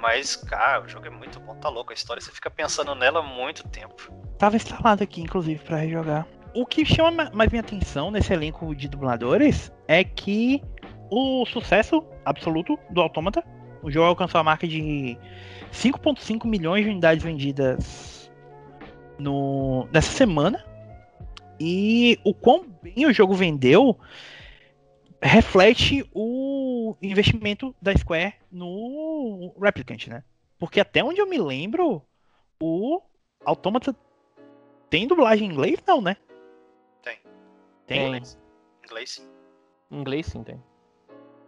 [0.00, 1.92] mas, cara, o jogo é muito bom, tá louco.
[1.92, 4.12] A história você fica pensando nela há muito tempo.
[4.38, 6.26] Tava instalado aqui, inclusive, para rejogar.
[6.54, 10.62] O que chama mais minha atenção nesse elenco de dubladores é que
[11.10, 13.42] o sucesso absoluto do Autômata,
[13.82, 15.16] o jogo alcançou a marca de
[15.72, 18.30] 5.5 milhões de unidades vendidas
[19.18, 20.64] no, nessa semana.
[21.58, 23.98] E o quão bem o jogo vendeu
[25.20, 30.24] reflete o investimento da Square no Replicant, né?
[30.58, 32.02] Porque até onde eu me lembro,
[32.60, 33.02] o
[33.44, 33.94] Automata
[34.90, 35.82] tem dublagem em inglês?
[35.86, 36.16] Não, né?
[37.02, 37.18] Tem.
[37.86, 38.06] Tem?
[38.06, 38.38] Inglês.
[38.84, 39.28] Inglês sim.
[39.90, 40.62] Inglês sim tem.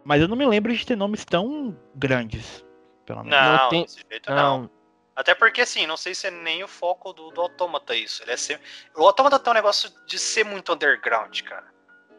[0.03, 2.65] Mas eu não me lembro de ter nomes tão grandes
[3.07, 3.39] pelo menos.
[3.39, 3.83] Não, não tem...
[3.83, 4.61] desse jeito não.
[4.61, 4.69] não.
[5.15, 8.21] Até porque, assim, não sei se é nem o foco do, do Automata isso.
[8.21, 8.61] Ele é ser...
[8.95, 11.73] O Automata tem um negócio de ser muito underground, cara.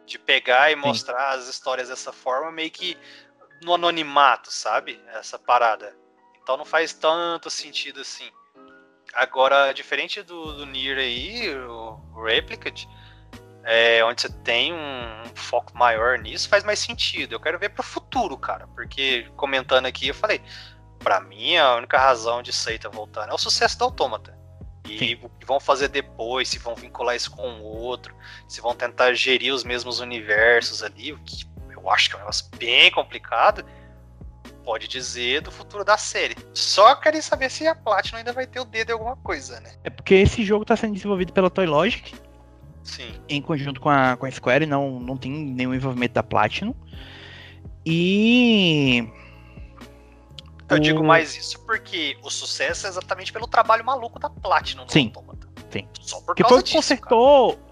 [0.09, 0.81] De pegar e Sim.
[0.81, 2.97] mostrar as histórias dessa forma, meio que
[3.63, 5.01] no anonimato, sabe?
[5.09, 5.95] Essa parada.
[6.43, 8.31] Então não faz tanto sentido assim.
[9.15, 12.87] Agora, diferente do, do Nier aí, o, Replicant,
[13.65, 17.35] é, onde você tem um foco maior nisso, faz mais sentido.
[17.35, 18.67] Eu quero ver pro futuro, cara.
[18.69, 20.41] Porque, comentando aqui, eu falei,
[20.99, 24.38] para mim, a única razão de Seita voltar é o sucesso do Autômata.
[24.89, 25.19] E Sim.
[25.23, 28.15] o que vão fazer depois, se vão vincular isso com o outro,
[28.49, 32.21] se vão tentar gerir os mesmos universos ali, o que eu acho que é um
[32.21, 33.65] negócio bem complicado,
[34.65, 36.37] pode dizer do futuro da série.
[36.53, 39.73] Só queria saber se a Platinum ainda vai ter o dedo em alguma coisa, né?
[39.85, 42.15] É porque esse jogo está sendo desenvolvido pela Toy Logic.
[42.83, 43.15] Sim.
[43.29, 46.75] Em conjunto com a, com a Square, não, não tem nenhum envolvimento da Platinum.
[47.85, 49.09] E
[50.71, 54.91] eu digo mais isso porque o sucesso é exatamente pelo trabalho maluco da Platinum no
[54.91, 55.07] Sim.
[55.07, 55.49] Automata.
[55.71, 55.89] Sim.
[56.01, 57.57] Só por que causa disso, consertou.
[57.57, 57.69] Cara.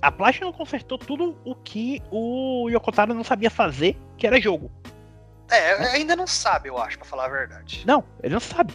[0.00, 4.70] A Platinum consertou tudo o que o Yokotaro não sabia fazer, que era jogo.
[5.50, 5.90] É, né?
[5.92, 7.82] ainda não sabe, eu acho, pra falar a verdade.
[7.86, 8.74] Não, ele não sabe.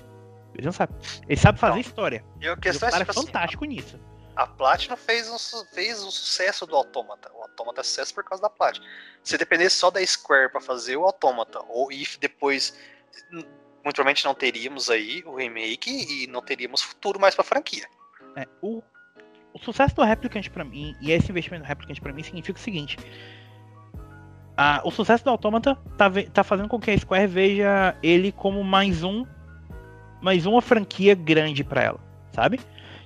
[0.55, 0.93] Ele não sabe.
[1.27, 2.25] Ele sabe fazer então, história.
[2.41, 3.99] E a questão é, tipo é fantástico assim, nisso.
[4.35, 5.37] A Platinum fez um,
[5.73, 7.31] fez um sucesso do Automata.
[7.35, 8.85] O Automata é sucesso por causa da Platinum.
[9.23, 12.77] Se dependesse só da Square para fazer o Automata, ou if depois
[13.31, 17.85] muito provavelmente não teríamos aí o remake e não teríamos futuro mais pra franquia.
[18.35, 18.81] É, o,
[19.53, 22.61] o sucesso do Replicant para mim, e esse investimento do Replicant para mim, significa o
[22.61, 22.97] seguinte.
[24.55, 28.63] A, o sucesso do Automata tá, tá fazendo com que a Square veja ele como
[28.63, 29.25] mais um
[30.21, 31.99] mais uma franquia grande para ela,
[32.31, 32.59] sabe?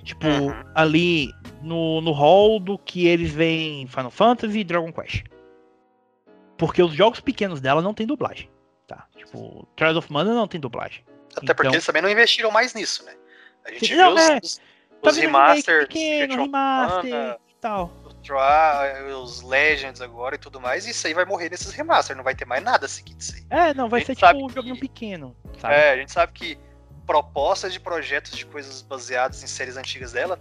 [0.04, 0.54] Tipo, uhum.
[0.74, 5.24] ali no, no hall do que eles veem Final Fantasy e Dragon Quest.
[6.56, 8.48] Porque os jogos pequenos dela não tem dublagem.
[8.88, 9.06] Tá.
[9.14, 11.04] Tipo, Trials of Mana não tem dublagem.
[11.32, 11.54] Até então...
[11.54, 13.14] porque eles também não investiram mais nisso, né?
[13.64, 14.60] A gente não, viu é, os,
[15.02, 15.86] os, remasters.
[15.86, 17.92] Pequeno, remaster Mana, e tal.
[19.22, 22.34] Os Legends agora e tudo mais, e isso aí vai morrer nesses remasters, não vai
[22.34, 23.46] ter mais nada a seguir disso aí.
[23.50, 24.80] É, não, vai ser tipo um joguinho que...
[24.80, 25.36] pequeno.
[25.58, 25.74] Sabe?
[25.74, 26.58] É, a gente sabe que
[27.06, 30.40] propostas de projetos de coisas baseadas em séries antigas dela,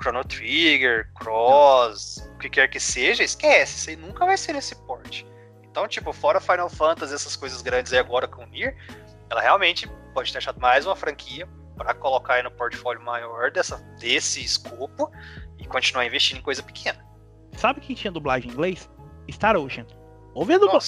[0.00, 4.74] Chrono Trigger, Cross, o que quer que seja, esquece, isso aí nunca vai ser nesse
[4.86, 5.26] porte.
[5.72, 8.76] Então, tipo, fora Final Fantasy, essas coisas grandes aí agora com o Nier,
[9.30, 13.78] ela realmente pode ter achado mais uma franquia para colocar aí no portfólio maior dessa,
[13.98, 15.10] desse escopo
[15.58, 17.02] e continuar investindo em coisa pequena.
[17.56, 18.90] Sabe quem tinha dublagem em inglês?
[19.30, 19.86] Star Ocean.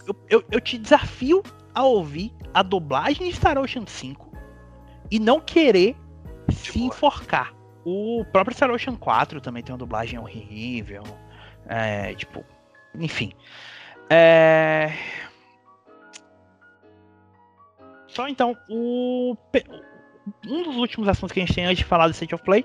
[0.07, 0.27] Dublagem.
[0.29, 1.43] Eu, eu, eu, te desafio
[1.75, 4.33] a ouvir a dublagem de Star Ocean 5
[5.11, 5.97] e não querer
[6.47, 6.89] de se boa.
[6.89, 7.55] enforcar.
[7.87, 11.05] O próprio Star Ocean 4 também tem uma dublagem horrível.
[11.67, 12.45] É, tipo,
[12.95, 13.33] enfim.
[14.11, 14.93] É...
[18.09, 19.37] Só então, o...
[20.47, 22.65] um dos últimos assuntos que a gente tem antes de falar do State of Play.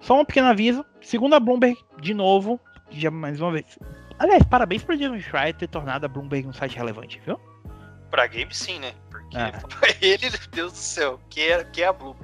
[0.00, 0.84] só um pequeno aviso.
[1.00, 2.60] Segundo a Bloomberg, de novo,
[2.90, 3.78] já mais uma vez.
[4.18, 7.38] Aliás, parabéns pro Jason Schreier ter tornado a Bloomberg um site relevante, viu?
[8.10, 8.92] Pra game sim, né?
[9.10, 9.52] Porque Ah.
[9.78, 12.16] pra ele, meu Deus do céu, que é, que é a Blue.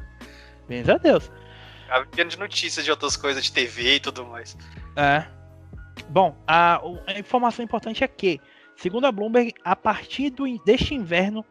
[0.68, 1.30] Bens a Deus.
[2.12, 4.56] De notícias de outras coisas de TV e tudo mais.
[4.96, 5.24] É.
[6.08, 8.40] Bom, a, a informação importante é que,
[8.76, 11.44] segundo a Bloomberg, a partir do, deste inverno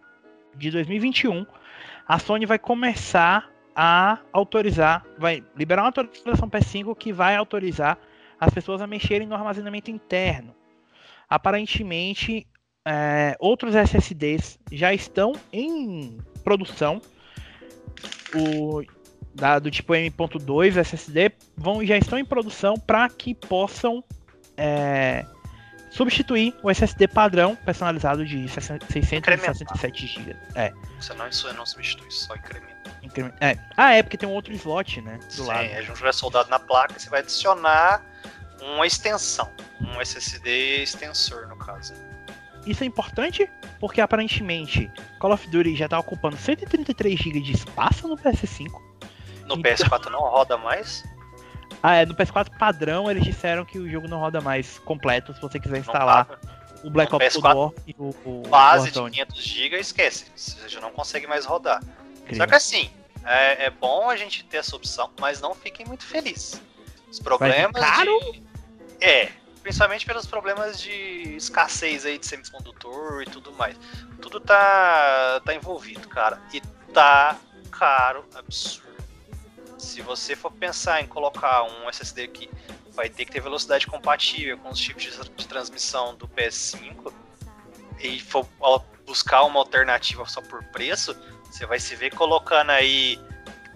[0.55, 1.45] de 2021,
[2.07, 7.97] a Sony vai começar a autorizar, vai liberar uma atualização PS5 que vai autorizar
[8.39, 10.53] as pessoas a mexerem no armazenamento interno.
[11.29, 12.45] Aparentemente,
[12.85, 17.01] é, outros SSDs já estão em produção.
[18.35, 18.81] O,
[19.61, 24.03] do tipo M.2 SSD vão, já estão em produção para que possam
[24.57, 25.25] é,
[25.89, 30.35] substituir o SSD padrão personalizado de 60 667 GB.
[30.55, 32.73] É, Você não, isso não substitui, só incrementa.
[33.01, 33.57] increme- é.
[33.77, 35.17] Ah, é porque tem um outro slot, né?
[35.17, 35.59] Do Sim, lado.
[35.59, 38.01] a gente vai soldado na placa, você vai adicionar
[38.61, 39.49] uma extensão.
[39.81, 41.93] Um SSD extensor, no caso.
[42.65, 44.89] Isso é importante porque aparentemente
[45.19, 48.71] Call of Duty já está ocupando 133 GB de espaço no PS5.
[49.45, 51.03] No Então- PS4 não roda mais.
[51.81, 55.41] Ah, é, no PS4 padrão eles disseram que o jogo não roda mais completo se
[55.41, 56.39] você quiser instalar
[56.83, 59.11] o Black No Ops PS4 Cold War e o, o Base de Warzone.
[59.11, 60.25] 500 GB, esquece.
[60.35, 61.81] Você já não consegue mais rodar.
[61.81, 62.47] Só Incrível.
[62.47, 62.89] que assim,
[63.25, 66.61] é, é bom a gente ter essa opção, mas não fiquem muito felizes.
[67.09, 68.19] Os problemas caro?
[68.31, 68.43] de...
[68.99, 69.29] É,
[69.61, 73.77] principalmente pelos problemas de escassez aí de semicondutor e tudo mais.
[74.21, 76.41] Tudo tá, tá envolvido, cara.
[76.53, 76.61] E
[76.93, 77.37] tá
[77.71, 78.92] caro, absurdo.
[79.83, 82.49] Se você for pensar em colocar um SSD que
[82.93, 87.11] vai ter que ter velocidade compatível com os chips de, transmissão do PS5
[87.99, 88.47] e for
[89.05, 93.19] buscar uma alternativa só por preço, você vai se ver colocando aí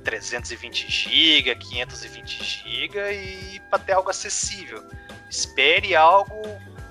[0.03, 4.81] 320 GB, 520 GB e para ter algo acessível.
[5.29, 6.41] Espere algo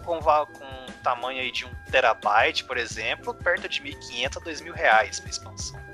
[0.05, 5.21] com, com tamanho aí de um terabyte, por exemplo, perto de 1.500 a 2.000 reais
[5.21, 5.86] para expansão.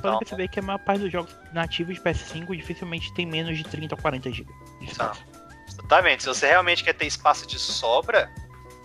[0.00, 3.56] Vocês podem perceber que a maior parte dos jogos nativos de PS5 dificilmente tem menos
[3.56, 4.50] de 30 ou 40 GB.
[4.52, 4.84] Tá.
[4.84, 5.24] espaço.
[5.68, 6.22] Exatamente.
[6.22, 8.30] Se você realmente quer ter espaço de sobra,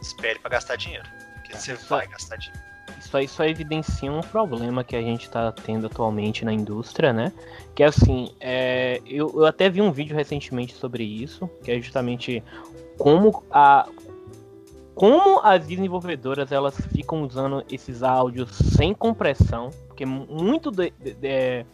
[0.02, 1.06] espere para gastar dinheiro.
[1.36, 2.66] Porque você Isso vai é- gastar dinheiro.
[3.00, 7.32] Isso aí só evidencia um problema que a gente tá tendo atualmente na indústria, né?
[7.76, 11.80] Que é assim, é, eu, eu até vi um vídeo recentemente sobre isso, que é
[11.80, 12.44] justamente
[12.98, 13.88] como a
[14.96, 21.66] como as desenvolvedoras elas ficam usando esses áudios sem compressão, porque muito de- de- de-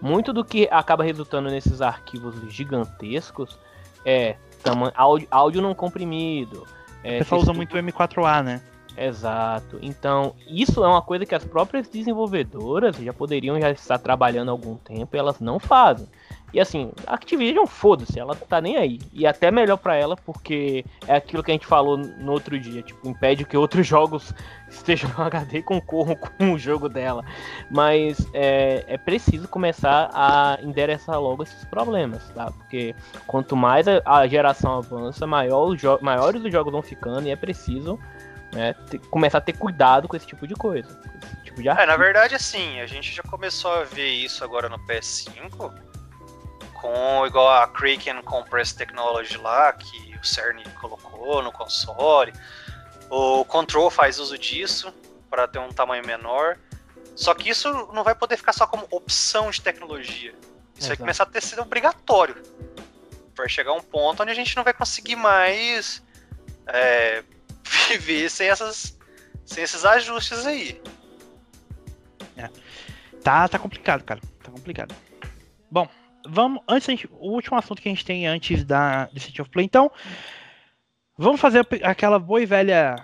[0.00, 3.58] muito do que acaba resultando nesses arquivos gigantescos
[4.06, 6.66] é tama- áudio, áudio não comprimido.
[7.04, 8.62] É, O pessoal usa muito o M4A, né?
[8.96, 9.78] Exato.
[9.82, 14.52] Então, isso é uma coisa que as próprias desenvolvedoras já poderiam já estar trabalhando há
[14.52, 16.08] algum tempo e elas não fazem.
[16.52, 18.98] E assim, a Activision, foda-se, ela tá nem aí.
[19.12, 22.82] E até melhor pra ela, porque é aquilo que a gente falou no outro dia,
[22.82, 24.32] tipo, impede que outros jogos
[24.68, 27.22] estejam no HD e concorram com o jogo dela.
[27.70, 32.50] Mas é, é preciso começar a endereçar logo esses problemas, tá?
[32.50, 32.94] Porque
[33.26, 37.30] quanto mais a, a geração avança, maior os jo- maiores os jogos vão ficando e
[37.30, 37.98] é preciso
[38.54, 40.88] né, ter- começar a ter cuidado com esse tipo de coisa.
[41.44, 44.78] tipo de É, na verdade, assim, a gente já começou a ver isso agora no
[44.86, 45.72] PS5,
[46.80, 52.32] com igual a Kraken Compress Technology lá, que o CERN colocou no console.
[53.10, 54.92] O Control faz uso disso
[55.30, 56.58] para ter um tamanho menor.
[57.16, 60.30] Só que isso não vai poder ficar só como opção de tecnologia.
[60.74, 61.00] Isso vai Exato.
[61.00, 62.36] começar a ter sido obrigatório.
[63.36, 66.02] Vai chegar um ponto onde a gente não vai conseguir mais
[66.66, 67.24] é,
[67.88, 68.96] viver sem, essas,
[69.44, 70.80] sem esses ajustes aí.
[73.22, 74.20] Tá, tá complicado, cara.
[74.42, 74.94] Tá complicado.
[75.70, 75.88] Bom,
[76.26, 76.62] vamos.
[76.68, 79.90] Antes, o último assunto que a gente tem antes da do City of Play, então.
[81.20, 82.94] Vamos fazer aquela boa e velha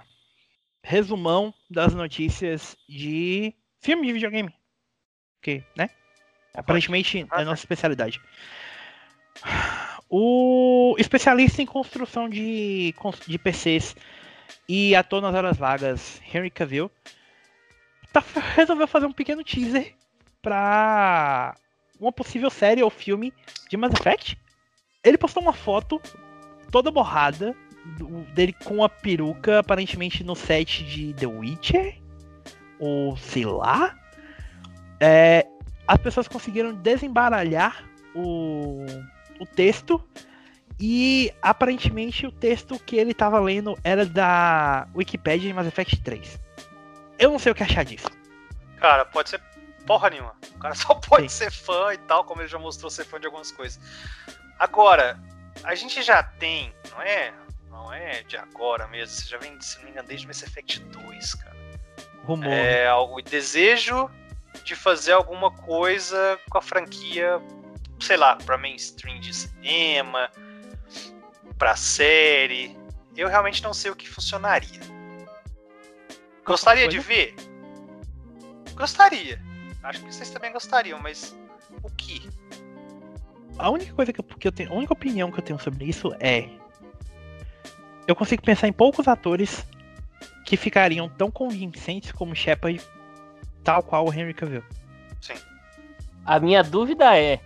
[0.84, 4.54] resumão das notícias de filme de videogame.
[5.42, 5.90] Que, né?
[6.54, 8.20] Aparentemente é a nossa especialidade.
[10.08, 12.94] O especialista em construção de,
[13.26, 13.96] de PCs
[14.68, 16.90] e ator nas horas vagas, Henry Cavill,
[18.12, 18.22] tá,
[18.54, 19.94] resolveu fazer um pequeno teaser
[20.40, 21.56] pra
[22.00, 23.32] uma possível série ou filme
[23.68, 24.38] de Mass Effect.
[25.02, 26.00] Ele postou uma foto
[26.70, 27.54] toda borrada
[28.34, 31.98] dele com a peruca, aparentemente no set de The Witcher,
[32.78, 33.94] ou sei lá.
[35.00, 35.46] É,
[35.86, 37.84] as pessoas conseguiram desembaralhar
[38.14, 38.84] o,
[39.38, 40.02] o texto
[40.80, 46.40] e aparentemente o texto que ele tava lendo era da Wikipedia de Mass Effect 3.
[47.18, 48.10] Eu não sei o que achar disso.
[48.78, 49.40] Cara, pode ser
[49.86, 50.36] porra nenhuma.
[50.54, 51.44] O cara só pode Sim.
[51.44, 53.80] ser fã e tal, como ele já mostrou ser fã de algumas coisas.
[54.58, 55.18] Agora,
[55.62, 57.32] a gente já tem, não é?
[57.70, 60.80] Não é de agora mesmo, você já vem, se não me engano, desde Mass Effect
[60.80, 61.56] 2, cara.
[62.24, 62.52] Rumor.
[62.52, 64.10] É o desejo
[64.64, 67.40] de fazer alguma coisa com a franquia,
[68.00, 70.30] sei lá, pra mainstream de cinema,
[71.58, 72.78] pra série.
[73.16, 74.80] Eu realmente não sei o que funcionaria.
[76.44, 77.34] Gostaria de ver?
[78.74, 79.40] Gostaria.
[79.84, 81.36] Acho que vocês também gostariam, mas
[81.82, 82.26] o que?
[83.58, 85.84] A única coisa que eu, que eu tenho, a única opinião que eu tenho sobre
[85.84, 86.48] isso é
[88.06, 89.64] eu consigo pensar em poucos atores
[90.46, 92.82] que ficariam tão convincentes como Shepard,
[93.62, 94.64] tal qual o Henry Cavill.
[95.20, 95.36] Sim.
[96.24, 97.38] A minha dúvida é: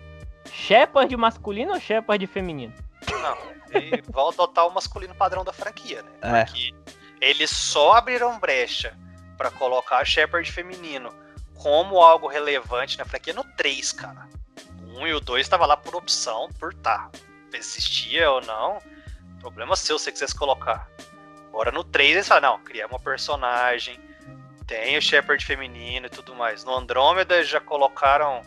[0.53, 2.73] Shepard masculino ou Shepard feminino?
[3.11, 6.11] Não, e vão adotar o masculino padrão da franquia, né?
[6.23, 6.45] É.
[6.45, 6.73] Porque
[7.21, 8.97] eles só abriram brecha
[9.37, 11.13] pra colocar Shepard feminino
[11.59, 14.29] como algo relevante na franquia no 3, cara.
[14.83, 17.11] O 1 e o 2 estava lá por opção, por tá.
[17.53, 18.79] Existia ou não,
[19.41, 20.89] problema seu se você quisesse colocar.
[21.49, 23.99] Agora no 3 eles falam, não, criar uma personagem,
[24.67, 26.65] tem o Shepard feminino e tudo mais.
[26.65, 28.43] No Andrômeda já colocaram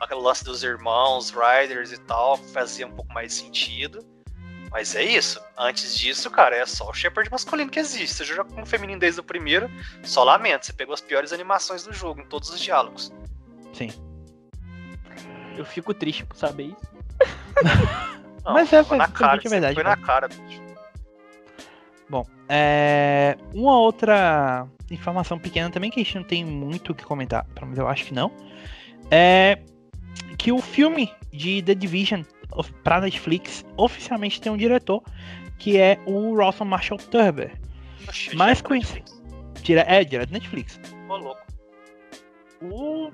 [0.00, 4.04] aquele lance dos irmãos, Riders e tal, fazia um pouco mais sentido.
[4.76, 5.40] Mas é isso.
[5.56, 8.14] Antes disso, cara, é só o Shepard masculino que existe.
[8.14, 9.70] Você joga com o feminino desde o primeiro,
[10.02, 10.66] só lamento.
[10.66, 13.10] Você pegou as piores animações do jogo, em todos os diálogos.
[13.72, 13.90] Sim.
[15.56, 16.92] Eu fico triste por saber isso.
[18.44, 19.96] Não, Mas é, foi na cara, é verdade, Foi cara.
[19.96, 20.60] na cara, bicho.
[22.10, 23.38] Bom, é...
[23.54, 27.66] uma outra informação pequena também que a gente não tem muito o que comentar, pelo
[27.66, 28.30] menos eu acho que não,
[29.10, 29.58] é
[30.38, 32.22] que o filme de The Division
[32.82, 35.02] pra Netflix oficialmente tem um diretor
[35.58, 37.52] que é o Rawson Marshall Turber.
[38.12, 39.10] Já é conhecido.
[39.62, 39.80] Dire...
[39.86, 40.78] É, direto da Netflix.
[41.08, 41.40] Ô, louco.
[42.62, 43.10] O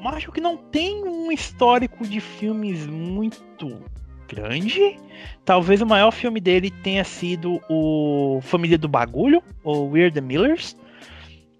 [0.00, 3.82] Marshall que não tem um histórico de filmes muito
[4.28, 4.98] grande.
[5.44, 10.76] Talvez o maior filme dele tenha sido o Família do Bagulho, ou Weird the Millers,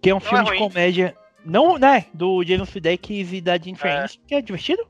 [0.00, 3.58] que é um Não filme é de comédia, não, né, do Jason Sudeikis e da
[3.58, 3.98] Jennifer É.
[3.98, 4.86] Aniston, que é divertido.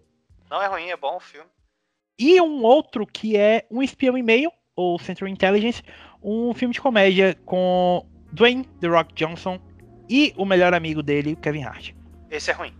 [0.50, 1.48] Não é ruim, é bom o filme.
[2.22, 5.82] E um outro que é Um Espião e Meio, ou Central Intelligence,
[6.22, 9.58] um filme de comédia com Dwayne The Rock Johnson
[10.08, 11.90] e o melhor amigo dele, o Kevin Hart.
[12.30, 12.72] Esse é ruim.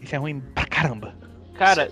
[0.00, 1.12] Isso é ruim pra caramba.
[1.54, 1.90] Cara,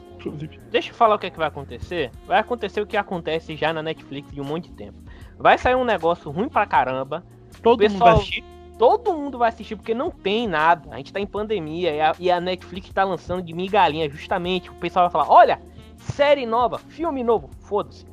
[0.70, 2.12] deixa eu falar o que, é que vai acontecer.
[2.24, 4.96] Vai acontecer o que acontece já na Netflix de um monte de tempo.
[5.36, 7.26] Vai sair um negócio ruim pra caramba.
[7.64, 8.44] Todo mundo Pessoal- vai assistir.
[8.78, 10.88] Todo mundo vai assistir porque não tem nada.
[10.92, 14.70] A gente tá em pandemia e a, e a Netflix tá lançando de migalhinha justamente.
[14.70, 15.60] O pessoal vai falar: olha,
[15.98, 18.06] série nova, filme novo, foda-se.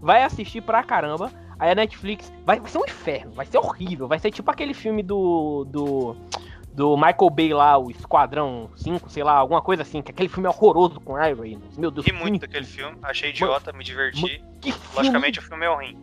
[0.00, 1.30] Vai assistir pra caramba.
[1.58, 4.06] Aí a Netflix vai, vai ser um inferno, vai ser horrível.
[4.06, 5.64] Vai ser tipo aquele filme do.
[5.64, 6.16] do.
[6.72, 10.00] do Michael Bay lá, o Esquadrão 5, sei lá, alguma coisa assim.
[10.00, 11.76] Que aquele filme é horroroso com Ryan Reynolds.
[11.76, 12.96] Meu Deus Ri que muito daquele filme.
[13.02, 14.40] Achei idiota, me diverti.
[14.60, 15.98] Que filme, Logicamente o filme é ruim.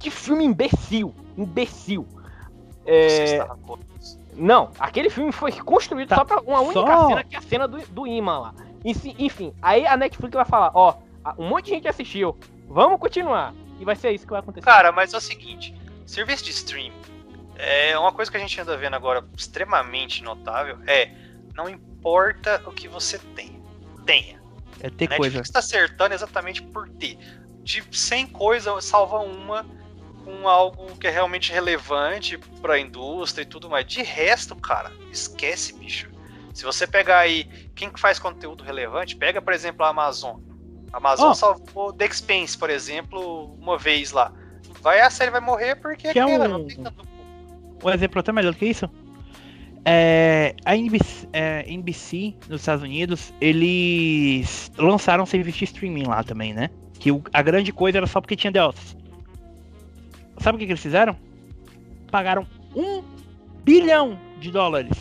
[0.00, 1.14] que filme imbecil.
[1.38, 2.04] Imbecil.
[2.84, 4.18] É, rancoroso.
[4.34, 7.42] Não, aquele filme foi construído Tá, só pra uma única só- cena, que é a
[7.42, 8.54] cena do, do imã lá.
[9.18, 12.36] Enfim, aí a Netflix vai falar, ó, a- um monte de gente assistiu,
[12.68, 13.52] vamos continuar.
[13.80, 14.64] E vai ser isso que vai acontecer.
[14.64, 15.74] Cara, mas é o seguinte:
[16.06, 16.92] serviço de stream
[17.56, 20.78] é uma coisa que a gente anda vendo agora extremamente notável.
[20.86, 21.10] É
[21.54, 23.60] não importa o que você tem,
[24.04, 24.40] tenha.
[24.80, 25.22] É ter A coisa.
[25.36, 27.18] Netflix tá acertando exatamente por ter.
[27.62, 29.66] De 100 coisas, salva uma
[30.24, 33.86] com algo que é realmente relevante pra indústria e tudo mais.
[33.86, 36.10] De resto, cara, esquece, bicho.
[36.56, 40.40] Se você pegar aí, quem que faz conteúdo relevante, pega, por exemplo, a Amazon.
[40.90, 41.34] A Amazon Ó.
[41.34, 44.32] salvou The Expense, por exemplo, uma vez lá.
[44.80, 47.06] Vai, a série vai morrer porque Que é aquela, um- não tem tanto...
[47.84, 48.88] Um exemplo até melhor do que isso.
[49.84, 56.24] É, a NBC, é, NBC nos Estados Unidos, eles lançaram um serviço de streaming lá
[56.24, 56.70] também, né?
[56.98, 58.96] Que o- a grande coisa era só porque tinha The Office.
[60.38, 61.14] Sabe o que, que eles fizeram?
[62.10, 63.02] Pagaram um
[63.62, 64.96] bilhão de dólares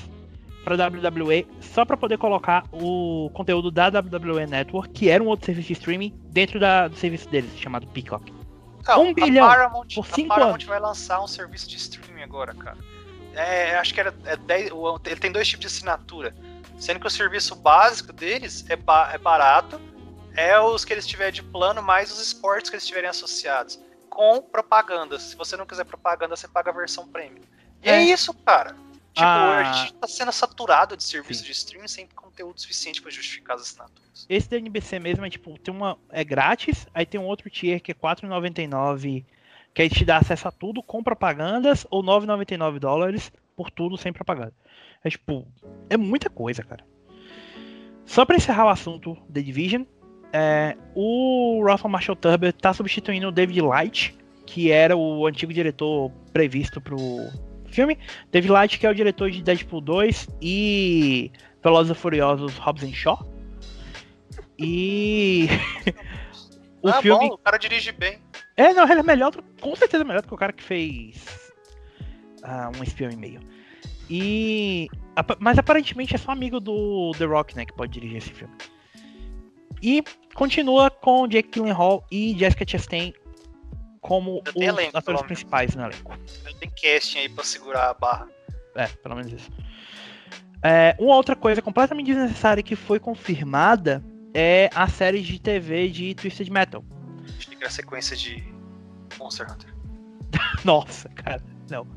[0.65, 5.45] para WWE só para poder colocar o conteúdo da WWE Network, que era um outro
[5.45, 8.33] serviço de streaming, dentro da- do serviço deles, chamado Peacock.
[8.87, 10.63] Não, Um bilhão a Paramount, por a cinco Paramount anos.
[10.65, 12.77] vai lançar um serviço de streaming agora, cara.
[13.33, 16.33] É, acho que era é 10, o- ele tem dois tipos de assinatura.
[16.77, 19.79] Sendo que o serviço básico deles é, ba- é barato,
[20.35, 23.79] é os que eles tiverem de plano, mais os esportes que eles tiverem associados.
[24.09, 25.21] Com propagandas.
[25.23, 27.41] Se você não quiser propaganda, você paga a versão premium.
[27.83, 28.03] E é, É.
[28.03, 28.75] isso, cara.
[29.15, 29.59] Tipo, Ah.
[29.59, 31.45] a gente tá sendo saturado de serviço Sim.
[31.45, 34.25] de streaming sem conteúdo suficiente pra justificar as assinaturas.
[34.27, 35.97] Esse da NBC mesmo é tipo, tem uma.
[36.09, 39.23] É grátis, aí tem um outro tier que é R$4,99,
[39.73, 44.11] que aí te dá acesso a tudo com propagandas, ou R$9,99 dólares por tudo sem
[44.11, 44.53] propaganda.
[45.01, 45.47] É tipo,
[45.89, 46.83] é muita coisa, cara.
[48.05, 49.83] Só pra encerrar o assunto The Division,
[50.37, 54.13] É, o Russell Marshall Turber tá substituindo o David Light,
[54.45, 56.97] que era o antigo diretor previsto pro
[57.75, 57.97] filme.
[58.31, 61.31] David Light, que é o diretor de Deadpool 2 e
[61.63, 63.19] Velozes e Furiosos Hobbs Shaw.
[64.57, 65.47] E
[66.81, 68.19] o ah, filme bom, o cara dirige bem.
[68.55, 71.51] é, não, ele é melhor, com certeza melhor do que o cara que fez
[72.43, 73.41] ah, um espião e meio.
[74.09, 74.87] E.
[75.39, 78.53] Mas aparentemente é só amigo do The Rock, né, que pode dirigir esse filme.
[79.81, 80.03] E
[80.33, 83.13] continua com Jake Gyllenhaal e Jessica Chastain
[84.05, 86.15] como os elenco, atores principais no elenco.
[86.59, 88.29] Tem casting aí pra segurar a barra.
[88.75, 89.51] É, pelo menos isso.
[90.61, 96.13] É, uma outra coisa completamente desnecessária que foi confirmada é a série de TV de
[96.13, 96.85] Twisted Metal.
[97.57, 98.43] Era a sequência de
[99.17, 99.73] Monster Hunter.
[100.63, 101.87] Nossa, cara, não.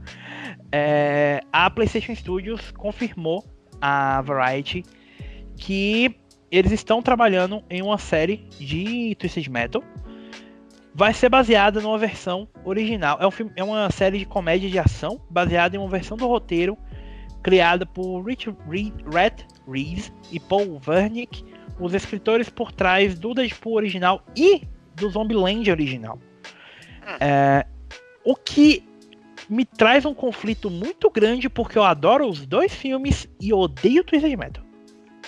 [0.72, 3.44] É, a PlayStation Studios confirmou
[3.82, 4.82] a Variety
[5.56, 6.18] que
[6.50, 9.84] eles estão trabalhando em uma série de Twisted Metal.
[10.98, 13.18] Vai ser baseada numa versão original.
[13.20, 16.26] É, um filme, é uma série de comédia de ação baseada em uma versão do
[16.26, 16.76] roteiro
[17.40, 21.44] criada por Rich Reed, Rhett Reeves e Paul Wernick,
[21.78, 24.66] os escritores por trás do Deadpool original e
[24.96, 26.18] do Zombieland original.
[27.20, 27.64] É,
[28.24, 28.82] o que
[29.48, 34.36] me traz um conflito muito grande porque eu adoro os dois filmes e odeio Twisted
[34.36, 34.64] Metal.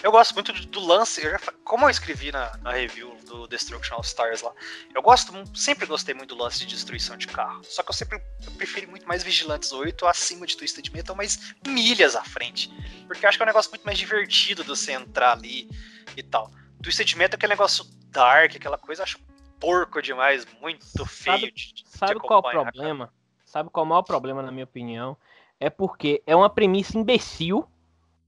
[0.02, 4.00] Eu gosto muito do, lance, já como eu escrevi na, na review do Destruction All
[4.02, 4.52] Stars lá,
[4.94, 7.62] eu gosto, sempre gostei muito do lance de destruição de carro.
[7.64, 11.54] Só que eu sempre eu prefiro muito mais Vigilantes 8 acima de Twisted Metal, mas
[11.66, 12.68] milhas à frente.
[13.06, 15.68] Porque eu acho que é um negócio muito mais divertido de você entrar ali
[16.16, 16.50] e tal.
[16.82, 19.18] Twisted Metal é aquele negócio dark, aquela coisa, eu acho
[19.60, 22.72] porco demais, muito feio Sabe- de, de Sabe qual é o acompanhar, cara.
[22.72, 23.14] problema?
[23.44, 25.16] Sabe qual é o maior problema, na minha opinião?
[25.58, 27.68] É porque é uma premissa imbecil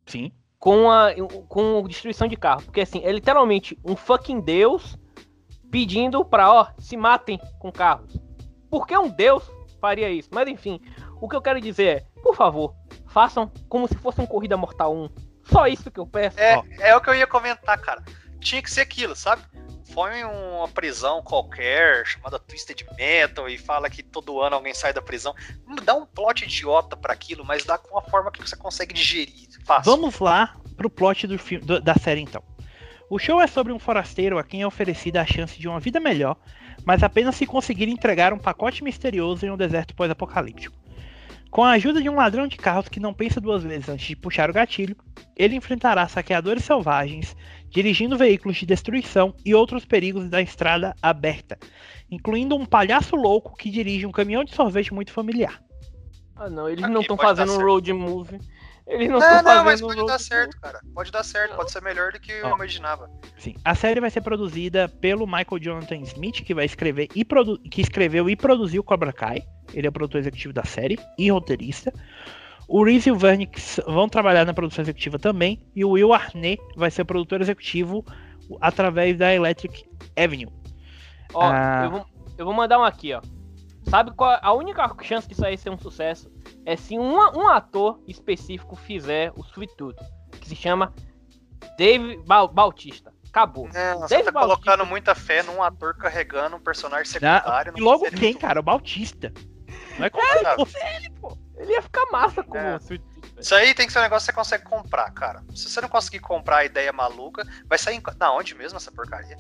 [0.07, 0.33] Sim.
[0.63, 1.13] Com a
[1.49, 2.63] com destruição de carro.
[2.63, 4.97] Porque assim, é literalmente um fucking deus
[5.73, 8.17] pedindo pra, ó, se matem com carros.
[8.71, 9.43] Por que um deus
[9.81, 10.29] faria isso?
[10.33, 10.81] Mas enfim,
[11.21, 12.77] o que eu quero dizer é, por favor,
[13.09, 15.09] façam como se fosse um Corrida Mortal 1.
[15.51, 16.39] Só isso que eu peço.
[16.39, 16.65] É, Ó.
[16.79, 18.05] é o que eu ia comentar, cara.
[18.39, 19.43] Tinha que ser aquilo, sabe?
[19.93, 24.93] Foi em uma prisão qualquer, chamada Twisted Metal, e fala que todo ano alguém sai
[24.93, 25.35] da prisão.
[25.83, 29.52] Dá um plot idiota pra aquilo, mas dá com uma forma que você consegue digerir.
[29.65, 29.93] Fácil.
[29.93, 32.43] Vamos lá pro plot do filme, do- da série então.
[33.11, 36.01] O show é sobre um forasteiro a quem é oferecida a chance de uma vida
[36.01, 36.37] melhor,
[36.85, 40.75] mas apenas se conseguir entregar um pacote misterioso em um deserto pós-apocalíptico.
[41.51, 44.17] Com a ajuda de um ladrão de carros que não pensa duas vezes antes de
[44.17, 44.97] puxar o gatilho,
[45.37, 47.37] ele enfrentará saqueadores selvagens,
[47.69, 51.59] dirigindo veículos de destruição e outros perigos da estrada aberta,
[52.11, 55.63] incluindo um palhaço louco que dirige um caminhão de sorvete muito familiar.
[56.35, 58.41] Ah, não, eles Aqui não estão fazendo um road movie.
[58.87, 60.81] Eles não Não, estão não, fazendo mas um pode dar certo, cara.
[60.95, 62.55] Pode dar certo, pode ser melhor do que eu Ó.
[62.57, 63.09] imaginava.
[63.39, 63.55] Sim.
[63.65, 67.81] A série vai ser produzida pelo Michael Jonathan Smith, que vai escrever e produ que
[67.81, 69.43] escreveu e produziu Cobra Kai.
[69.73, 71.93] Ele é o produtor executivo da série e roteirista.
[72.69, 75.65] O Reese e o Wernick s- vão trabalhar na produção executiva também.
[75.77, 78.05] E o Will Arnett vai ser o produtor executivo
[78.61, 79.85] através da Electric
[80.17, 80.49] Avenue.
[81.35, 81.83] Ó, Ah.
[81.85, 82.07] eu, vou,
[82.39, 83.21] eu vou mandar um aqui, ó.
[83.89, 86.32] Sabe qual a única chance disso aí ser um sucesso?
[86.65, 89.97] É se um, um ator específico fizer o Sweet Tooth,
[90.41, 90.95] que se chama
[91.77, 93.13] Dave Ba- Bautista.
[93.29, 93.69] Acabou.
[93.73, 94.63] Não, você Dave tá Bautista.
[94.63, 97.73] colocando muita fé num ator carregando um personagem secundário.
[97.75, 98.61] e não logo seria quem, cara?
[98.61, 99.33] O Bautista.
[99.99, 100.57] Não é como É, se cara.
[100.57, 100.77] fosse-
[101.57, 102.75] Ele ia ficar massa com É.
[102.77, 103.41] o Sweet Tooth.
[103.41, 105.43] Isso aí tem que ser um negócio que você consegue comprar, cara.
[105.55, 108.03] Se você não conseguir comprar a ideia maluca, vai sair em...
[108.17, 109.37] Da onde mesmo essa porcaria?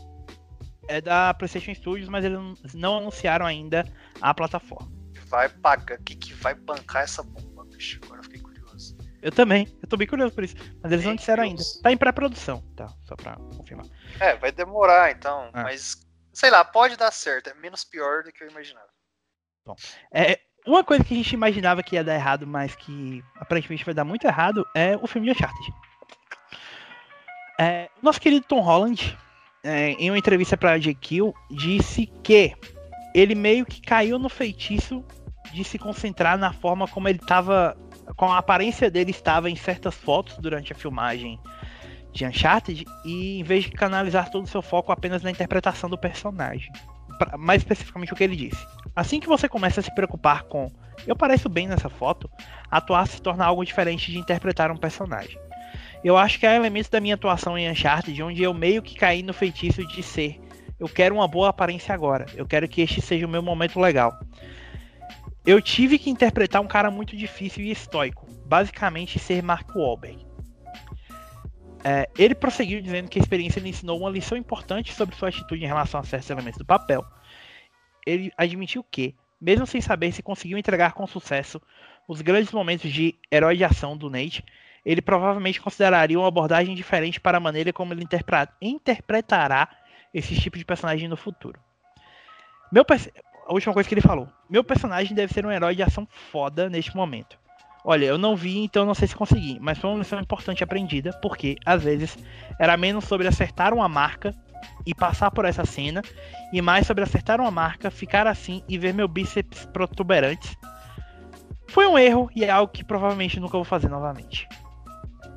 [0.89, 2.39] É da PlayStation Studios, mas eles
[2.74, 3.85] não anunciaram ainda
[4.20, 4.90] a plataforma.
[5.33, 5.99] Vai pagar.
[5.99, 7.99] O que, que vai bancar essa bomba, bicho?
[8.05, 8.99] Agora eu fiquei curioso.
[9.23, 10.55] Eu também, eu tô bem curioso por isso.
[10.83, 11.63] Mas eles não disseram ainda.
[11.83, 12.87] Tá em pré-produção, tá?
[13.01, 13.87] Só pra confirmar.
[14.21, 15.49] É, vai demorar então.
[15.55, 15.63] Ah.
[15.63, 17.49] Mas, sei lá, pode dar certo.
[17.49, 18.89] É menos pior do que eu imaginava.
[20.13, 23.95] É, uma coisa que a gente imaginava que ia dar errado, mas que aparentemente vai
[23.95, 25.75] dar muito errado, é o filme de Uncharted.
[27.59, 29.17] É, nosso querido Tom Holland,
[29.65, 32.55] é, em uma entrevista pra JQ, disse que
[33.15, 35.03] ele meio que caiu no feitiço
[35.52, 37.77] de se concentrar na forma como ele estava,
[38.16, 41.39] como a aparência dele estava em certas fotos durante a filmagem
[42.12, 45.97] de Uncharted, e em vez de canalizar todo o seu foco apenas na interpretação do
[45.97, 46.70] personagem.
[47.19, 48.66] Pra- mais especificamente o que ele disse.
[48.94, 50.70] Assim que você começa a se preocupar com
[51.06, 52.31] eu pareço bem nessa foto,
[52.70, 55.39] atuar se torna algo diferente de interpretar um personagem.
[56.05, 59.23] Eu acho que há elementos da minha atuação em Uncharted onde eu meio que caí
[59.23, 60.39] no feitiço de ser
[60.82, 64.19] eu quero uma boa aparência agora, eu quero que este seja o meu momento legal.
[65.44, 70.24] Eu tive que interpretar um cara muito difícil e estoico, basicamente ser Mark Wahlberg.
[71.85, 75.64] É, ele prosseguiu dizendo que a experiência lhe ensinou uma lição importante sobre sua atitude
[75.64, 77.05] em relação a certos elementos do papel.
[78.06, 81.60] Ele admitiu que, mesmo sem saber se conseguiu entregar com sucesso
[82.06, 84.44] os grandes momentos de herói de ação do Nate,
[84.85, 89.69] ele provavelmente consideraria uma abordagem diferente para a maneira como ele interpre- interpretará
[90.14, 91.59] esse tipo de personagem no futuro.
[92.70, 92.85] Meu
[93.47, 94.28] a última coisa que ele falou.
[94.48, 97.39] Meu personagem deve ser um herói de ação foda neste momento.
[97.85, 101.12] Olha, eu não vi, então não sei se consegui, mas foi uma lição importante aprendida,
[101.20, 102.16] porque, às vezes,
[102.59, 104.32] era menos sobre acertar uma marca
[104.86, 106.01] e passar por essa cena,
[106.52, 110.56] e mais sobre acertar uma marca, ficar assim e ver meu bíceps protuberantes.
[111.69, 114.48] Foi um erro e é algo que provavelmente nunca vou fazer novamente.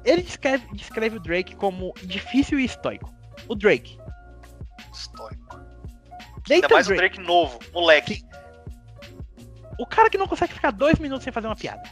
[0.04, 3.12] Ele descreve, descreve o Drake como difícil e estoico.
[3.48, 3.98] O Drake.
[4.94, 5.45] Estoico.
[6.50, 7.16] Ainda Nathan mais o Drake.
[7.16, 8.24] Drake novo, moleque.
[9.80, 11.84] O cara que não consegue ficar dois minutos sem fazer uma piada.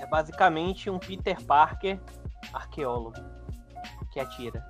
[0.00, 2.00] É basicamente um Peter Parker
[2.52, 3.14] arqueólogo
[4.12, 4.64] que atira.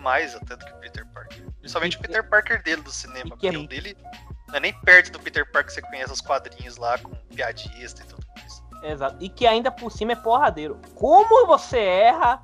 [0.00, 1.44] Mais até do que o Peter Parker.
[1.60, 3.30] Principalmente o que- Peter Parker dele do cinema.
[3.30, 3.96] Porque que- o dele
[4.48, 8.02] não é nem perto do Peter Parker que você conhece os quadrinhos lá com piadista
[8.02, 8.62] e tudo mais.
[8.82, 9.16] Exato.
[9.20, 10.80] E que ainda por cima é porradeiro.
[10.94, 12.42] Como você erra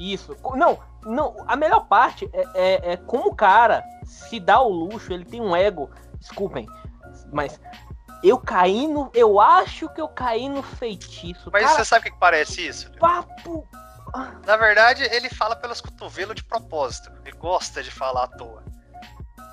[0.00, 0.36] isso?
[0.54, 1.36] Não, não.
[1.46, 5.40] A melhor parte é, é, é como o cara se dá o luxo, ele tem
[5.40, 5.90] um ego.
[6.18, 6.66] Desculpem,
[7.32, 7.60] mas
[8.22, 9.10] eu caí no.
[9.14, 11.50] Eu acho que eu caí no feitiço.
[11.52, 12.90] Mas cara, você sabe o que que parece isso?
[12.98, 13.66] papo.
[14.44, 17.12] Na verdade, ele fala pelos cotovelos de propósito.
[17.24, 18.59] Ele gosta de falar à toa.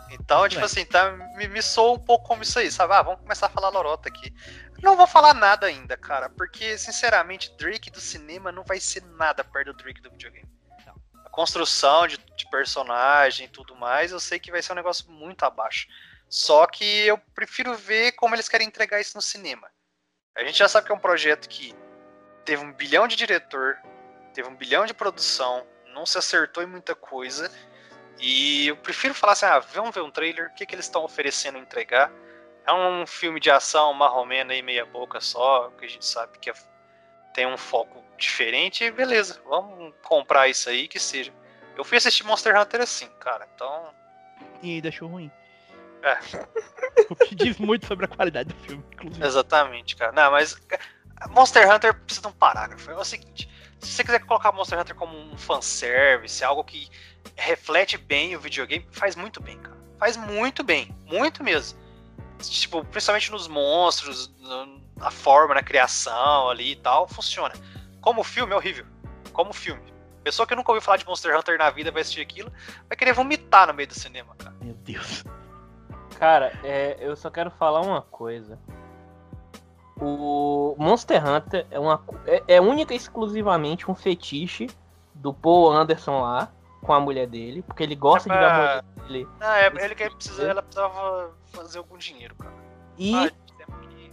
[0.10, 2.94] Então, tipo assim, tá, me, me soa um pouco como isso aí, sabe?
[2.94, 4.34] Ah, vamos começar a falar lorota aqui.
[4.82, 9.44] Não vou falar nada ainda, cara, porque, sinceramente, Drake do cinema não vai ser nada
[9.44, 10.48] perto do Drake do videogame.
[10.86, 10.96] Não.
[11.26, 15.10] A construção de, de personagem e tudo mais, eu sei que vai ser um negócio
[15.12, 15.88] muito abaixo.
[16.30, 19.70] Só que eu prefiro ver como eles querem entregar isso no cinema.
[20.36, 21.74] A gente já sabe que é um projeto que
[22.46, 23.78] teve um bilhão de diretor,
[24.34, 27.52] teve um bilhão de produção, não se acertou em muita coisa.
[28.20, 31.04] E eu prefiro falar assim: ah, vamos ver um trailer, o que, que eles estão
[31.04, 32.12] oferecendo entregar.
[32.66, 36.50] É um filme de ação marromeno aí, meia boca só, que a gente sabe que
[36.50, 36.54] é-
[37.34, 41.32] tem um foco diferente, e beleza, vamos comprar isso aí que seja.
[41.78, 43.94] Eu fui assistir Monster Hunter assim, cara, então.
[44.62, 45.32] E deixou ruim.
[46.02, 46.18] É.
[47.10, 49.26] O que diz muito sobre a qualidade do filme, inclusive.
[49.26, 50.12] Exatamente, cara.
[50.12, 50.58] Não, mas
[51.30, 52.90] Monster Hunter precisa de um parágrafo.
[52.92, 53.48] É o seguinte:
[53.80, 56.90] se você quiser colocar Monster Hunter como um fanservice, algo que
[57.36, 59.78] reflete bem o videogame, faz muito bem, cara.
[60.00, 61.80] Faz muito bem, muito mesmo.
[62.40, 64.34] Tipo, principalmente nos monstros,
[64.96, 67.54] na forma, na criação ali e tal, funciona.
[68.02, 68.86] Como filme, é horrível.
[69.34, 69.82] Como filme.
[70.24, 72.52] Pessoa que nunca ouviu falar de Monster Hunter na vida vai assistir aquilo,
[72.88, 74.56] vai querer vomitar no meio do cinema, cara.
[74.62, 75.24] Meu Deus.
[76.20, 78.60] Cara, é, eu só quero falar uma coisa.
[80.00, 84.68] O Monster Hunter é, uma, é, é única e exclusivamente um fetiche
[85.14, 86.52] do Paul Anderson lá
[86.82, 89.28] com a mulher dele, porque ele gosta É de ver a pra- mulher dele.
[89.42, 92.54] Ah, é, ele que precisa, ela precisava fazer algum dinheiro, cara.
[92.98, 94.12] E Ah, que-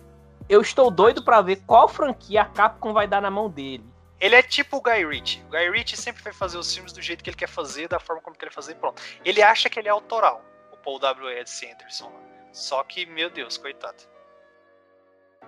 [0.48, 3.84] eu estou doido pra ver qual franquia a Capcom vai dar na mão dele.
[4.20, 5.42] Ele é tipo o Guy Ritchie.
[5.48, 8.00] O Guy Ritchie sempre vai fazer os filmes do jeito que ele quer fazer, da
[8.00, 9.02] forma como ele quer fazer e pronto.
[9.24, 10.42] Ele acha que ele é autoral,
[10.72, 11.28] o Paul W.
[11.40, 11.66] S.
[11.70, 12.06] Anderson.
[12.06, 12.20] lá.
[12.52, 13.96] Só que, meu Deus, coitado.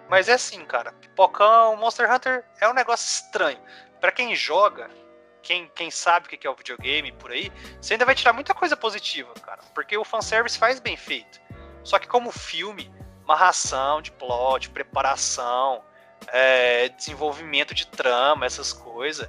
[0.08, 0.92] Mas é assim, cara.
[0.92, 3.58] Pipocão, Monster Hunter é um negócio estranho.
[4.00, 4.90] Pra quem joga,
[5.42, 8.54] quem, quem sabe o que é o videogame por aí, você ainda vai tirar muita
[8.54, 9.62] coisa positiva, cara.
[9.74, 11.40] Porque o fanservice faz bem feito.
[11.82, 12.92] Só que como filme,
[13.24, 15.84] amarração de plot, preparação,
[16.28, 19.28] é, desenvolvimento de trama, essas coisas.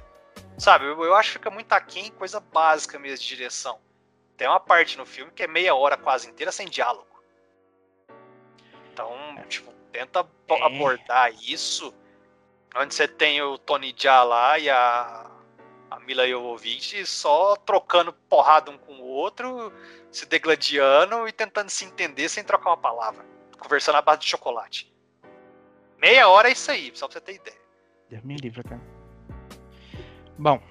[0.56, 3.78] Sabe, eu, eu acho que fica muito aquém coisa básica mesmo de direção.
[4.36, 7.06] Tem uma parte no filme que é meia hora quase inteira sem diálogo.
[8.92, 9.16] Então,
[9.48, 10.62] tipo, tenta É.
[10.62, 11.92] abordar isso.
[12.76, 15.30] Onde você tem o Tony Jaa lá e a,
[15.90, 19.72] a Mila Jovovich só trocando porrada um com o outro,
[20.12, 23.24] se degladiando e tentando se entender sem trocar uma palavra.
[23.58, 24.92] Conversando à base de chocolate.
[26.00, 27.58] Meia hora é isso aí, só pra você ter ideia.
[28.08, 28.80] Deus me livre, cara.
[30.38, 30.62] Bom,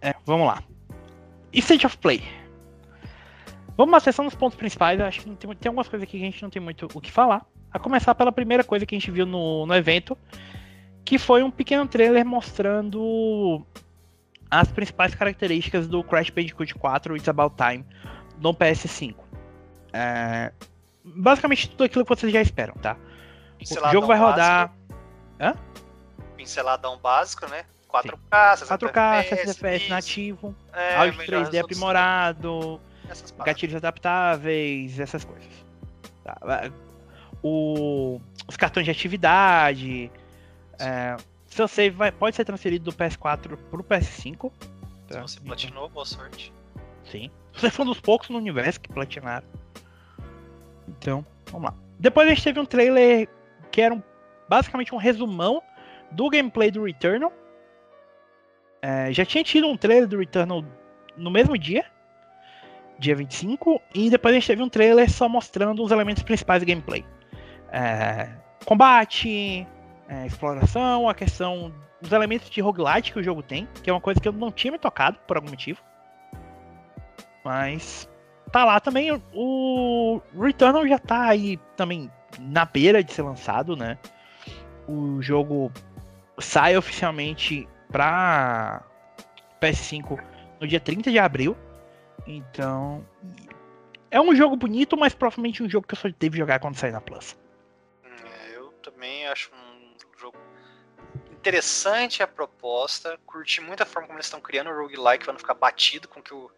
[0.00, 0.62] é, vamos lá.
[1.52, 2.22] State of Play.
[3.76, 4.98] Vamos à sessão dos pontos principais.
[4.98, 7.00] Eu acho que tem, tem algumas coisas aqui que a gente não tem muito o
[7.00, 7.44] que falar.
[7.72, 10.16] A começar pela primeira coisa que a gente viu no, no evento,
[11.04, 13.64] que foi um pequeno trailer mostrando
[14.50, 17.84] as principais características do Crash Bandicoot 4 It's About Time
[18.38, 19.14] no PS5.
[19.92, 20.52] É,
[21.04, 22.96] basicamente tudo aquilo que vocês já esperam, tá?
[23.60, 24.72] O jogo vai rodar
[26.36, 27.64] Pinceladão básico, né?
[27.92, 32.80] 4K, 60 4K, 60 FPS, nativo, é, áudio melhor 3D aprimorado,
[33.44, 35.48] gatilhos adaptáveis, essas coisas.
[36.22, 36.70] Tá,
[37.42, 40.10] o- os cartões de atividade,
[40.78, 44.52] é, seu save vai, pode ser transferido do PS4 pro PS5.
[45.08, 45.22] Se Tá?
[45.22, 46.52] você platinou, boa sorte.
[47.04, 47.30] Sim.
[47.52, 49.46] Você foi um dos poucos no universo que platinaram.
[50.88, 51.76] Então, vamos lá.
[51.98, 53.28] Depois a gente teve um trailer
[53.70, 54.02] que era um-
[54.48, 55.62] basicamente um resumão
[56.10, 57.32] do gameplay do Returnal.
[58.82, 60.64] É, já tinha tido um trailer do Returnal
[61.16, 61.84] no mesmo dia,
[62.98, 66.66] dia 25, e depois a gente teve um trailer só mostrando os elementos principais do
[66.66, 67.04] gameplay.
[67.72, 68.28] É,
[68.64, 69.66] combate,
[70.08, 74.00] é, exploração, a questão dos elementos de roguelite que o jogo tem, que é uma
[74.00, 75.80] coisa que eu não tinha me tocado por algum motivo.
[77.44, 78.08] Mas
[78.50, 79.10] tá lá também.
[79.34, 83.98] O Returnal já tá aí também na beira de ser lançado, né?
[84.88, 85.70] O jogo
[86.38, 88.82] sai oficialmente pra
[89.60, 90.22] PS5
[90.60, 91.56] no dia 30 de abril.
[92.26, 93.04] Então.
[94.10, 96.90] É um jogo bonito, mas provavelmente um jogo que eu só devo jogar quando sair
[96.90, 97.36] na Plus.
[98.80, 100.38] Também acho um jogo
[101.30, 103.18] interessante a proposta.
[103.26, 106.22] Curti muito a forma como eles estão criando o roguelike pra não ficar batido com
[106.22, 106.50] que o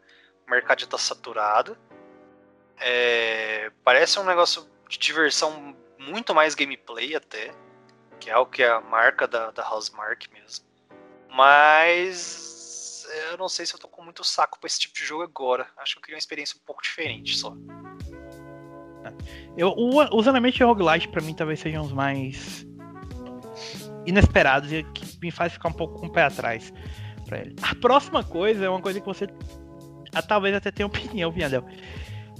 [0.48, 1.76] mercado já tá saturado.
[2.78, 7.54] É, parece um negócio de diversão muito mais gameplay até.
[8.18, 10.64] Que é algo que é a marca da, da Housemark mesmo.
[11.28, 15.22] Mas eu não sei se eu tô com muito saco pra esse tipo de jogo
[15.22, 15.68] agora.
[15.76, 17.54] Acho que eu queria uma experiência um pouco diferente só.
[19.56, 22.66] Eu, o- os elementos de roguelite pra mim talvez sejam os mais
[24.06, 26.72] inesperados e que me faz ficar um pouco com o pé atrás
[27.30, 27.56] ele.
[27.62, 29.26] A próxima coisa é uma coisa que você
[30.14, 31.64] ah, talvez até tenha opinião, Vinhadel.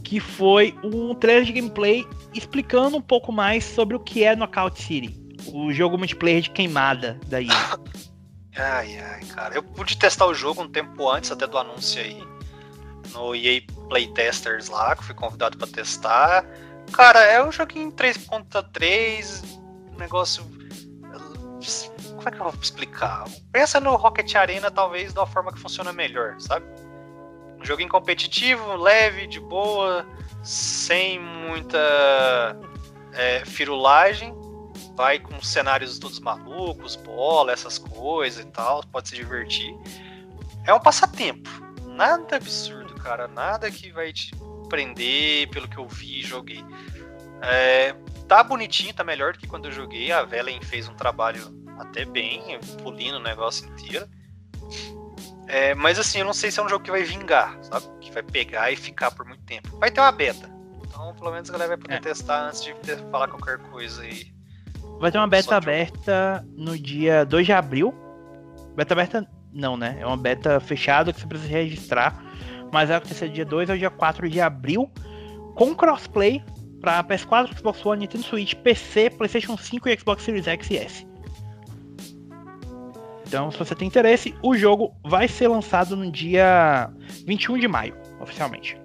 [0.05, 4.83] Que foi um trailer de gameplay explicando um pouco mais sobre o que é Knockout
[4.83, 5.19] City.
[5.53, 7.49] O jogo multiplayer de queimada da EA.
[8.55, 9.55] Ai, ai, cara.
[9.55, 12.23] Eu pude testar o jogo um tempo antes até do anúncio aí.
[13.13, 16.45] No EA Playtesters lá, que fui convidado pra testar.
[16.93, 19.45] Cara, é um joguinho 3.3,
[19.93, 20.45] um negócio.
[22.17, 23.25] Como é que eu vou explicar?
[23.53, 26.67] Pensa no Rocket Arena, talvez, uma forma que funciona melhor, sabe?
[27.61, 30.07] Um joguinho competitivo, leve, de boa,
[30.43, 32.57] sem muita
[33.13, 34.35] é, firulagem
[34.95, 39.75] vai com cenários todos malucos, bola, essas coisas e tal, pode se divertir.
[40.65, 41.51] É um passatempo.
[41.87, 43.27] Nada absurdo, cara.
[43.29, 44.31] Nada que vai te
[44.69, 46.65] prender pelo que eu vi e joguei.
[47.43, 47.95] É,
[48.29, 50.13] tá bonitinho, tá melhor do que quando eu joguei.
[50.13, 51.43] A Velen fez um trabalho
[51.79, 54.07] até bem, pulindo o negócio inteiro.
[55.49, 57.87] É, mas assim, eu não sei se é um jogo que vai vingar, sabe?
[58.01, 59.77] Que vai pegar e ficar por muito tempo.
[59.79, 60.51] Vai ter uma beta.
[60.87, 62.01] Então, pelo menos a galera vai poder É.
[62.01, 64.33] testar antes de ter- falar qualquer coisa aí.
[65.01, 67.93] Vai ter uma beta aberta no dia 2 de abril.
[68.77, 69.97] Beta aberta não, né?
[70.01, 72.23] É uma beta fechada que você precisa registrar.
[72.73, 74.91] Mas vai acontecer dia 2 ao dia 4 de abril.
[75.55, 76.43] Com crossplay
[76.81, 81.07] para PS4, Xbox One, Nintendo Switch, PC, PlayStation 5 e Xbox Series X e S.
[83.27, 86.91] Então, se você tem interesse, o jogo vai ser lançado no dia
[87.27, 88.79] 21 de maio, oficialmente.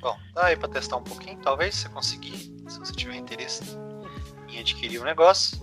[0.00, 2.36] Bom, dá aí pra testar um pouquinho, talvez, se você conseguir,
[2.66, 3.62] se você tiver interesse
[4.48, 5.58] em adquirir o negócio.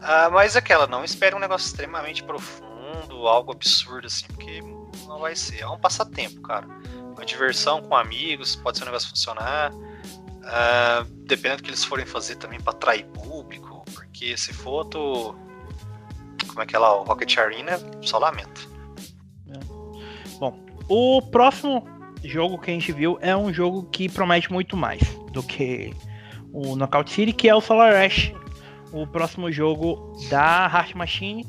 [0.00, 4.62] Ah, mas aquela, não espere um negócio extremamente profundo, algo absurdo assim, porque
[5.06, 5.60] não vai ser.
[5.60, 6.66] É um passatempo, cara.
[7.14, 9.72] Uma diversão com amigos, pode ser um negócio funcionar.
[10.44, 15.34] Ah, dependendo do que eles forem fazer também pra atrair público, porque se for do.
[16.48, 18.70] Como é que é lá, o Rocket Arena, só lamento.
[20.88, 21.86] O próximo
[22.22, 25.02] jogo que a gente viu é um jogo que promete muito mais
[25.32, 25.94] do que
[26.52, 28.32] o Knockout City, que é o Solar Ash,
[28.92, 31.46] o próximo jogo da Heart Machine,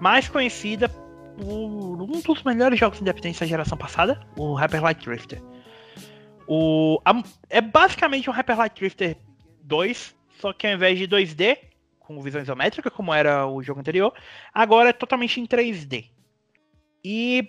[0.00, 0.90] mais conhecida
[1.38, 5.42] um dos melhores jogos independentes da geração passada, o Hyper Light Drifter.
[6.48, 9.16] O, a- é basicamente um Hyper Light Drifter
[9.62, 11.58] 2, só que ao invés de 2D,
[11.98, 14.12] com visão isométrica, como era o jogo anterior,
[14.54, 16.06] agora é totalmente em 3D.
[17.04, 17.48] E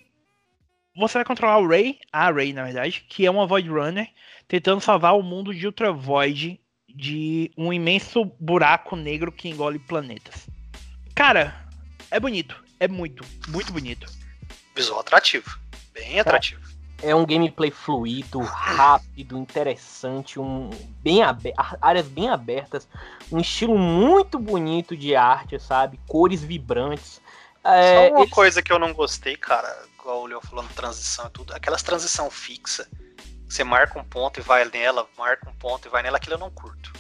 [0.96, 4.08] você vai controlar o Ray, a Ray na verdade, que é uma Void Runner,
[4.48, 6.60] tentando salvar o mundo de Ultra Void
[6.90, 10.50] de um imenso buraco negro que engole planetas.
[11.14, 11.56] Cara,
[12.10, 14.06] é bonito, é muito, muito bonito.
[14.76, 15.58] Visual atrativo.
[15.94, 16.62] Bem atrativo.
[17.02, 20.70] É um gameplay fluido, rápido, interessante, um
[21.04, 21.20] bem
[21.80, 22.88] áreas bem abertas,
[23.32, 26.00] um estilo muito bonito de arte, sabe?
[26.08, 27.22] Cores vibrantes.
[27.64, 29.68] É, Só uma eles- coisa que eu não gostei, cara,
[30.00, 32.88] igual o Leo falando transição e tudo, aquelas transição fixa,
[33.48, 36.40] você marca um ponto e vai nela, marca um ponto e vai nela, aquilo eu
[36.40, 36.92] não curto.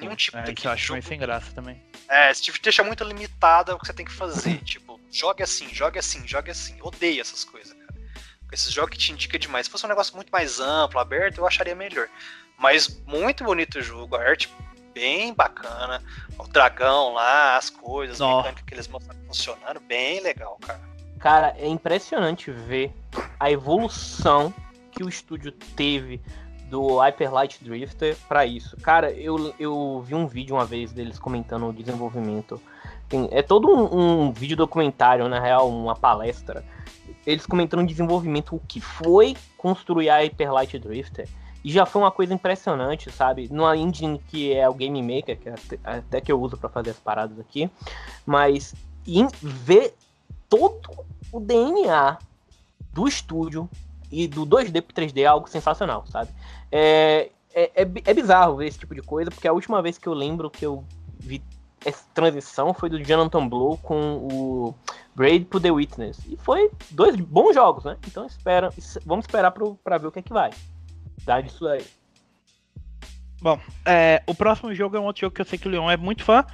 [0.00, 1.80] Nenhum tipo É, daquele isso eu acho meio sem graça também.
[2.08, 4.58] É, esse tipo deixa muito limitada o que você tem que fazer.
[4.64, 4.85] tipo,
[5.16, 6.76] jogue assim, jogue assim, jogue assim.
[6.82, 7.94] Odeio essas coisas, cara.
[8.52, 9.66] Esses jogos que te indica demais.
[9.66, 12.08] Se fosse um negócio muito mais amplo, aberto, eu acharia melhor.
[12.58, 14.48] Mas muito bonito o jogo, a arte
[14.94, 16.02] bem bacana.
[16.38, 20.80] O dragão lá, as coisas, a mecânica que eles mostraram funcionando, bem legal, cara.
[21.18, 22.92] Cara, é impressionante ver
[23.40, 24.54] a evolução
[24.92, 26.20] que o estúdio teve
[26.70, 28.76] do Hyper Light Drifter pra isso.
[28.78, 32.60] Cara, eu, eu vi um vídeo uma vez deles comentando o desenvolvimento.
[33.08, 36.64] Tem- é todo um, um vídeo documentário, na real, uma palestra.
[37.26, 41.28] Eles comentando o desenvolvimento, o que foi construir a Hyper Light Drifter.
[41.64, 43.48] E já foi uma coisa impressionante, sabe?
[43.50, 46.90] Numa engine que é o Game Maker, que é até, que eu uso pra fazer
[46.90, 47.68] as paradas aqui.
[48.24, 48.72] Mas
[49.04, 49.94] em ver
[50.48, 50.88] todo
[51.32, 52.18] o DNA
[52.92, 53.68] do estúdio
[54.10, 56.30] e do 2D pro 3D é algo sensacional, sabe?
[56.70, 60.06] É, é, é, é bizarro ver esse tipo de coisa, porque a última vez que
[60.06, 60.84] eu lembro que eu
[61.18, 61.42] vi
[61.86, 64.74] essa transição foi do Jonathan Blow com o
[65.14, 66.18] Braid pro The Witness.
[66.26, 67.96] E foi dois bons jogos, né?
[68.06, 68.70] Então espera,
[69.04, 70.50] vamos esperar pro, pra ver o que é que vai
[71.24, 71.84] dar disso aí.
[73.84, 75.96] É, o próximo jogo é um outro jogo que eu sei que o Leon é
[75.96, 76.44] muito fã.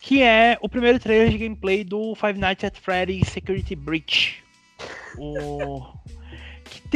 [0.00, 4.42] Que é o primeiro trailer de gameplay do Five Nights at Freddy's Security Breach.
[5.18, 5.86] O...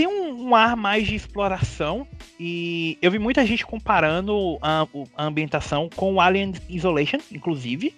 [0.00, 2.06] Tem um, um ar mais de exploração.
[2.38, 7.94] E eu vi muita gente comparando a, a ambientação com o Alien Isolation, inclusive.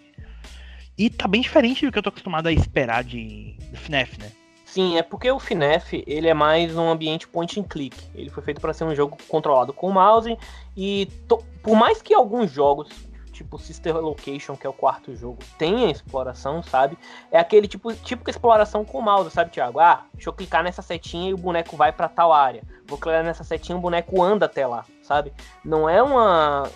[0.98, 4.32] E tá bem diferente do que eu tô acostumado a esperar de do FNAF, né?
[4.64, 7.96] Sim, é porque o FNAF ele é mais um ambiente point and click.
[8.16, 10.36] Ele foi feito para ser um jogo controlado com o mouse
[10.76, 12.88] e to- por mais que alguns jogos,
[13.42, 16.96] tipo Sister Location, que é o quarto jogo, tenha exploração, sabe?
[17.30, 19.80] É aquele tipo típica exploração com mouse, sabe, Thiago?
[19.80, 22.62] Ah, deixa eu clicar nessa setinha e o boneco vai para tal área.
[22.86, 25.32] Vou clicar nessa setinha e o boneco anda até lá, sabe?
[25.64, 26.70] Não é uma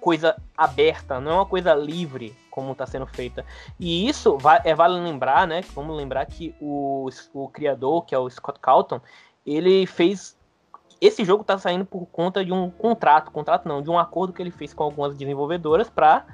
[0.00, 3.44] coisa aberta, não é uma coisa livre como está sendo feita.
[3.78, 5.62] E isso é vale lembrar, né?
[5.74, 9.00] Vamos lembrar que o, o criador, que é o Scott Calton,
[9.46, 10.36] ele fez.
[11.00, 14.42] Esse jogo está saindo por conta de um contrato, contrato não, de um acordo que
[14.42, 16.26] ele fez com algumas desenvolvedoras para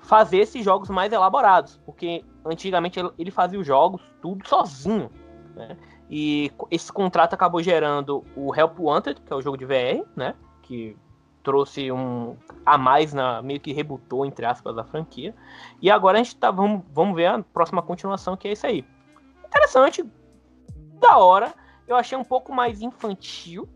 [0.00, 5.10] fazer esses jogos mais elaborados, porque antigamente ele- fazia os jogos tudo sozinho,
[5.54, 5.76] né?
[6.08, 10.34] E esse contrato acabou gerando o Help Wanted, que é o jogo de VR, né?
[10.62, 10.96] Que
[11.42, 15.34] trouxe um a mais na meio que rebutou entre aspas a franquia.
[15.82, 18.84] E agora a gente tá vamos, vamos ver a próxima continuação que é isso aí.
[19.44, 20.04] Interessante,
[21.00, 21.52] da hora.
[21.86, 23.68] Eu achei um pouco mais infantil,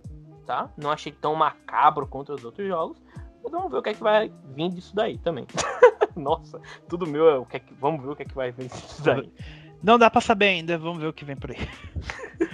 [0.50, 0.68] tá?
[0.76, 3.00] Não achei tão macabro quanto os outros jogos.
[3.40, 5.46] Mas vamos ver o que é que vai vir disso daí também.
[6.16, 8.50] Nossa, tudo meu é o que é que vamos ver o que é que vai
[8.50, 9.32] vir disso daí.
[9.80, 11.56] Não dá pra saber ainda, vamos ver o que vem por aí.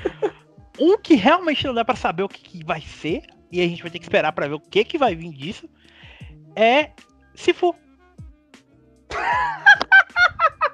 [0.79, 3.81] um que realmente não dá pra saber o que, que vai ser, e a gente
[3.81, 5.67] vai ter que esperar pra ver o que, que vai vir disso,
[6.55, 6.93] é
[7.35, 7.75] Sifu.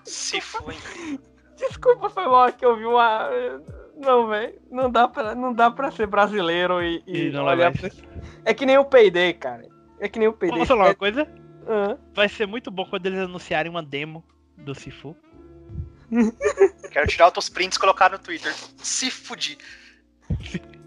[0.05, 1.21] Se foi incrível.
[1.57, 3.31] Desculpa, foi mal que eu vi uma.
[4.03, 4.55] Não, velho.
[4.71, 7.91] Não dá pra, não dá pra ser brasileiro e, e E não olhar levar pra...
[8.45, 9.67] É que nem o Payday, cara.
[10.01, 10.57] É que nem o Payday.
[10.57, 11.29] Vamos falar uma É- coisa?
[11.67, 11.97] Ah.
[12.13, 14.25] Vai ser muito bom quando eles anunciarem uma demo
[14.59, 15.17] do Sifu.
[16.91, 18.53] Quero tirar outros prints e colocar no Twitter.
[18.79, 19.57] Se fudir.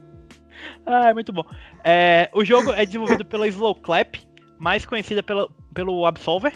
[0.88, 1.44] Ah, é muito bom.
[1.84, 4.16] É, o jogo é desenvolvido pela Slow Clap,
[4.60, 6.54] mais conhecida pela, pelo Absolver,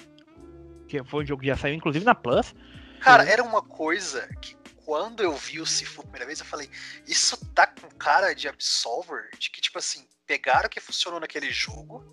[0.88, 2.54] que foi um jogo que já saiu inclusive na Plus.
[3.00, 4.56] Cara, era uma coisa que
[4.90, 6.68] quando eu vi o Sifu a primeira vez, eu falei,
[7.06, 11.52] isso tá com cara de Absolver, de que, tipo assim, pegaram o que funcionou naquele
[11.52, 12.04] jogo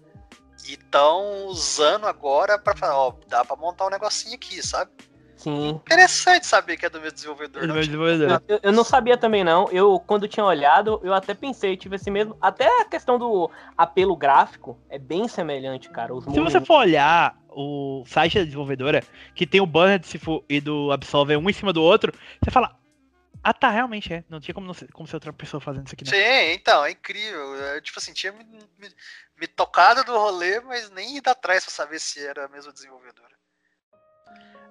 [0.69, 4.91] e estão usando agora pra falar, ó, dá pra montar um negocinho aqui, sabe?
[5.39, 5.69] Sim.
[5.71, 7.63] Interessante saber que é do meu desenvolvedor.
[7.63, 8.43] Do não meu desenvolvedor.
[8.47, 9.71] Eu, eu não sabia também, não.
[9.71, 12.37] Eu, quando tinha olhado, eu até pensei, tive esse mesmo.
[12.43, 16.15] Até a questão do apelo gráfico é bem semelhante, cara.
[16.15, 19.03] Os Se você movimentos- for olhar o site da desenvolvedora,
[19.35, 22.13] que tem o banner do Sifu e do Absolver um em cima do outro,
[22.45, 22.79] você fala,
[23.43, 24.23] ah tá, realmente é.
[24.29, 26.11] Não tinha como, não ser, como ser outra pessoa fazendo isso aqui, né?
[26.11, 27.55] Sim, então, é incrível.
[27.65, 28.95] É, tipo assim, tinha me, me-
[29.41, 33.35] me tocado do rolê, mas nem ido atrás pra saber se era a mesma desenvolvedora.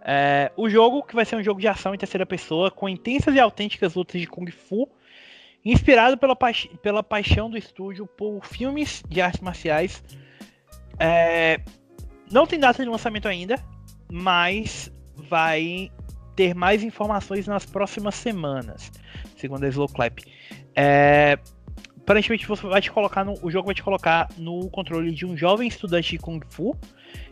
[0.07, 3.33] É, o jogo, que vai ser um jogo de ação em terceira pessoa, com intensas
[3.33, 4.87] e autênticas lutas de Kung Fu,
[5.63, 10.03] inspirado pela, paix- pela paixão do estúdio por filmes de artes marciais.
[10.99, 11.59] É,
[12.31, 13.55] não tem data de lançamento ainda,
[14.11, 14.91] mas
[15.29, 15.91] vai
[16.35, 18.91] ter mais informações nas próximas semanas,
[19.37, 20.19] segundo a Slow Clap.
[20.75, 21.39] É,
[21.97, 25.37] aparentemente você vai te colocar no, o jogo vai te colocar no controle de um
[25.37, 26.77] jovem estudante de Kung Fu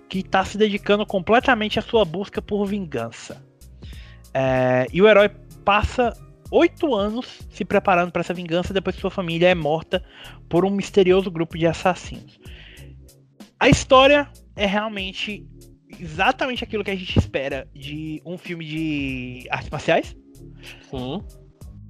[0.10, 3.44] que está se dedicando completamente à sua busca por vingança.
[4.34, 5.30] É, e o herói
[5.64, 6.14] passa
[6.52, 10.04] oito anos se preparando para essa vingança depois que sua família é morta
[10.48, 12.40] por um misterioso grupo de assassinos.
[13.60, 15.48] A história é realmente
[16.00, 20.16] exatamente aquilo que a gente espera de um filme de artes marciais.
[20.90, 21.24] Sim.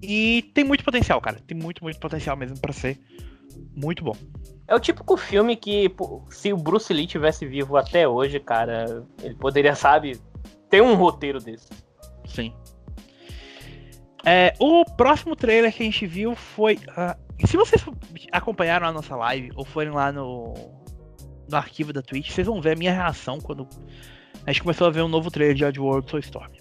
[0.02, 1.40] E tem muito potencial, cara.
[1.48, 3.00] Tem muito, muito potencial mesmo para ser
[3.76, 4.16] muito bom.
[4.68, 5.94] É o típico filme que,
[6.30, 10.20] se o Bruce Lee tivesse vivo até hoje, cara, ele poderia, sabe,
[10.70, 11.70] ter um roteiro desse.
[12.26, 12.54] Sim.
[14.26, 16.80] É, o próximo trailer que a gente viu foi.
[16.96, 17.84] ah, se vocês
[18.32, 20.54] acompanharam a nossa live ou forem lá no,
[21.54, 23.68] no arquivo da Twitch, vocês vão ver a minha reação quando
[24.46, 26.52] a gente começou a ver um novo trailer de Oddworld Soulstorm.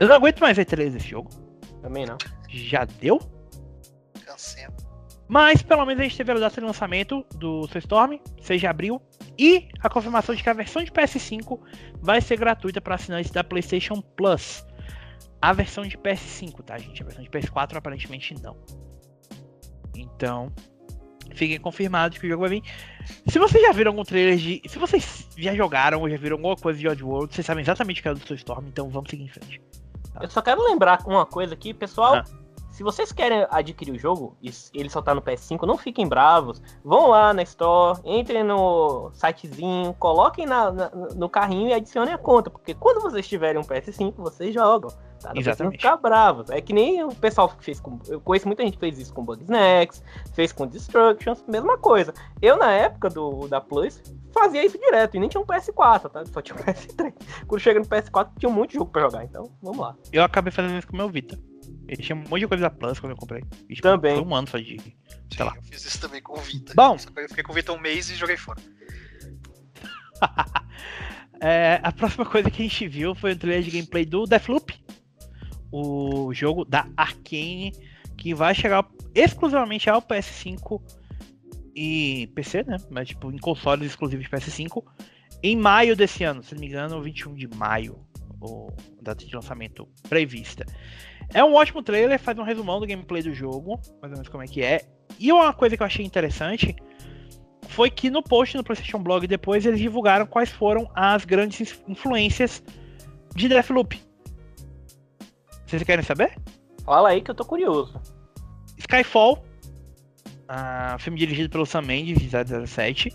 [0.00, 1.30] Eu não aguento mais ver trailer desse jogo.
[1.80, 2.18] Também não.
[2.48, 3.18] Já deu?
[4.24, 4.66] Cansei.
[5.28, 9.00] Mas pelo menos a gente teve a data de lançamento do Soulstorm, 6 de abril,
[9.38, 11.60] e a confirmação de que a versão de PS5
[12.00, 14.64] vai ser gratuita para assinantes da PlayStation Plus.
[15.40, 17.02] A versão de PS5, tá, gente?
[17.02, 18.56] A versão de PS4 aparentemente não.
[19.94, 20.52] Então,
[21.36, 22.62] fiquem confirmados que o jogo vai vir.
[23.26, 24.62] Se vocês já viram algum trailer de.
[24.66, 28.02] Se vocês já jogaram ou já viram alguma coisa de Oddworld, vocês sabem exatamente o
[28.02, 29.60] que é do Soulstorm, então vamos seguir em frente.
[30.20, 32.16] Eu só quero lembrar uma coisa aqui, pessoal.
[32.16, 32.24] Ah.
[32.70, 36.60] Se vocês querem adquirir o jogo e ele só tá no PS5, não fiquem bravos.
[36.84, 42.18] Vão lá na Store, entrem no sitezinho, coloquem na- na- no carrinho e adicionem a
[42.18, 42.50] conta.
[42.50, 44.90] Porque quando vocês tiverem um PS5, vocês jogam.
[45.26, 45.34] Tá?
[45.34, 45.82] Não precisam Exatamente.
[45.82, 46.50] ficar bravos.
[46.50, 47.98] É que nem o pessoal que fez com.
[48.06, 50.02] Eu conheço muita gente que fez isso com Bugsnax,
[50.34, 52.14] fez com Destructions, mesma coisa.
[52.40, 54.00] Eu, na época do, da Plus,
[54.32, 56.24] fazia isso direto e nem tinha um PS4, tá?
[56.26, 57.12] Só tinha um PS3.
[57.46, 59.24] Quando chega no PS4, tinha um monte de jogo pra jogar.
[59.24, 59.96] Então, vamos lá.
[60.12, 61.36] Eu acabei fazendo isso com o meu Vita.
[61.88, 63.42] Ele tinha um monte de coisa da Plus quando eu comprei.
[63.68, 64.14] Tipo, Também.
[64.16, 64.78] Foi um ano só de.
[64.78, 65.54] Sim, lá.
[65.56, 66.72] eu fiz isso também com o Vita.
[66.76, 66.96] Bom.
[67.16, 68.60] Eu fiquei com o Vita um mês e joguei fora.
[71.40, 74.74] É, a próxima coisa que a gente viu foi o trailer de gameplay do Deathloop,
[75.70, 77.72] o jogo da Arkane,
[78.16, 80.80] que vai chegar exclusivamente ao PS5
[81.74, 82.76] e PC, né?
[82.90, 84.82] Mas tipo, em consoles exclusivos de PS5,
[85.42, 87.98] em maio desse ano, se não me engano, 21 de maio,
[88.40, 88.68] o
[89.02, 90.64] data de lançamento prevista.
[91.34, 94.42] É um ótimo trailer, faz um resumão do gameplay do jogo, mais ou menos como
[94.42, 94.82] é que é.
[95.18, 96.74] E uma coisa que eu achei interessante
[97.68, 102.62] foi que no post no PlayStation Blog depois eles divulgaram quais foram as grandes influências
[103.34, 104.05] de Deathloop.
[105.66, 106.34] Vocês querem saber?
[106.84, 108.00] Fala aí que eu tô curioso.
[108.78, 109.44] Skyfall,
[110.48, 112.28] ah, filme dirigido pelo Sam Mendes, de
[112.66, 113.10] 007.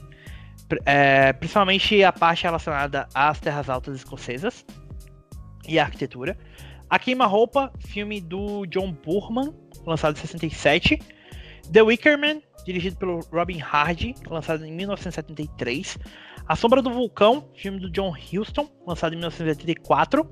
[0.68, 4.66] Pr- é, principalmente a parte relacionada às terras altas escocesas
[5.68, 6.38] e à arquitetura.
[6.90, 9.54] A Queima-Roupa, filme do John Burman,
[9.86, 11.00] lançado em 67.
[11.72, 15.98] The Wicker Man, dirigido pelo Robin Hardy, lançado em 1973.
[16.48, 20.30] A Sombra do Vulcão, filme do John Huston, lançado em 1984.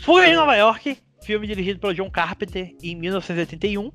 [0.00, 3.90] Fuga em Nova York, filme dirigido pelo John Carpenter em 1981.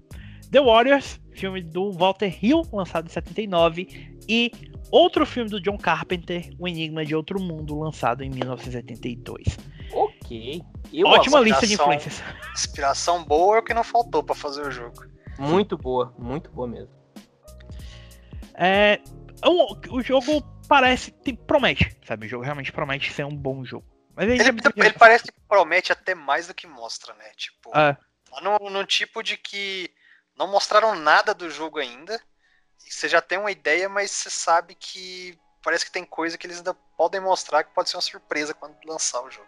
[0.51, 4.17] The Warriors, filme do Walter Hill, lançado em 79.
[4.27, 4.51] E
[4.91, 9.57] outro filme do John Carpenter, O Enigma de Outro Mundo, lançado em 1982.
[9.93, 10.61] Ok.
[10.91, 12.23] Eu Ótima lista de influências.
[12.53, 15.03] Inspiração boa é o que não faltou pra fazer o jogo.
[15.37, 16.89] Muito boa, muito boa mesmo.
[18.55, 18.99] É,
[19.45, 21.11] o, o jogo parece.
[21.11, 22.25] tem- promete, sabe?
[22.25, 23.85] O jogo realmente promete ser um bom jogo.
[24.19, 27.31] Mas ele, Ele, ele parece que promete até mais do que mostra, né?
[27.37, 27.95] Tipo, Ah,
[28.29, 29.89] tá no, no tipo de que
[30.37, 32.21] não mostraram nada do jogo ainda.
[32.77, 36.57] Você já tem uma ideia, mas você sabe que parece que tem coisa que eles
[36.57, 39.47] ainda podem mostrar que pode ser uma surpresa quando lançar o jogo.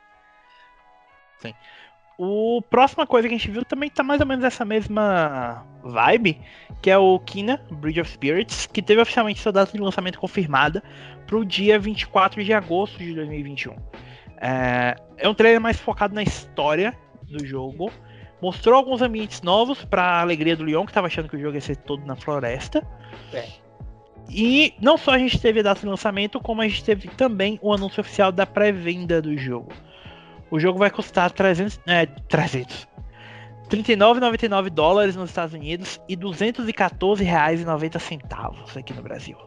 [2.18, 6.40] O próxima coisa que a gente viu também tá mais ou menos essa mesma vibe,
[6.82, 10.82] que é o Kina Bridge of Spirits, que teve oficialmente sua data de lançamento confirmada
[11.28, 13.76] pro dia 24 de agosto de 2021.
[14.42, 16.98] É, é um trailer mais focado na história
[17.30, 17.92] do jogo.
[18.42, 21.62] Mostrou alguns ambientes novos pra alegria do Leon, que tava achando que o jogo ia
[21.62, 22.86] ser todo na floresta.
[23.32, 23.48] É.
[24.28, 27.60] E não só a gente teve a data de lançamento, como a gente teve também
[27.62, 29.72] o anúncio oficial da pré-venda do jogo.
[30.50, 32.90] O jogo vai custar 300, é, 300.
[33.70, 39.38] 39,99 dólares nos Estados Unidos e R$ 214,90 aqui no Brasil.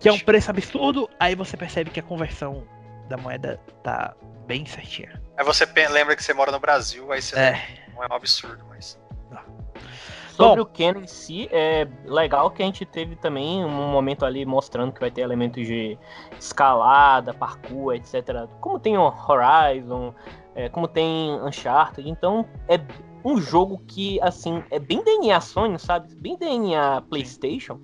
[0.00, 2.64] Que é um preço absurdo, aí você percebe que a conversão
[3.08, 4.14] da moeda tá
[4.46, 5.20] bem certinha.
[5.36, 7.60] Aí você lembra que você mora no Brasil, aí você É.
[7.94, 8.98] não é um absurdo, mas.
[10.30, 10.62] Sobre Bom.
[10.62, 14.92] o Ken em si, é legal que a gente teve também um momento ali mostrando
[14.92, 15.96] que vai ter elementos de
[16.36, 18.48] escalada, parkour, etc.
[18.60, 20.12] Como tem o Horizon,
[20.56, 22.08] é, como tem Uncharted.
[22.08, 22.80] Então é
[23.24, 26.12] um jogo que, assim, é bem DNA Sony, sabe?
[26.16, 27.78] Bem DNA PlayStation.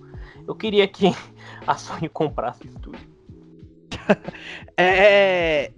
[0.47, 1.15] Eu queria que
[1.69, 2.99] a Sony comprasse isso tudo.
[4.77, 5.73] É,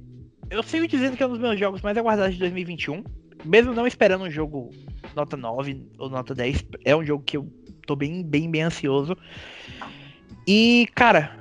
[0.48, 3.02] eu sigo dizendo que é um dos meus jogos mais aguardados de 2021.
[3.44, 4.70] Mesmo não esperando um jogo
[5.16, 7.50] nota 9 ou nota 10, é um jogo que eu
[7.86, 9.16] tô bem, bem, bem ansioso.
[10.46, 11.36] E, cara,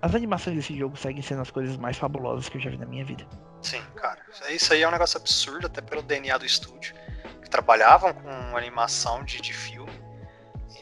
[0.00, 2.86] as animações desse jogo seguem sendo as coisas mais fabulosas que eu já vi na
[2.86, 3.26] minha vida.
[3.60, 4.20] Sim, cara.
[4.50, 6.94] Isso aí é um negócio absurdo, até pelo DNA do estúdio.
[7.42, 9.90] Que trabalhavam com animação de, de filme.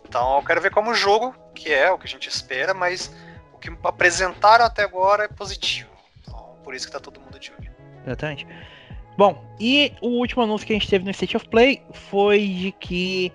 [0.06, 2.72] Então Então eu quero ver como o jogo, que é o que a gente espera,
[2.72, 3.14] mas
[3.56, 5.90] o que apresentaram até agora é positivo.
[6.20, 7.70] Então, por isso que tá todo mundo de olho.
[8.04, 8.46] Exatamente.
[9.16, 12.72] Bom, e o último anúncio que a gente teve no State of Play foi de
[12.72, 13.32] que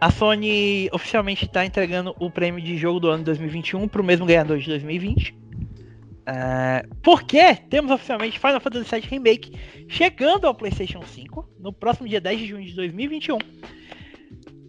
[0.00, 4.26] a Sony oficialmente está entregando o prêmio de jogo do ano 2021 para o mesmo
[4.26, 5.32] ganhador de 2020.
[5.32, 9.52] Uh, porque temos oficialmente Final Fantasy VII Remake
[9.88, 13.38] chegando ao PlayStation 5 no próximo dia 10 de junho de 2021,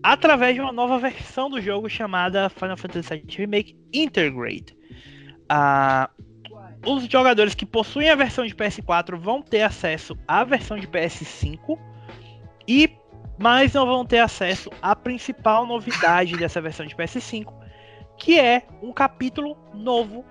[0.06, 4.78] através de uma nova versão do jogo chamada Final Fantasy VII Remake Intergrade.
[5.52, 6.08] Uh,
[6.86, 11.80] os jogadores que possuem a versão de PS4 vão ter acesso à versão de PS5
[12.68, 12.88] e
[13.40, 17.52] mas não vão ter acesso à principal novidade dessa versão de PS5,
[18.16, 20.24] que é um capítulo novo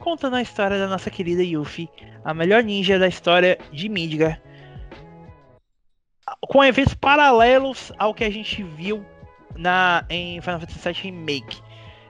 [0.00, 1.88] contando a história da nossa querida Yuffie,
[2.24, 4.42] a melhor ninja da história de Midgar,
[6.48, 9.04] com eventos paralelos ao que a gente viu
[9.56, 11.60] na em Final Fantasy VII Remake.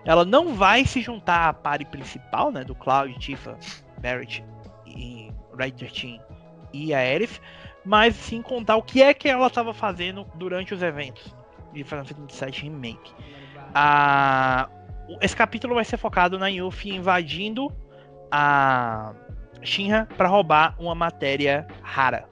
[0.04, 3.56] Ela não vai se juntar à party principal, né, do Cloud, Tifa,
[4.00, 4.44] Barrett
[4.86, 6.20] e Ryder Team
[6.72, 7.40] e a Aerith,
[7.84, 11.34] mas sim contar o que é que ela estava fazendo durante os eventos
[11.72, 13.12] de Final Fantasy VII Remake.
[15.20, 17.72] Esse capítulo vai ser focado na Yuffie invadindo
[18.30, 19.12] a
[19.62, 22.31] Shinra para roubar uma matéria rara.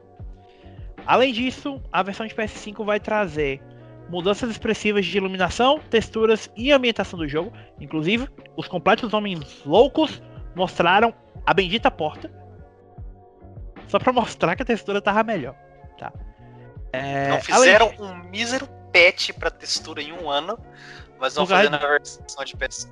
[1.06, 3.60] Além disso, a versão de PS5 vai trazer
[4.08, 7.52] mudanças expressivas de iluminação, texturas e ambientação do jogo.
[7.80, 10.22] Inclusive, os completos homens loucos
[10.54, 11.14] mostraram
[11.46, 12.30] a bendita porta,
[13.86, 15.54] só pra mostrar que a textura tava melhor.
[15.98, 16.12] Tá?
[16.92, 20.58] É, não fizeram um mísero patch pra textura em um ano,
[21.18, 22.90] mas não fizeram na versão de PS.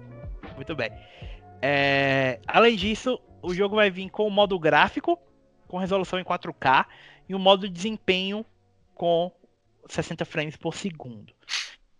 [0.54, 0.90] Muito bem.
[1.60, 5.18] É, além disso, o jogo vai vir com o modo gráfico,
[5.66, 6.86] com resolução em 4K,
[7.28, 8.44] e o modo de desempenho
[8.94, 9.30] com
[9.88, 11.32] 60 frames por segundo.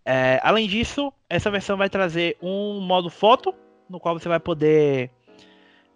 [0.05, 3.53] É, além disso, essa versão vai trazer um modo foto,
[3.89, 5.11] no qual você vai poder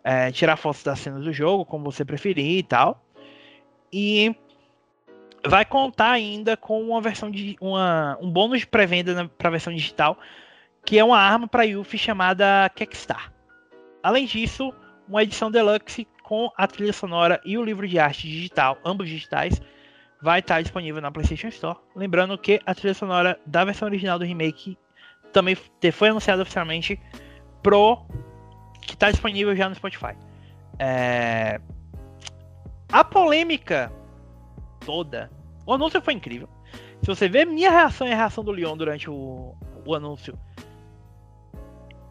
[0.03, 3.03] é, tirar fotos das cenas do jogo, como você preferir e tal.
[3.91, 4.35] E
[5.45, 9.73] vai contar ainda com uma versão de uma, um bônus de pré-venda para a versão
[9.73, 10.17] digital,
[10.85, 13.31] que é uma arma para Yuffie chamada Kekstar.
[14.01, 14.73] Além disso,
[15.07, 19.61] uma edição deluxe com a trilha sonora e o livro de arte digital, ambos digitais,
[20.21, 21.77] vai estar disponível na PlayStation Store.
[21.95, 24.77] Lembrando que a trilha sonora da versão original do remake
[25.33, 25.55] também
[25.91, 26.99] foi anunciada oficialmente
[27.61, 28.05] pro
[28.81, 30.15] que está disponível já no Spotify.
[30.79, 31.59] É...
[32.91, 33.91] A polêmica
[34.85, 35.29] toda,
[35.65, 36.47] o anúncio foi incrível.
[37.01, 39.55] Se você ver minha reação e a reação do Leon durante o,
[39.85, 40.37] o anúncio,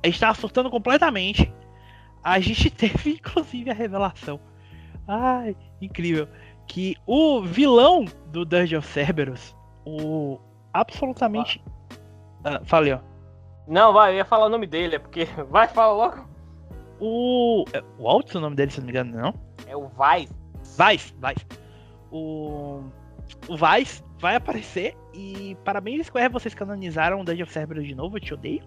[0.02, 1.52] estava surtando completamente.
[2.22, 4.40] A gente teve inclusive a revelação.
[5.06, 6.28] Ai, incrível.
[6.66, 9.54] Que o vilão do Dungeon Cerberus,
[9.84, 10.38] o
[10.72, 11.62] absolutamente.
[12.44, 13.00] Ah, falei, ó.
[13.66, 15.24] Não, vai, eu ia falar o nome dele, é porque.
[15.48, 16.28] Vai, fala logo.
[17.00, 17.64] O.
[17.72, 19.34] É, o Alt, o nome dele, se não me engano, não?
[19.66, 20.34] É o Vice.
[20.62, 21.46] Vice, Vice.
[22.10, 22.82] O.
[23.48, 28.20] O Vice vai aparecer e parabéns, Square, vocês canonizaram o Dungeon Cerberus de novo, eu
[28.20, 28.62] te odeio.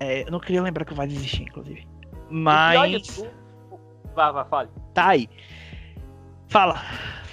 [0.00, 1.86] É, eu não queria lembrar que o Vice existia, inclusive.
[2.30, 3.24] Mas.
[4.14, 4.70] Vá, vá, fale.
[4.94, 5.28] Tá aí.
[6.48, 6.76] Fala,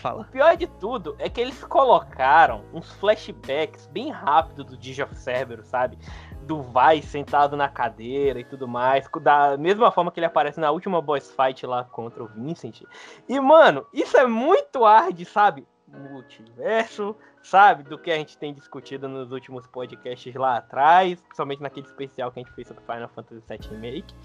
[0.02, 0.24] fala.
[0.24, 5.16] O pior de tudo é que eles colocaram uns flashbacks bem rápidos do Dungeon of
[5.16, 5.98] Cerberus, sabe?
[6.46, 10.72] do Vai sentado na cadeira e tudo mais, da mesma forma que ele aparece na
[10.72, 12.84] última boss fight lá contra o Vincent.
[13.28, 15.68] E, mano, isso é muito hard, sabe?
[15.88, 17.84] Multiverso, sabe?
[17.84, 22.40] Do que a gente tem discutido nos últimos podcasts lá atrás, principalmente naquele especial que
[22.40, 24.16] a gente fez sobre Final Fantasy VII Remake.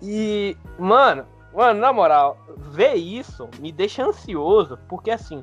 [0.00, 5.42] E, mano, mano, na moral, ver isso me deixa ansioso, porque assim,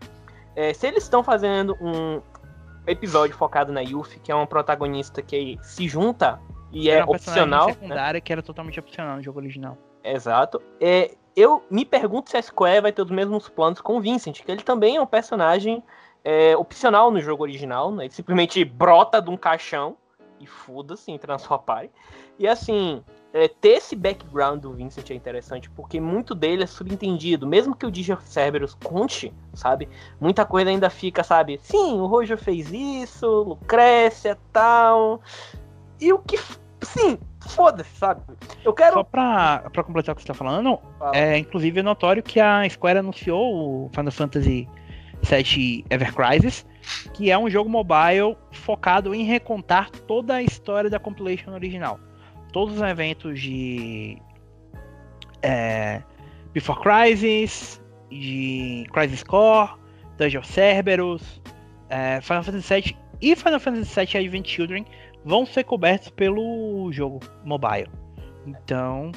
[0.56, 2.22] é, se eles estão fazendo um,
[2.88, 6.40] episódio focado na Yuffie, que é uma protagonista que se junta
[6.72, 7.69] e é opcional.
[7.69, 8.22] Secundária né?
[8.22, 9.77] que era totalmente opcional no jogo original.
[10.03, 10.61] Exato.
[10.80, 14.41] É, eu me pergunto se a Square vai ter os mesmos planos com o Vincent,
[14.41, 15.84] que ele também é um personagem
[16.23, 18.06] é, opcional no jogo original, né?
[18.06, 19.98] Ele simplesmente brota de um caixão
[20.40, 21.91] e foda-se, entra na sua party.
[22.38, 23.03] E assim,
[23.36, 27.45] é, ter esse background do Vincent é interessante, porque muito dele é subentendido.
[27.45, 29.90] Mesmo que o Digio Cerberus conte, sabe?
[30.22, 31.60] Muita coisa ainda fica, sabe?
[31.62, 35.22] Sim, o Rojo fez isso, Lucrécia tal.
[35.99, 36.40] E o que.
[36.82, 38.22] Sim, foda-se, sabe?
[38.64, 38.94] Eu quero.
[38.94, 40.80] Só pra, pra completar o que você tá falando,
[41.14, 44.66] é inclusive é notório que a Square anunciou o Final Fantasy
[45.24, 46.66] VII Ever Crisis,
[47.14, 51.99] que é um jogo mobile focado em recontar toda a história da compilation original
[52.56, 54.18] todos os eventos de
[55.41, 56.02] é,
[56.53, 59.72] Before Crisis, de Crisis Core,
[60.18, 61.41] Dungeon Cerberus,
[61.90, 64.86] é, Final Fantasy VII e Final Fantasy VII Advent Children
[65.26, 67.90] vão ser cobertos pelo jogo mobile.
[68.48, 69.11] Então,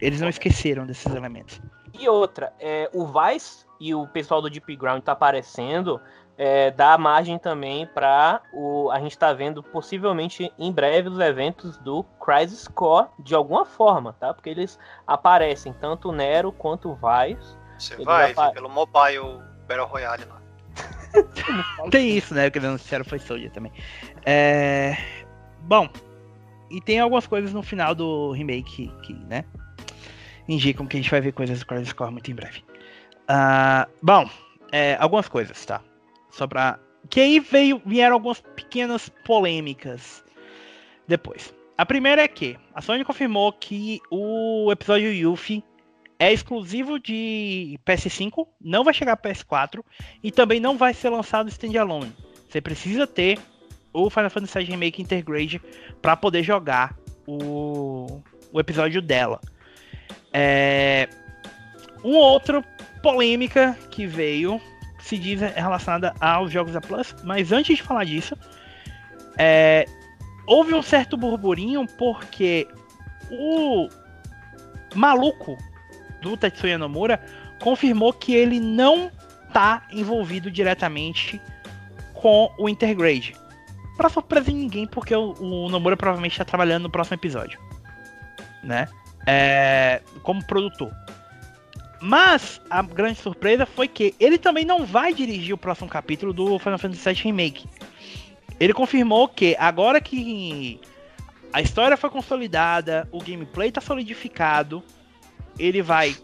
[0.00, 1.60] eles não esqueceram desses elementos.
[2.00, 6.00] E outra, é, o Vice e o pessoal do Deep Ground tá aparecendo,
[6.38, 11.76] é, dá margem também para o a gente tá vendo possivelmente em breve os eventos
[11.78, 14.32] do Crisis Core de alguma forma, tá?
[14.32, 17.58] Porque eles aparecem tanto o Nero quanto o Vice.
[17.76, 20.40] Você vai vai ver pelo mobile Battle Royale lá.
[21.90, 22.48] Tem isso, né?
[22.48, 23.72] Que eles anunciaram foi Soldier também.
[24.24, 24.96] É...
[25.62, 25.88] Bom,
[26.70, 29.44] e tem algumas coisas no final do remake que, né?
[30.46, 32.64] Indicam que a gente vai ver coisas do Crisis Core muito em breve.
[33.26, 34.30] Ah, bom,
[34.70, 35.82] é, algumas coisas, tá?
[36.38, 36.78] Só pra.
[37.10, 40.22] Que aí veio, vieram algumas pequenas polêmicas
[41.08, 41.52] depois.
[41.76, 45.64] A primeira é que a Sony confirmou que o episódio Yuffie
[46.18, 49.82] é exclusivo de PS5, não vai chegar para PS4
[50.22, 52.14] e também não vai ser lançado standalone.
[52.48, 53.38] Você precisa ter
[53.92, 55.60] o Final Fantasy VII Remake Intergrade
[56.00, 56.96] para poder jogar
[57.26, 58.20] o,
[58.52, 59.40] o episódio dela.
[60.32, 61.08] É,
[62.02, 62.62] uma outra
[63.02, 64.60] polêmica que veio
[65.08, 68.36] se diz relacionada aos jogos da Plus, mas antes de falar disso,
[69.38, 69.86] é,
[70.46, 72.68] houve um certo burburinho porque
[73.30, 73.88] o
[74.94, 75.56] maluco
[76.20, 77.24] do Tetsuya Nomura
[77.58, 79.10] confirmou que ele não
[79.50, 81.40] tá envolvido diretamente
[82.12, 83.34] com o Intergrade.
[83.96, 87.58] Pra surpresa de ninguém, porque o, o Nomura provavelmente está trabalhando no próximo episódio,
[88.62, 88.86] né?
[89.26, 90.92] É, como produtor.
[92.00, 96.58] Mas a grande surpresa foi que ele também não vai dirigir o próximo capítulo do
[96.58, 97.66] Final Fantasy VII Remake.
[98.60, 100.80] Ele confirmou que agora que
[101.52, 104.82] a história foi consolidada, o gameplay está solidificado,
[105.58, 106.16] ele vai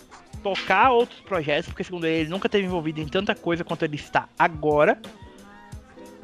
[0.43, 3.97] tocar outros projetos, porque segundo ele, ele nunca teve envolvido em tanta coisa quanto ele
[3.97, 5.01] está agora.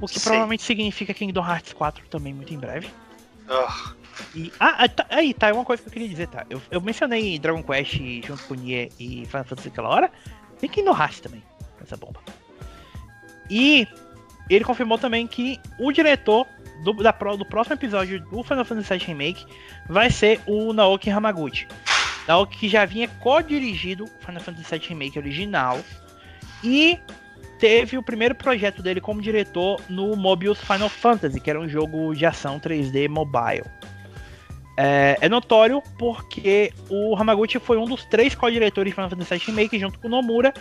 [0.01, 2.89] O que provavelmente significa Kingdom Hearts 4 também muito em breve.
[3.49, 3.95] Ah,
[4.35, 6.45] E, ah, ah, tá, aí, tá, uma coisa que eu queria dizer, tá?
[6.49, 10.11] Eu, eu mencionei Dragon Quest junto com Nier e Final Fantasy aquela hora.
[10.59, 11.43] Tem Kingdom Hearts também,
[11.83, 12.21] essa bomba.
[13.49, 13.87] E
[14.49, 16.47] ele confirmou também que o diretor
[16.85, 19.47] do, da, do próximo episódio do Final Fantasy VII Remake
[19.89, 21.67] vai ser o Naoki Hamaguchi.
[22.27, 25.81] Naoki que já vinha co-dirigido Final Fantasy VII Remake original
[26.63, 26.99] e
[27.59, 32.15] teve o primeiro projeto dele como diretor no Mobius Final Fantasy, que era um jogo
[32.15, 33.65] de ação 3D mobile.
[34.83, 39.45] É, é notório porque o Hamaguchi foi um dos três co-diretores de Final Fantasy VII
[39.49, 40.55] Remake junto com o Nomura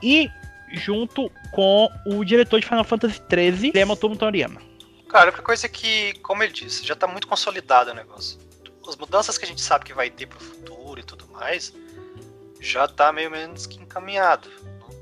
[0.00, 0.30] e
[0.72, 4.62] junto com o diretor de Final Fantasy XIII, Yamamoto Toriyama.
[5.08, 8.38] cara, a única coisa é que, como ele disse, já tá muito consolidado o negócio.
[8.86, 11.72] As mudanças que a gente sabe que vai ter pro futuro e tudo mais,
[12.60, 14.48] já tá meio menos que encaminhado.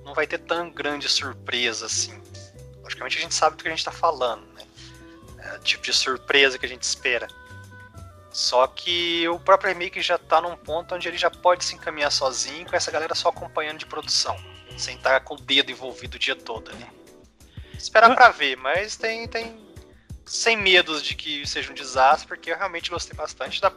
[0.06, 2.18] Não vai ter tão grande surpresa assim.
[2.82, 4.62] Logicamente a gente sabe do que a gente tá falando, né?
[5.38, 7.28] É o tipo de surpresa que a gente espera.
[8.34, 12.10] Só que o próprio remake já tá num ponto onde ele já pode se encaminhar
[12.10, 14.36] sozinho, com essa galera só acompanhando de produção.
[14.76, 16.84] Sem estar com o dedo envolvido o dia todo ali.
[17.78, 18.14] Esperar Ah.
[18.16, 19.56] pra ver, mas tem, tem.
[20.26, 23.70] Sem medos de que seja um desastre, porque eu realmente gostei bastante da,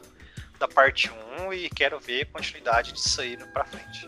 [0.57, 4.07] da parte 1 e quero ver continuidade disso aí pra frente.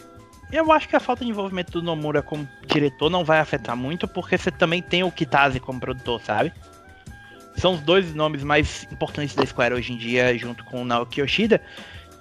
[0.51, 4.07] Eu acho que a falta de envolvimento do Nomura como diretor não vai afetar muito,
[4.07, 6.51] porque você também tem o Kitase como produtor, sabe?
[7.59, 11.19] São os dois nomes mais importantes da Square hoje em dia, junto com o Naoki
[11.21, 11.61] Yoshida.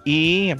[0.04, 0.54] E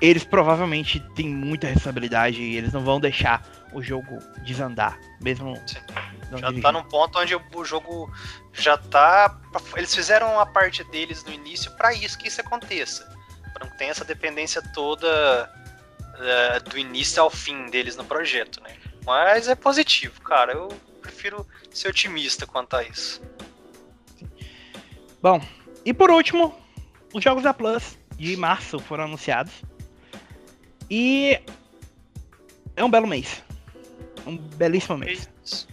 [0.00, 6.36] eles provavelmente têm muita responsabilidade e eles não vão deixar o jogo desandar, mesmo Já
[6.36, 6.62] dirigindo.
[6.62, 8.12] tá num ponto onde o, jogo
[8.52, 9.38] já tá.
[9.76, 13.08] Eles fizeram a parte deles no início pra isso que isso aconteça.
[13.54, 15.50] Pra não ter essa dependência toda
[16.18, 18.74] é, do início ao fim deles no projeto, né?
[19.06, 20.52] Mas é positivo, cara.
[20.52, 20.68] Eu
[21.00, 23.22] prefiro ser otimista quanto a isso.
[25.22, 25.40] Bom,
[25.84, 26.52] e por último,
[27.14, 29.52] os jogos da Plus de março foram anunciados.
[30.90, 31.40] E
[32.76, 33.42] é um belo mês.
[34.26, 35.30] Um belíssimo mês.
[35.44, 35.68] Isso.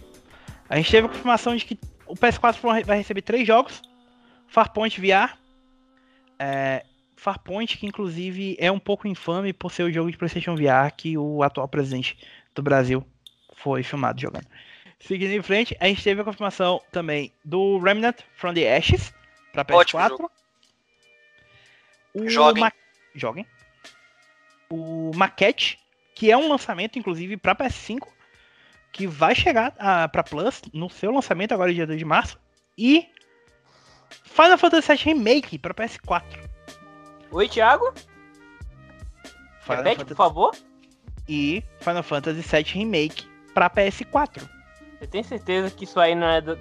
[0.68, 3.82] A gente teve a confirmação de que o PS4 vai- vai receber três jogos:
[4.46, 5.36] Farpoint VR.
[6.38, 6.84] É,
[7.16, 11.18] Farpoint, que inclusive é um pouco infame por ser o jogo de PlayStation VR que
[11.18, 12.16] o atual presidente
[12.54, 13.04] do Brasil
[13.56, 14.46] foi filmado jogando.
[15.00, 19.12] Seguindo em frente, a gente teve a confirmação também do Remnant from the Ashes
[19.52, 20.08] para Ótimo PS4.
[20.08, 20.30] jogo.
[22.14, 22.64] O Joguem.
[22.64, 22.72] Ma-
[23.14, 23.46] Joguem.
[24.68, 25.78] O Maquette,
[26.14, 28.06] que é um lançamento, inclusive, para PS5,
[28.92, 32.38] que vai chegar ah, pra Plus no seu lançamento agora, dia 2 de março.
[32.78, 33.08] E
[34.24, 36.24] Final Fantasy VII Remake para PS4.
[37.32, 37.92] Oi, Thiago?
[39.62, 40.56] Final Repete, Fantasy- por favor.
[41.28, 44.48] E Final Fantasy VII Remake para PS4.
[45.00, 46.58] Você tem certeza que isso aí não é da,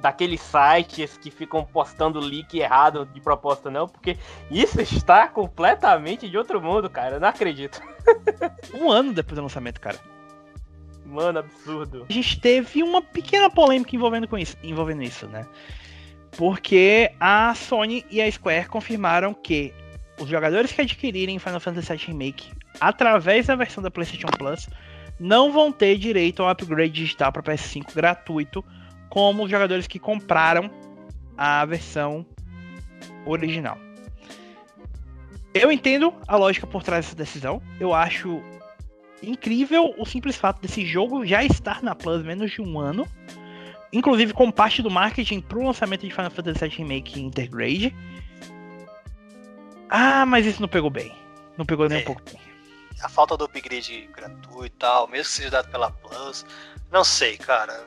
[0.00, 3.86] daqueles sites que ficam postando leak errado de propósito, não?
[3.86, 4.18] Porque
[4.50, 7.16] isso está completamente de outro mundo, cara.
[7.16, 7.80] Eu não acredito.
[8.74, 10.00] um ano depois do lançamento, cara.
[11.06, 12.06] Mano, absurdo.
[12.08, 15.46] A gente teve uma pequena polêmica envolvendo, com isso, envolvendo isso, né?
[16.36, 19.72] Porque a Sony e a Square confirmaram que
[20.18, 24.68] os jogadores que adquirirem Final Fantasy VII Remake através da versão da PlayStation Plus
[25.20, 28.64] não vão ter direito ao upgrade digital para PS5 gratuito,
[29.10, 30.70] como os jogadores que compraram
[31.36, 32.24] a versão
[33.26, 33.76] original.
[35.52, 37.60] Eu entendo a lógica por trás dessa decisão.
[37.78, 38.40] Eu acho
[39.22, 43.06] incrível o simples fato desse jogo já estar na Plus menos de um ano.
[43.92, 47.94] Inclusive com parte do marketing para o lançamento de Final Fantasy VII Remake Intergrade.
[49.88, 51.12] Ah, mas isso não pegou bem.
[51.58, 52.02] Não pegou nem é.
[52.02, 52.49] um pouco bem
[53.02, 56.44] a falta do upgrade gratuito e tal, mesmo que seja dado pela Plus,
[56.90, 57.86] não sei, cara.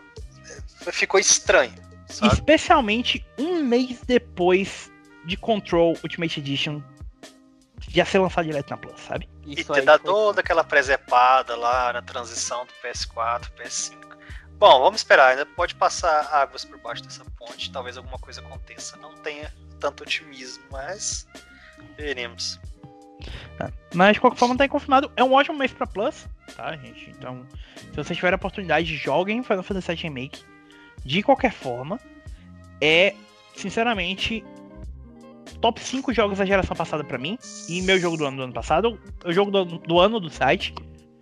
[0.85, 1.73] É, ficou estranho.
[2.07, 2.33] Sabe?
[2.33, 4.91] Especialmente um mês depois
[5.25, 6.81] de Control Ultimate Edition
[7.89, 9.29] já ser lançado direto na Plus, sabe?
[9.45, 10.11] Isso e ter dado foi...
[10.11, 14.03] toda aquela presepada lá na transição do PS4 PS5.
[14.57, 18.95] Bom, vamos esperar, ainda pode passar águas por baixo dessa ponte, talvez alguma coisa aconteça.
[18.97, 21.27] Não tenha tanto otimismo, mas
[21.97, 22.59] veremos.
[23.57, 23.71] Tá.
[23.93, 25.11] Mas de qualquer forma tá confirmado.
[25.15, 27.11] É um ótimo mês pra Plus, tá, gente?
[27.11, 27.45] Então,
[27.75, 30.43] se vocês tiverem a oportunidade, joguem Final Fantasy VII Remake.
[31.05, 31.99] De qualquer forma,
[32.79, 33.13] é,
[33.55, 34.43] sinceramente,
[35.61, 37.37] top 5 jogos da geração passada para mim.
[37.69, 38.99] E meu jogo do ano do ano passado.
[39.25, 40.73] O jogo do, do ano do site.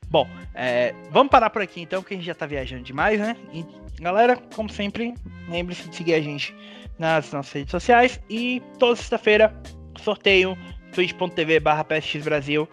[0.09, 3.37] Bom, é, vamos parar por aqui então, porque a gente já tá viajando demais, né?
[3.53, 3.65] E,
[4.01, 5.13] galera, como sempre,
[5.47, 6.53] lembre-se de seguir a gente
[6.99, 8.19] nas nossas redes sociais.
[8.29, 9.55] E toda sexta-feira,
[9.99, 10.57] sorteio
[10.93, 11.83] twitch.tv barra
[12.23, 12.67] Brasil.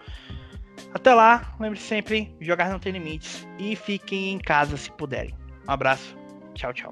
[0.93, 5.35] Até lá, lembre-se sempre, jogar não tem limites e fiquem em casa se puderem.
[5.67, 6.15] Um abraço,
[6.53, 6.91] tchau, tchau.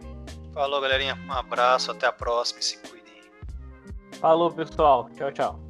[0.53, 1.15] Falou, galerinha.
[1.27, 3.21] Um abraço, até a próxima e se cuidem.
[4.19, 5.09] Falou, pessoal.
[5.15, 5.66] Tchau, tchau.